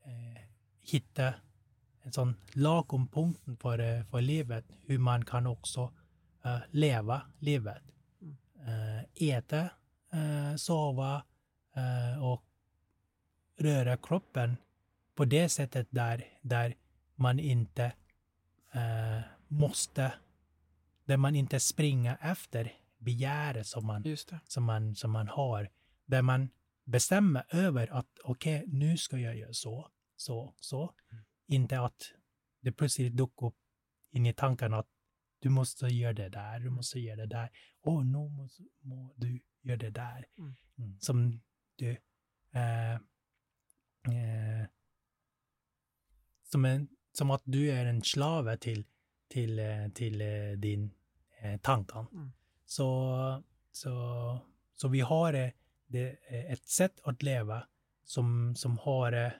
eh, 0.05 0.43
hitta 0.81 1.35
en 2.03 2.13
sån 2.13 2.37
lagom 2.53 3.09
punkt 3.09 3.41
för, 3.61 3.79
eh, 3.79 4.05
för 4.05 4.21
livet, 4.21 4.65
hur 4.87 4.99
man 4.99 5.25
kan 5.25 5.47
också 5.47 5.93
eh, 6.45 6.59
leva 6.71 7.23
livet. 7.39 7.83
Mm. 8.21 8.37
Eh, 8.67 9.29
äta, 9.29 9.61
eh, 10.13 10.57
sova 10.57 11.17
eh, 11.17 11.23
och 12.23 12.45
röra 13.57 13.97
kroppen 13.97 14.57
på 15.15 15.25
det 15.25 15.49
sättet 15.49 15.89
där, 15.91 16.25
där 16.43 16.75
man 17.15 17.41
inte 17.41 17.93
eh, 18.73 19.21
måste, 19.49 20.15
där 21.05 21.17
man 21.17 21.37
inte 21.37 21.61
springer 21.61 22.19
efter 22.21 22.73
begäret 22.99 23.67
som 23.67 23.87
man 23.87 24.05
som 24.47 24.65
man, 24.65 24.95
som 24.95 25.11
man 25.11 25.29
har, 25.29 25.71
där 26.07 26.23
man 26.23 26.49
bestämmer 26.85 27.45
över 27.49 27.93
att 27.93 28.09
okej, 28.25 28.65
nu 28.67 28.97
ska 28.97 29.19
jag 29.19 29.37
göra 29.37 29.53
så, 29.53 29.91
så, 30.17 30.55
så. 30.61 30.95
Inte 31.47 31.81
att 31.81 32.13
det 32.61 32.73
plötsligt 32.73 33.17
dök 33.17 33.43
upp 33.43 33.57
in 34.11 34.27
i 34.27 34.35
tankarna 34.35 34.79
att 34.79 34.89
du 35.39 35.49
måste 35.49 35.87
göra 35.87 36.13
det 36.13 36.29
där, 36.29 36.61
du 36.61 36.71
måste 36.71 36.99
göra 36.99 37.17
det 37.17 37.27
där. 37.27 37.51
Åh, 37.83 38.05
nu 38.05 38.29
måste 38.29 38.63
må 38.81 39.15
du 39.17 39.41
göra 39.63 39.77
det 39.77 39.91
där. 39.91 40.27
Mm. 40.39 40.55
Mm. 40.79 41.01
Som 41.01 41.41
du... 41.77 41.91
Eh, 42.53 42.95
eh, 44.15 44.67
som, 46.45 46.65
en, 46.65 46.89
som 47.13 47.31
att 47.31 47.43
du 47.45 47.71
är 47.71 47.87
en 47.87 48.03
slave 48.03 48.57
till, 48.57 48.85
till, 49.29 49.59
eh, 49.59 49.89
till 49.95 50.21
eh, 50.21 50.53
din 50.57 50.91
eh, 51.41 51.61
tankar. 51.61 52.07
Mm. 52.13 52.33
Så, 52.67 53.43
så, 53.73 54.39
så 54.75 54.89
vi 54.89 55.01
har 55.01 55.33
det, 55.87 56.09
eh, 56.29 56.53
ett 56.53 56.69
sätt 56.69 57.01
att 57.03 57.23
leva 57.23 57.67
som, 58.05 58.57
som 58.57 58.79
har 58.79 59.33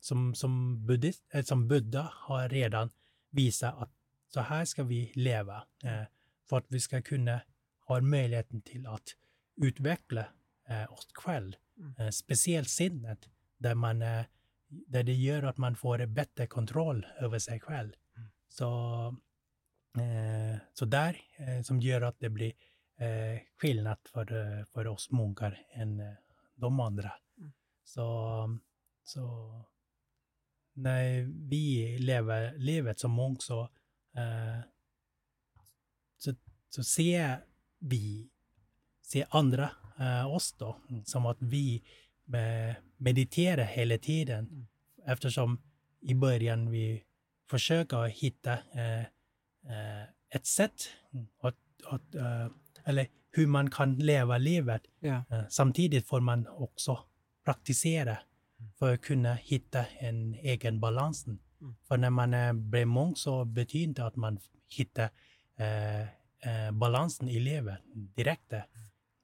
som, 0.00 0.34
som, 0.34 0.86
buddhist, 0.86 1.24
som 1.44 1.68
Buddha 1.68 2.10
har 2.12 2.48
redan 2.48 2.90
visat 3.30 3.82
att 3.82 3.90
så 4.28 4.40
här 4.40 4.64
ska 4.64 4.82
vi 4.82 5.12
leva 5.14 5.64
för 6.48 6.58
att 6.58 6.66
vi 6.68 6.80
ska 6.80 7.02
kunna 7.02 7.40
ha 7.80 8.00
möjligheten 8.00 8.62
till 8.62 8.86
att 8.86 9.16
utveckla 9.56 10.26
eh, 10.68 10.92
oss 10.92 11.08
själv. 11.14 11.52
Mm. 11.78 11.94
Eh, 11.98 12.10
speciellt 12.10 12.68
sinnet 12.68 13.28
där, 13.58 13.74
man, 13.74 14.02
eh, 14.02 14.24
där 14.68 15.02
det 15.02 15.14
gör 15.14 15.42
att 15.42 15.56
man 15.56 15.76
får 15.76 16.06
bättre 16.06 16.46
kontroll 16.46 17.06
över 17.20 17.38
sig 17.38 17.60
själv. 17.60 17.92
Mm. 18.16 18.28
Så, 18.48 18.68
eh, 19.98 20.58
så 20.72 20.84
där 20.84 21.16
som 21.62 21.80
gör 21.80 22.02
att 22.02 22.20
det 22.20 22.30
blir 22.30 22.52
skillnad 23.60 23.98
för, 24.12 24.64
för 24.64 24.86
oss 24.86 25.10
munkar 25.10 25.66
än 25.72 26.02
de 26.54 26.80
andra. 26.80 27.12
Mm. 27.38 27.52
Så, 27.84 28.58
så 29.02 29.64
när 30.76 31.22
vi 31.48 31.98
lever 31.98 32.58
livet 32.58 33.00
som 33.00 33.14
munk 33.14 33.42
så, 33.42 33.62
eh, 34.16 34.60
så, 36.16 36.34
så 36.68 36.84
ser 36.84 37.44
vi, 37.78 38.30
ser 39.02 39.26
andra 39.30 39.70
eh, 40.00 40.26
oss 40.34 40.52
då, 40.58 40.76
som 41.04 41.26
att 41.26 41.36
vi 41.40 41.82
eh, 42.34 42.76
mediterar 42.96 43.64
hela 43.64 43.98
tiden. 43.98 44.38
Mm. 44.48 44.66
Eftersom 45.06 45.62
i 46.00 46.14
början 46.14 46.70
vi 46.70 47.02
försöker 47.50 48.04
hitta 48.04 48.52
eh, 48.52 49.00
eh, 49.00 50.02
ett 50.30 50.46
sätt 50.46 50.88
att, 51.42 51.54
att 51.84 52.14
eh, 52.14 52.46
eller 52.84 53.06
hur 53.32 53.46
man 53.46 53.70
kan 53.70 53.98
leva 53.98 54.38
livet. 54.38 54.82
Eh, 55.00 55.20
Samtidigt 55.48 56.08
får 56.08 56.20
man 56.20 56.46
också 56.46 56.98
praktisera 57.44 58.18
Mm. 58.58 58.72
för 58.78 58.94
att 58.94 59.00
kunna 59.00 59.34
hitta 59.34 59.84
en 59.98 60.34
egen 60.34 60.80
balans. 60.80 61.26
Mm. 61.26 61.38
För 61.88 61.96
när 61.96 62.10
man 62.10 62.34
är 62.34 62.52
blir 62.52 62.84
munk 62.86 63.18
så 63.18 63.44
betyder 63.44 63.84
inte 63.84 64.06
att 64.06 64.16
man 64.16 64.38
hittar 64.68 65.10
eh, 65.56 66.00
eh, 66.00 66.72
balansen 66.72 67.28
i 67.28 67.40
livet 67.40 67.78
direkt. 68.16 68.50
där. 68.50 68.64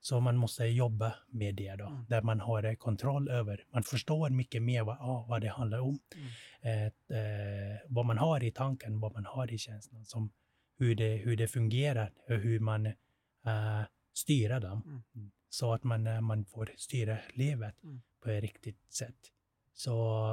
Så 0.05 0.21
man 0.21 0.37
måste 0.37 0.65
jobba 0.65 1.15
med 1.29 1.55
det 1.55 1.77
då, 1.77 1.87
Mm. 1.87 2.05
där 2.09 2.23
man 2.23 2.41
har 2.41 2.63
eh, 2.65 2.75
kontroll 2.75 3.29
över. 3.29 3.65
Man 3.73 3.83
förstår 3.83 4.31
mycket 4.31 4.63
mer 4.63 4.83
vad, 4.83 4.97
ah, 5.01 5.27
vad 5.29 5.41
det 5.41 5.49
handlar 5.49 5.79
om. 5.79 5.99
Mm. 6.15 6.27
Eh, 6.63 7.19
eh, 7.19 7.79
vad 7.89 8.07
man 8.07 8.19
har 8.19 8.43
i 8.45 8.51
tanken, 8.51 9.01
vad 9.01 9.13
man 9.13 9.25
har 9.25 9.53
i 9.53 9.59
känslan, 9.59 10.05
som 10.05 10.33
hur 10.79 10.95
det, 10.95 11.17
hur 11.17 11.37
det 11.37 11.49
fungerar 11.49 12.13
och 12.29 12.35
hur 12.37 12.61
man 12.61 12.87
eh, 12.87 13.83
styr 14.13 14.61
dem. 14.61 15.03
Mm. 15.15 15.31
Så 15.49 15.73
att 15.75 15.85
man, 15.85 16.07
eh, 16.07 16.21
man 16.21 16.45
får 16.45 16.71
styra 16.77 17.17
livet 17.35 17.83
Mm. 17.83 18.03
på 18.23 18.31
ett 18.31 18.43
riktigt 18.43 18.93
sätt. 18.93 19.17
Så 19.75 20.29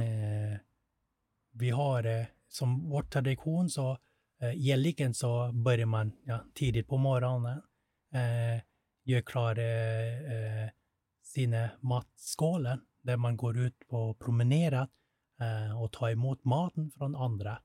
eh, 0.00 0.58
vi 1.52 1.70
har 1.70 2.26
som 2.48 2.88
vår 2.90 3.02
tradition 3.02 3.70
så 3.70 3.98
eh, 4.40 4.48
egentligen 4.50 5.14
så 5.14 5.52
börjar 5.52 5.86
man 5.86 6.12
ja, 6.24 6.44
tidigt 6.54 6.88
på 6.88 6.96
morgonen, 6.96 7.62
eh, 8.12 8.62
gör 9.04 9.22
klar 9.22 9.58
eh, 9.58 10.70
sina 11.22 11.70
matskålar 11.80 12.80
där 13.02 13.16
man 13.16 13.36
går 13.36 13.58
ut 13.58 13.88
på 13.88 14.14
promenera 14.14 14.88
eh, 15.40 15.82
och 15.82 15.92
tar 15.92 16.10
emot 16.10 16.44
maten 16.44 16.90
från 16.90 17.16
andra 17.16 17.62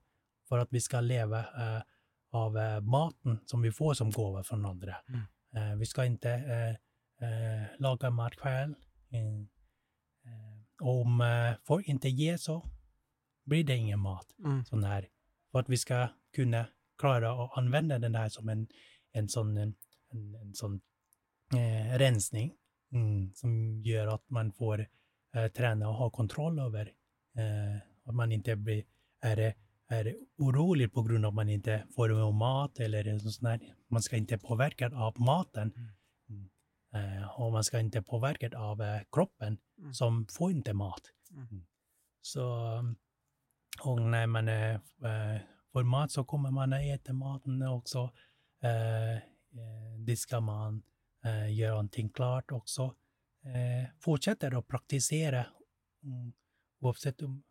för 0.48 0.58
att 0.58 0.68
vi 0.72 0.80
ska 0.80 1.00
leva 1.00 1.38
eh, 1.38 1.82
av 2.30 2.58
eh, 2.58 2.80
maten 2.80 3.40
som 3.44 3.62
vi 3.62 3.72
får 3.72 3.94
som 3.94 4.10
gåva 4.10 4.44
från 4.44 4.66
andra. 4.66 4.96
Mm. 5.08 5.20
Eh, 5.54 5.78
vi 5.78 5.86
ska 5.86 6.04
inte 6.04 6.30
eh, 7.20 7.80
laga 7.80 8.10
mat 8.10 8.34
själv. 8.34 8.74
Mm. 9.12 9.48
Om 10.82 11.22
folk 11.66 11.88
inte 11.88 12.08
ger 12.08 12.36
så 12.36 12.70
blir 13.44 13.64
det 13.64 13.76
ingen 13.76 14.00
mat. 14.00 14.26
Mm. 14.44 14.64
Sån 14.64 14.84
här, 14.84 15.08
för 15.52 15.58
att 15.58 15.68
vi 15.68 15.76
ska 15.76 16.08
kunna 16.34 16.66
klara 16.98 17.44
att 17.44 17.58
använda 17.58 17.98
den 17.98 18.12
där 18.12 18.28
som 18.28 18.48
en, 18.48 18.66
en 19.12 19.28
sån, 19.28 19.56
en, 19.56 19.74
en, 20.12 20.34
en 20.34 20.54
sån 20.54 20.80
eh, 21.54 21.98
rensning 21.98 22.52
mm, 22.92 23.34
som 23.34 23.82
gör 23.82 24.06
att 24.06 24.30
man 24.30 24.52
får 24.52 24.86
eh, 25.34 25.46
träna 25.46 25.88
och 25.88 25.94
ha 25.94 26.10
kontroll 26.10 26.58
över 26.58 26.92
eh, 27.36 27.76
att 28.04 28.14
man 28.14 28.32
inte 28.32 28.56
blir, 28.56 28.84
är, 29.20 29.54
är 29.88 30.16
orolig 30.38 30.92
på 30.92 31.02
grund 31.02 31.24
av 31.24 31.28
att 31.28 31.34
man 31.34 31.48
inte 31.48 31.84
får 31.96 32.32
mat 32.32 32.80
eller 32.80 33.06
en 33.06 33.20
sån 33.20 33.46
här, 33.46 33.60
man 33.88 34.02
ska 34.02 34.16
inte 34.16 34.38
påverkas 34.38 34.92
av 34.92 35.20
maten. 35.20 35.72
Mm. 36.28 36.50
Eh, 36.94 37.40
och 37.40 37.52
man 37.52 37.64
ska 37.64 37.80
inte 37.80 38.02
påverkas 38.02 38.54
av 38.54 38.82
eh, 38.82 39.00
kroppen 39.12 39.58
Mm. 39.80 39.94
som 39.94 40.26
får 40.26 40.50
inte 40.50 40.72
mat. 40.72 41.02
Mm. 41.30 41.46
Mm. 41.50 41.64
Så, 42.20 42.44
och 43.84 44.02
när 44.02 44.26
man 44.26 44.48
eh, 44.48 44.80
får 45.72 45.82
mat 45.82 46.10
så 46.10 46.24
kommer 46.24 46.50
man 46.50 46.72
att 46.72 46.80
äta 46.80 47.12
maten 47.12 47.62
också. 47.62 48.10
Eh, 48.62 49.22
diskar 49.98 50.40
man, 50.40 50.82
eh, 51.24 51.54
gör 51.54 51.70
någonting 51.70 52.08
klart 52.08 52.52
också. 52.52 52.94
Eh, 53.44 53.88
fortsätter 54.00 54.58
att 54.58 54.68
praktisera 54.68 55.46
mm, 56.04 56.32
oavsett 56.80 57.22
om, 57.22 57.42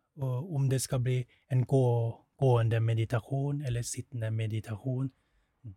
om 0.50 0.68
det 0.68 0.80
ska 0.80 0.98
bli 0.98 1.26
en 1.46 1.64
gå, 1.64 2.20
gående 2.36 2.80
meditation 2.80 3.62
eller 3.62 3.82
sittande 3.82 4.30
meditation. 4.30 5.10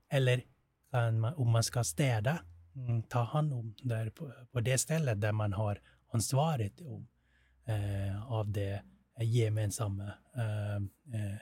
Eller 0.09 0.43
Sen 0.93 1.19
man, 1.19 1.33
om 1.33 1.49
man 1.49 1.63
ska 1.63 1.83
städa, 1.83 2.39
mm, 2.75 3.03
ta 3.03 3.23
hand 3.23 3.53
om 3.53 3.75
där 3.83 4.09
på, 4.09 4.33
på 4.51 4.59
det 4.59 4.77
stället 4.77 5.21
där 5.21 5.31
man 5.31 5.53
har 5.53 5.81
ansvaret 6.11 6.81
om, 6.81 7.07
eh, 7.65 8.31
av 8.31 8.51
det 8.51 8.83
gemensamma 9.19 10.13
eh, 10.35 10.75
eh, 11.19 11.33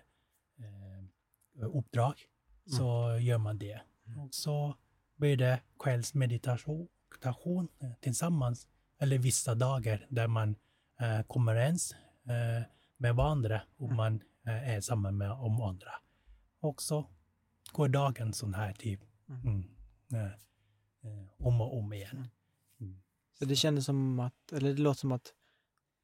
eh 0.60 1.68
uppdrag, 1.74 2.14
mm. 2.14 2.78
så 2.78 3.18
gör 3.20 3.38
man 3.38 3.58
det. 3.58 3.82
Mm. 4.08 4.20
Och 4.20 4.34
så 4.34 4.76
blir 5.22 5.38
det 5.38 5.62
kvällsmeditation 5.80 6.88
tillsammans, 8.00 8.68
eller 9.00 9.18
vissa 9.18 9.56
dagar 9.56 10.06
där 10.10 10.28
man 10.28 10.56
eh, 11.00 11.22
kommer 11.28 11.56
ens 11.56 11.92
eh, 11.94 12.64
med 12.98 13.16
varandra 13.16 13.62
och 13.78 13.86
mm. 13.86 13.98
man 13.98 14.22
eh, 14.48 14.70
är 14.70 14.82
samman 14.82 15.18
med 15.18 15.32
om 15.32 15.62
andra. 15.62 15.92
Och 16.60 16.82
så 16.82 17.06
går 17.72 17.88
dagen 17.88 18.34
sån 18.34 18.54
här 18.54 18.74
typ. 18.74 19.00
Mm. 19.30 19.42
mm 19.42 19.64
eh, 20.14 20.32
eh, 21.04 21.28
om 21.38 21.62
och 21.62 21.78
om 21.78 21.94
igen. 21.94 22.28
Mm. 22.80 23.02
Så 23.40 23.46
det 23.46 23.56
kändes 23.56 23.86
som 23.86 24.20
att, 24.20 24.52
eller 24.54 24.74
det 24.74 24.82
låter 24.82 25.00
som 25.00 25.12
att 25.12 25.34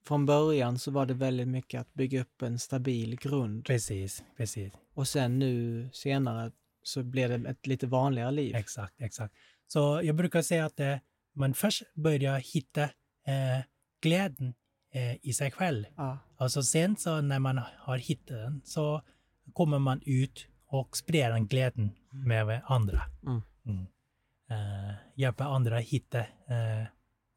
från 0.05 0.25
början 0.25 0.79
så 0.79 0.91
var 0.91 1.05
det 1.05 1.13
väldigt 1.13 1.47
mycket 1.47 1.81
att 1.81 1.93
bygga 1.93 2.21
upp 2.21 2.41
en 2.41 2.59
stabil 2.59 3.15
grund. 3.15 3.65
Precis, 3.65 4.23
precis. 4.37 4.73
Och 4.93 5.07
sen 5.07 5.39
nu 5.39 5.89
senare 5.93 6.51
så 6.87 7.03
blev 7.03 7.29
det 7.29 7.49
ett 7.49 7.67
lite 7.67 7.87
vanligare 7.87 8.31
liv. 8.31 8.55
Exakt, 8.55 9.01
exakt. 9.01 9.35
Så 9.67 10.01
jag 10.03 10.15
brukar 10.15 10.41
säga 10.41 10.65
att 10.65 10.79
eh, 10.79 10.97
man 11.33 11.53
först 11.53 11.83
börjar 11.95 12.39
hitta 12.39 12.83
eh, 12.83 13.63
glädjen 14.01 14.53
eh, 14.93 15.25
i 15.25 15.33
sig 15.33 15.51
själv. 15.51 15.85
Ja. 15.97 16.17
Och 16.37 16.51
så 16.51 16.63
sen 16.63 16.95
så 16.95 17.21
när 17.21 17.39
man 17.39 17.61
har 17.77 17.97
hittat 17.97 18.27
den 18.27 18.61
så 18.65 19.01
kommer 19.53 19.79
man 19.79 20.01
ut 20.05 20.47
och 20.67 20.97
sprider 20.97 21.29
den 21.29 21.47
glädjen 21.47 21.91
mm. 22.13 22.47
med 22.47 22.61
andra. 22.65 23.01
Mm. 23.25 23.41
Mm. 23.65 23.87
Uh, 24.51 24.95
hjälper 25.15 25.43
andra 25.43 25.77
hitta 25.77 26.19
uh, 26.19 26.81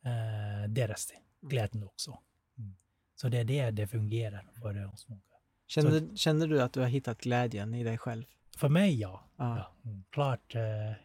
uh, 0.07 0.69
deras 0.69 1.13
glädje 1.43 1.85
också. 1.85 2.19
Mm. 2.59 2.77
Så 3.15 3.29
det 3.29 3.39
är 3.39 3.45
det 3.45 3.71
det 3.71 3.87
fungerar 3.87 4.51
för 4.63 4.87
oss 4.87 5.09
många. 5.09 5.21
Känner, 5.67 5.91
så, 5.91 6.17
känner 6.17 6.49
du 6.49 6.63
att 6.63 6.73
du 6.73 6.81
har 6.81 6.89
hittat 6.89 7.19
glädjen 7.19 7.75
i 7.75 7.85
dig 7.85 7.99
själv? 7.99 8.25
För 8.61 8.69
mig 8.69 9.01
ja. 9.01 9.25
Ah. 9.37 9.57
ja. 9.57 9.73
Mm. 9.85 10.05
Klart. 10.11 10.55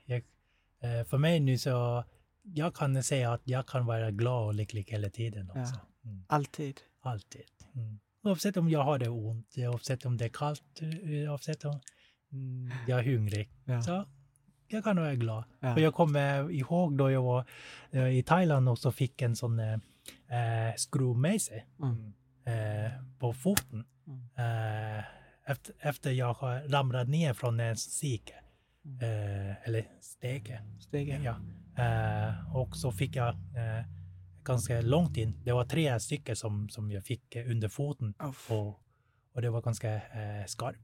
Jag, 0.06 0.24
för 1.08 1.18
mig 1.18 1.40
nu 1.40 1.58
så 1.58 2.04
jag 2.44 2.76
kan 2.76 3.04
säga 3.04 3.34
att 3.34 3.42
jag 3.44 3.68
kan 3.68 3.86
vara 3.86 4.12
glad 4.12 4.48
och 4.48 4.54
lycklig 4.54 4.92
hela 4.92 5.10
tiden 5.10 5.50
också. 5.50 5.76
Ja. 6.04 6.10
Mm. 6.10 6.26
Alltid? 6.28 6.82
Alltid. 7.02 7.42
Mm. 7.76 8.00
Oavsett 8.24 8.58
om 8.58 8.70
jag 8.70 8.84
har 8.84 9.00
det 9.00 9.10
ont, 9.10 9.56
oavsett 9.58 10.06
om 10.06 10.18
det 10.18 10.26
är 10.26 10.30
kallt, 10.30 10.82
oavsett 11.30 11.66
om 11.66 11.80
mm, 12.32 12.72
jag 12.88 13.00
är 13.00 13.04
hungrig. 13.04 13.50
Ja. 13.66 13.82
Så 13.82 14.06
jag 14.68 14.84
kan 14.84 14.96
vara 14.96 15.16
glad. 15.16 15.44
Ja. 15.60 15.74
För 15.74 15.82
jag 15.82 15.94
kommer 15.94 16.52
ihåg 16.52 16.98
då 16.98 17.12
jag 17.12 17.22
var 17.22 17.46
i 18.12 18.24
Thailand 18.24 18.70
och 18.70 18.80
så 18.80 18.92
fick 18.92 19.22
en 19.22 19.36
sån 19.36 19.60
uh, 19.60 19.78
skruvmejsel 20.78 21.62
mm. 21.82 22.14
uh, 22.48 22.92
på 23.20 23.34
foten. 23.34 23.86
Mm. 24.08 24.20
Uh, 24.20 25.04
efter, 25.46 25.76
efter 25.80 26.12
jag 26.12 26.38
ramlat 26.68 27.10
ner 27.10 27.34
från 27.34 27.60
en 27.60 27.78
sike. 27.78 28.34
Mm. 28.86 29.56
eller 29.64 29.88
stege. 30.02 30.62
stege. 30.80 31.22
Ja. 31.24 31.36
och 32.54 32.76
så 32.76 32.92
fick 32.92 33.16
jag 33.16 33.36
ganska 34.44 34.82
långt 34.82 35.18
in. 35.18 35.44
Det 35.44 35.52
var 35.52 35.66
tre 35.66 36.00
stycken 36.00 36.36
som, 36.36 36.70
som 36.70 36.92
jag 36.92 37.04
fick 37.04 37.36
under 37.36 37.70
foten. 37.70 38.14
Och, 38.50 38.80
och 39.34 39.42
det 39.42 39.50
var 39.50 39.62
ganska 39.62 39.94
eh, 39.94 40.46
skarp. 40.46 40.76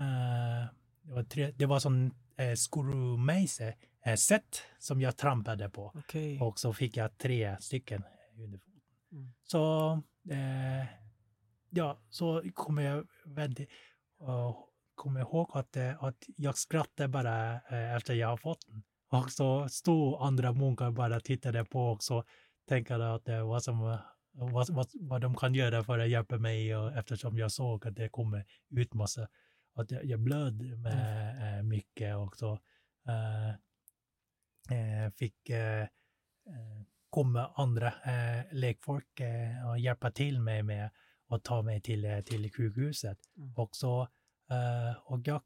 Uh, 0.00 0.66
det 1.02 1.12
var, 1.12 1.22
tre, 1.22 1.52
det 1.56 1.66
var 1.66 1.78
sån 1.78 2.14
eh, 2.36 2.54
skruvmejsel 2.54 3.72
eh, 4.04 4.14
set 4.14 4.62
som 4.78 5.00
jag 5.00 5.16
trampade 5.16 5.70
på. 5.70 5.92
Okay. 5.94 6.38
Och 6.38 6.58
så 6.58 6.72
fick 6.72 6.96
jag 6.96 7.18
tre 7.18 7.56
stycken 7.60 8.02
under 8.36 8.58
foten. 8.58 8.80
Mm. 9.12 9.32
Så 9.44 9.92
eh, 10.30 10.86
ja, 11.70 12.00
så 12.08 12.42
kommer 12.54 12.82
jag 12.82 13.06
väldigt 13.24 13.70
uh, 14.22 14.56
kommer 14.94 15.20
ihåg 15.20 15.50
att, 15.52 15.76
eh, 15.76 16.04
att 16.04 16.24
jag 16.36 16.58
skrattade 16.58 17.08
bara 17.08 17.54
eh, 17.54 17.94
efter 17.94 18.14
jag 18.14 18.28
har 18.28 18.36
fått 18.36 18.66
den. 18.66 18.82
Och 19.10 19.32
så 19.32 19.68
stod 19.68 20.22
andra 20.22 20.52
munkar 20.52 20.90
bara 20.90 21.16
och 21.16 21.24
tittade 21.24 21.64
på 21.64 21.86
och 21.86 22.02
så 22.02 22.24
tänkte 22.68 22.94
att 22.94 23.28
var 23.28 23.60
som 23.60 23.98
vad, 24.32 24.70
vad, 24.70 24.86
vad 24.94 25.20
de 25.20 25.36
kan 25.36 25.54
göra 25.54 25.84
för 25.84 25.98
att 25.98 26.08
hjälpa 26.08 26.38
mig 26.38 26.76
och 26.76 26.92
eftersom 26.92 27.38
jag 27.38 27.52
såg 27.52 27.86
att 27.86 27.96
det 27.96 28.08
kommer 28.08 28.44
ut 28.70 28.94
massa, 28.94 29.28
att 29.74 29.90
jag, 29.90 30.04
jag 30.04 30.20
blöd 30.20 30.78
med 30.78 31.36
mm. 31.36 31.58
äh, 31.58 31.62
mycket 31.62 32.16
och 32.16 32.36
så 32.36 32.52
äh, 33.08 33.54
fick 35.18 35.50
äh, 35.50 35.86
komma 37.10 37.50
andra 37.54 37.86
äh, 37.86 38.44
lekfolk 38.52 39.20
och 39.68 39.78
hjälpa 39.78 40.10
till 40.10 40.40
mig 40.40 40.62
med 40.62 40.90
att 41.30 41.44
ta 41.44 41.62
mig 41.62 41.80
till, 41.80 42.22
till 42.26 42.52
sjukhuset. 42.52 43.18
Mm. 43.36 43.54
Och 43.56 43.76
så, 43.76 44.08
och 45.04 45.20
jag, 45.24 45.42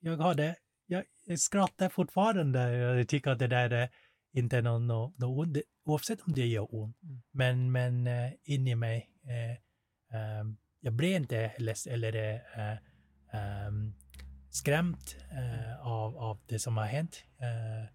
jag 0.00 0.16
hade, 0.16 0.56
jag, 0.86 1.04
skrattar 1.38 1.88
fortfarande, 1.88 2.72
jag 2.72 3.08
tycker 3.08 3.30
att 3.30 3.38
det 3.38 3.46
där 3.46 3.70
är 3.70 3.88
inte 4.32 4.62
någon, 4.62 4.86
någon, 4.86 5.12
någon 5.16 5.54
oavsett 5.84 6.20
om 6.20 6.32
det 6.32 6.46
gör 6.46 6.74
ont. 6.74 7.02
Mm. 7.02 7.22
Men, 7.30 7.72
men 7.72 8.06
uh, 8.06 8.32
in 8.44 8.68
i 8.68 8.74
mig, 8.74 9.10
uh, 9.26 10.40
um, 10.40 10.56
jag 10.80 10.92
blev 10.92 11.16
inte 11.16 11.52
less, 11.58 11.86
eller 11.86 12.34
uh, 12.34 12.78
um, 13.68 13.94
skrämt 14.50 15.16
uh, 15.32 15.86
av, 15.86 16.16
av 16.16 16.40
det 16.46 16.58
som 16.58 16.76
har 16.76 16.84
hänt. 16.84 17.24
Uh, 17.40 17.88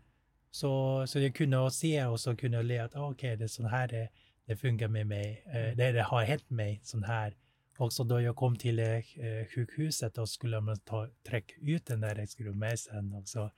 så, 0.52 1.08
så 1.08 1.20
jag 1.20 1.36
kunde 1.36 1.72
se 1.72 2.06
och 2.06 2.20
så 2.20 2.36
kunde 2.36 2.58
jag 2.58 2.66
le 2.66 2.80
att 2.80 2.96
ah, 2.96 3.10
okej, 3.10 3.14
okay, 3.14 3.36
det 3.36 3.44
är 3.44 3.48
så 3.48 3.68
här 3.68 3.88
det, 3.88 4.10
det 4.48 4.56
funkar 4.56 4.88
med 4.88 5.08
mig. 5.08 5.44
Uh, 5.48 5.76
det, 5.78 5.92
det 5.92 6.04
har 6.04 6.24
hänt 6.24 6.50
mig 6.50 6.80
sån 6.84 7.04
här. 7.04 7.38
Och 7.78 7.94
så 7.94 8.04
då 8.04 8.22
jag 8.22 8.36
kom 8.36 8.56
till 8.56 8.80
uh, 8.80 9.46
sjukhuset 9.56 10.18
och 10.18 10.30
skulle 10.30 10.62
man 10.62 10.80
ta, 10.80 11.10
träcka 11.28 11.54
ut 11.62 11.86
den 11.86 12.02
där 12.02 12.26
skruvmejseln 12.26 13.14
och 13.14 13.28
så 13.28 13.52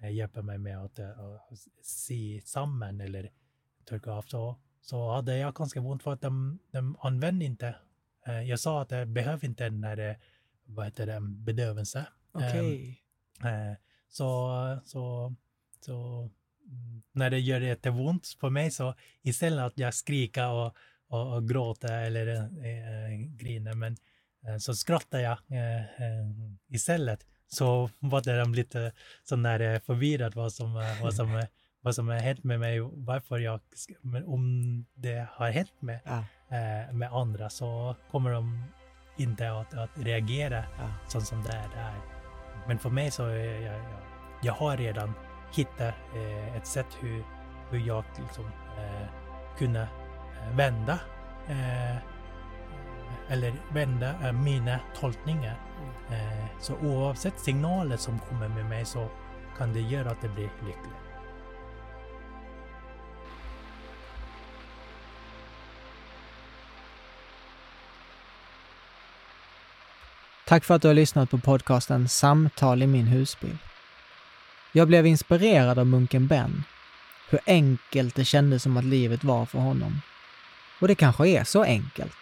Eh, 0.00 0.10
hjälper 0.10 0.42
mig 0.42 0.58
med 0.58 0.84
att, 0.84 0.98
att 0.98 1.52
eh, 1.52 1.56
se 1.82 2.42
samman 2.44 3.00
eller 3.00 3.30
trycka 3.88 4.10
av 4.10 4.22
så, 4.22 4.56
så 4.80 5.10
hade 5.10 5.38
jag 5.38 5.54
ganska 5.54 5.80
ont 5.80 6.02
för 6.02 6.12
att 6.12 6.20
de, 6.20 6.58
de 6.70 6.96
använde 7.00 7.44
inte. 7.44 7.76
Eh, 8.26 8.42
jag 8.42 8.60
sa 8.60 8.82
att 8.82 8.90
jag 8.90 9.08
behöver 9.08 9.44
inte 9.44 9.64
den 9.64 9.84
här 9.84 10.18
vad 10.64 10.84
heter 10.84 11.06
det, 11.06 11.20
bedövelse. 11.20 12.06
Okej. 12.32 13.02
Okay. 13.38 13.76
Så, 14.08 14.80
så, 14.84 15.34
så 15.80 16.18
mm, 16.20 16.30
när 17.12 17.30
det 17.30 17.38
gör 17.38 17.60
jätteont 17.60 18.36
för 18.40 18.50
mig 18.50 18.70
så 18.70 18.94
istället 19.22 19.64
att 19.64 19.78
jag 19.78 19.94
skriker 19.94 20.48
och, 20.48 20.74
och, 21.08 21.34
och 21.34 21.48
gråter 21.48 22.02
eller 22.02 22.26
äh, 22.36 23.18
griner 23.36 23.74
men 23.74 23.96
så 24.60 24.74
skrattar 24.74 25.18
jag 25.18 25.32
äh, 25.32 25.84
istället 26.68 27.26
så 27.48 27.90
var 27.98 28.38
de 28.38 28.54
lite 28.54 28.92
sån 29.24 29.42
där 29.42 29.78
förvirrad 29.78 30.34
vad 30.34 30.52
som, 30.52 30.74
vad 31.02 31.14
som, 31.14 31.42
vad 31.80 31.94
som 31.94 32.08
har 32.08 32.16
hänt 32.16 32.44
med 32.44 32.60
mig, 32.60 32.80
varför 32.80 33.38
jag, 33.38 33.60
men 34.00 34.24
om 34.24 34.84
det 34.94 35.26
har 35.30 35.50
hänt 35.50 35.72
med, 35.80 36.00
ja. 36.04 36.24
med 36.92 37.12
andra 37.12 37.50
så 37.50 37.96
kommer 38.10 38.30
de 38.32 38.64
inte 39.16 39.50
att, 39.50 39.74
att 39.74 39.90
reagera 39.94 40.64
ja. 40.78 40.94
så 41.08 41.20
som 41.20 41.42
det 41.42 41.52
är. 41.76 41.94
Men 42.68 42.78
för 42.78 42.90
mig 42.90 43.10
så 43.10 43.22
jag, 43.22 43.62
jag, 43.62 43.80
jag 44.42 44.52
har 44.52 44.76
redan 44.76 45.12
hittat 45.52 45.94
eh, 46.14 46.56
ett 46.56 46.66
sätt 46.66 46.96
hur, 47.00 47.24
hur 47.70 47.78
jag 47.78 48.04
liksom 48.18 48.44
eh, 48.78 49.08
kunna 49.58 49.82
eh, 49.82 50.56
vända 50.56 50.98
eh, 51.48 51.96
eller 53.28 53.54
vända 53.72 54.14
eh, 54.22 54.32
mina 54.32 54.80
tolkningar 55.00 55.56
Eh, 56.10 56.60
så 56.60 56.74
oavsett 56.74 57.40
signaler 57.40 57.96
som 57.96 58.18
kommer 58.18 58.48
med 58.48 58.66
mig 58.66 58.84
så 58.84 59.08
kan 59.58 59.72
det 59.72 59.80
göra 59.80 60.10
att 60.10 60.20
det 60.20 60.28
blir 60.28 60.44
lyckligt. 60.44 60.94
Tack 70.46 70.64
för 70.64 70.74
att 70.74 70.82
du 70.82 70.88
har 70.88 70.94
lyssnat 70.94 71.30
på 71.30 71.38
podcasten 71.38 72.08
Samtal 72.08 72.82
i 72.82 72.86
min 72.86 73.06
husbil. 73.06 73.58
Jag 74.76 74.88
blev 74.88 75.06
inspirerad 75.06 75.78
av 75.78 75.86
munken 75.86 76.26
Ben. 76.26 76.64
Hur 77.28 77.40
enkelt 77.46 78.14
det 78.14 78.24
kändes 78.24 78.62
som 78.62 78.76
att 78.76 78.84
livet 78.84 79.24
var 79.24 79.46
för 79.46 79.58
honom. 79.58 80.00
Och 80.80 80.88
det 80.88 80.94
kanske 80.94 81.28
är 81.28 81.44
så 81.44 81.62
enkelt. 81.62 82.16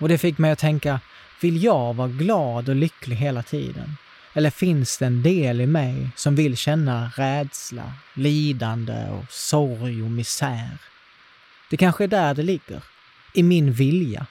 Och 0.00 0.08
det 0.08 0.18
fick 0.18 0.38
mig 0.38 0.50
att 0.50 0.58
tänka, 0.58 1.00
vill 1.40 1.64
jag 1.64 1.94
vara 1.94 2.08
glad 2.08 2.68
och 2.68 2.76
lycklig 2.76 3.16
hela 3.16 3.42
tiden? 3.42 3.96
Eller 4.34 4.50
finns 4.50 4.98
det 4.98 5.06
en 5.06 5.22
del 5.22 5.60
i 5.60 5.66
mig 5.66 6.10
som 6.16 6.36
vill 6.36 6.56
känna 6.56 7.10
rädsla, 7.16 7.92
lidande 8.14 9.08
och 9.10 9.32
sorg 9.32 10.02
och 10.02 10.10
misär? 10.10 10.78
Det 11.70 11.76
kanske 11.76 12.04
är 12.04 12.08
där 12.08 12.34
det 12.34 12.42
ligger. 12.42 12.82
I 13.34 13.42
min 13.42 13.72
vilja. 13.72 14.26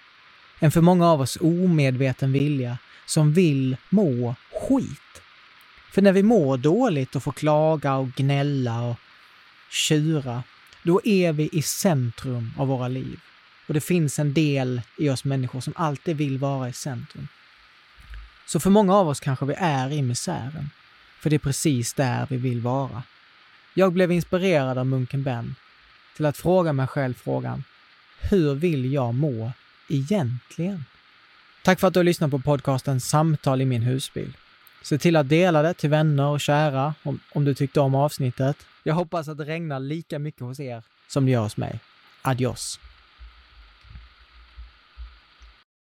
En 0.59 0.71
för 0.71 0.81
många 0.81 1.11
av 1.11 1.21
oss 1.21 1.37
omedveten 1.41 2.31
vilja 2.31 2.77
som 3.05 3.33
vill 3.33 3.77
må 3.89 4.35
skit. 4.51 5.02
För 5.93 6.01
när 6.01 6.11
vi 6.11 6.23
mår 6.23 6.57
dåligt 6.57 7.15
och 7.15 7.23
får 7.23 7.31
klaga 7.31 7.95
och 7.95 8.07
gnälla 8.07 8.81
och 8.81 8.95
tjura, 9.69 10.43
då 10.83 11.01
är 11.03 11.33
vi 11.33 11.49
i 11.51 11.61
centrum 11.61 12.51
av 12.57 12.67
våra 12.67 12.87
liv. 12.87 13.19
Och 13.67 13.73
det 13.73 13.81
finns 13.81 14.19
en 14.19 14.33
del 14.33 14.81
i 14.97 15.09
oss 15.09 15.23
människor 15.23 15.61
som 15.61 15.73
alltid 15.75 16.17
vill 16.17 16.37
vara 16.37 16.69
i 16.69 16.73
centrum. 16.73 17.27
Så 18.45 18.59
för 18.59 18.69
många 18.69 18.95
av 18.95 19.07
oss 19.07 19.19
kanske 19.19 19.45
vi 19.45 19.53
är 19.57 19.91
i 19.91 20.01
misären. 20.01 20.69
För 21.19 21.29
det 21.29 21.35
är 21.35 21.39
precis 21.39 21.93
där 21.93 22.27
vi 22.29 22.37
vill 22.37 22.61
vara. 22.61 23.03
Jag 23.73 23.93
blev 23.93 24.11
inspirerad 24.11 24.77
av 24.77 24.85
munken 24.85 25.23
Ben 25.23 25.55
till 26.15 26.25
att 26.25 26.37
fråga 26.37 26.73
mig 26.73 26.87
själv 26.87 27.13
frågan 27.13 27.63
Hur 28.19 28.55
vill 28.55 28.93
jag 28.93 29.13
må 29.13 29.51
egentligen? 29.89 30.85
Tack 31.63 31.79
för 31.79 31.87
att 31.87 31.93
du 31.93 31.99
har 31.99 32.03
lyssnat 32.03 32.31
på 32.31 32.39
podcasten 32.39 33.01
Samtal 33.01 33.61
i 33.61 33.65
min 33.65 33.81
husbil. 33.81 34.33
Se 34.83 34.97
till 34.97 35.15
att 35.15 35.29
dela 35.29 35.61
det 35.61 35.73
till 35.73 35.89
vänner 35.89 36.27
och 36.27 36.41
kära 36.41 36.93
om, 37.03 37.19
om 37.33 37.45
du 37.45 37.53
tyckte 37.53 37.79
om 37.79 37.95
avsnittet. 37.95 38.57
Jag 38.83 38.93
hoppas 38.93 39.27
att 39.27 39.37
det 39.37 39.45
regnar 39.45 39.79
lika 39.79 40.19
mycket 40.19 40.41
hos 40.41 40.59
er 40.59 40.83
som 41.07 41.25
det 41.25 41.31
gör 41.31 41.41
hos 41.41 41.57
mig. 41.57 41.79
Adios! 42.21 42.79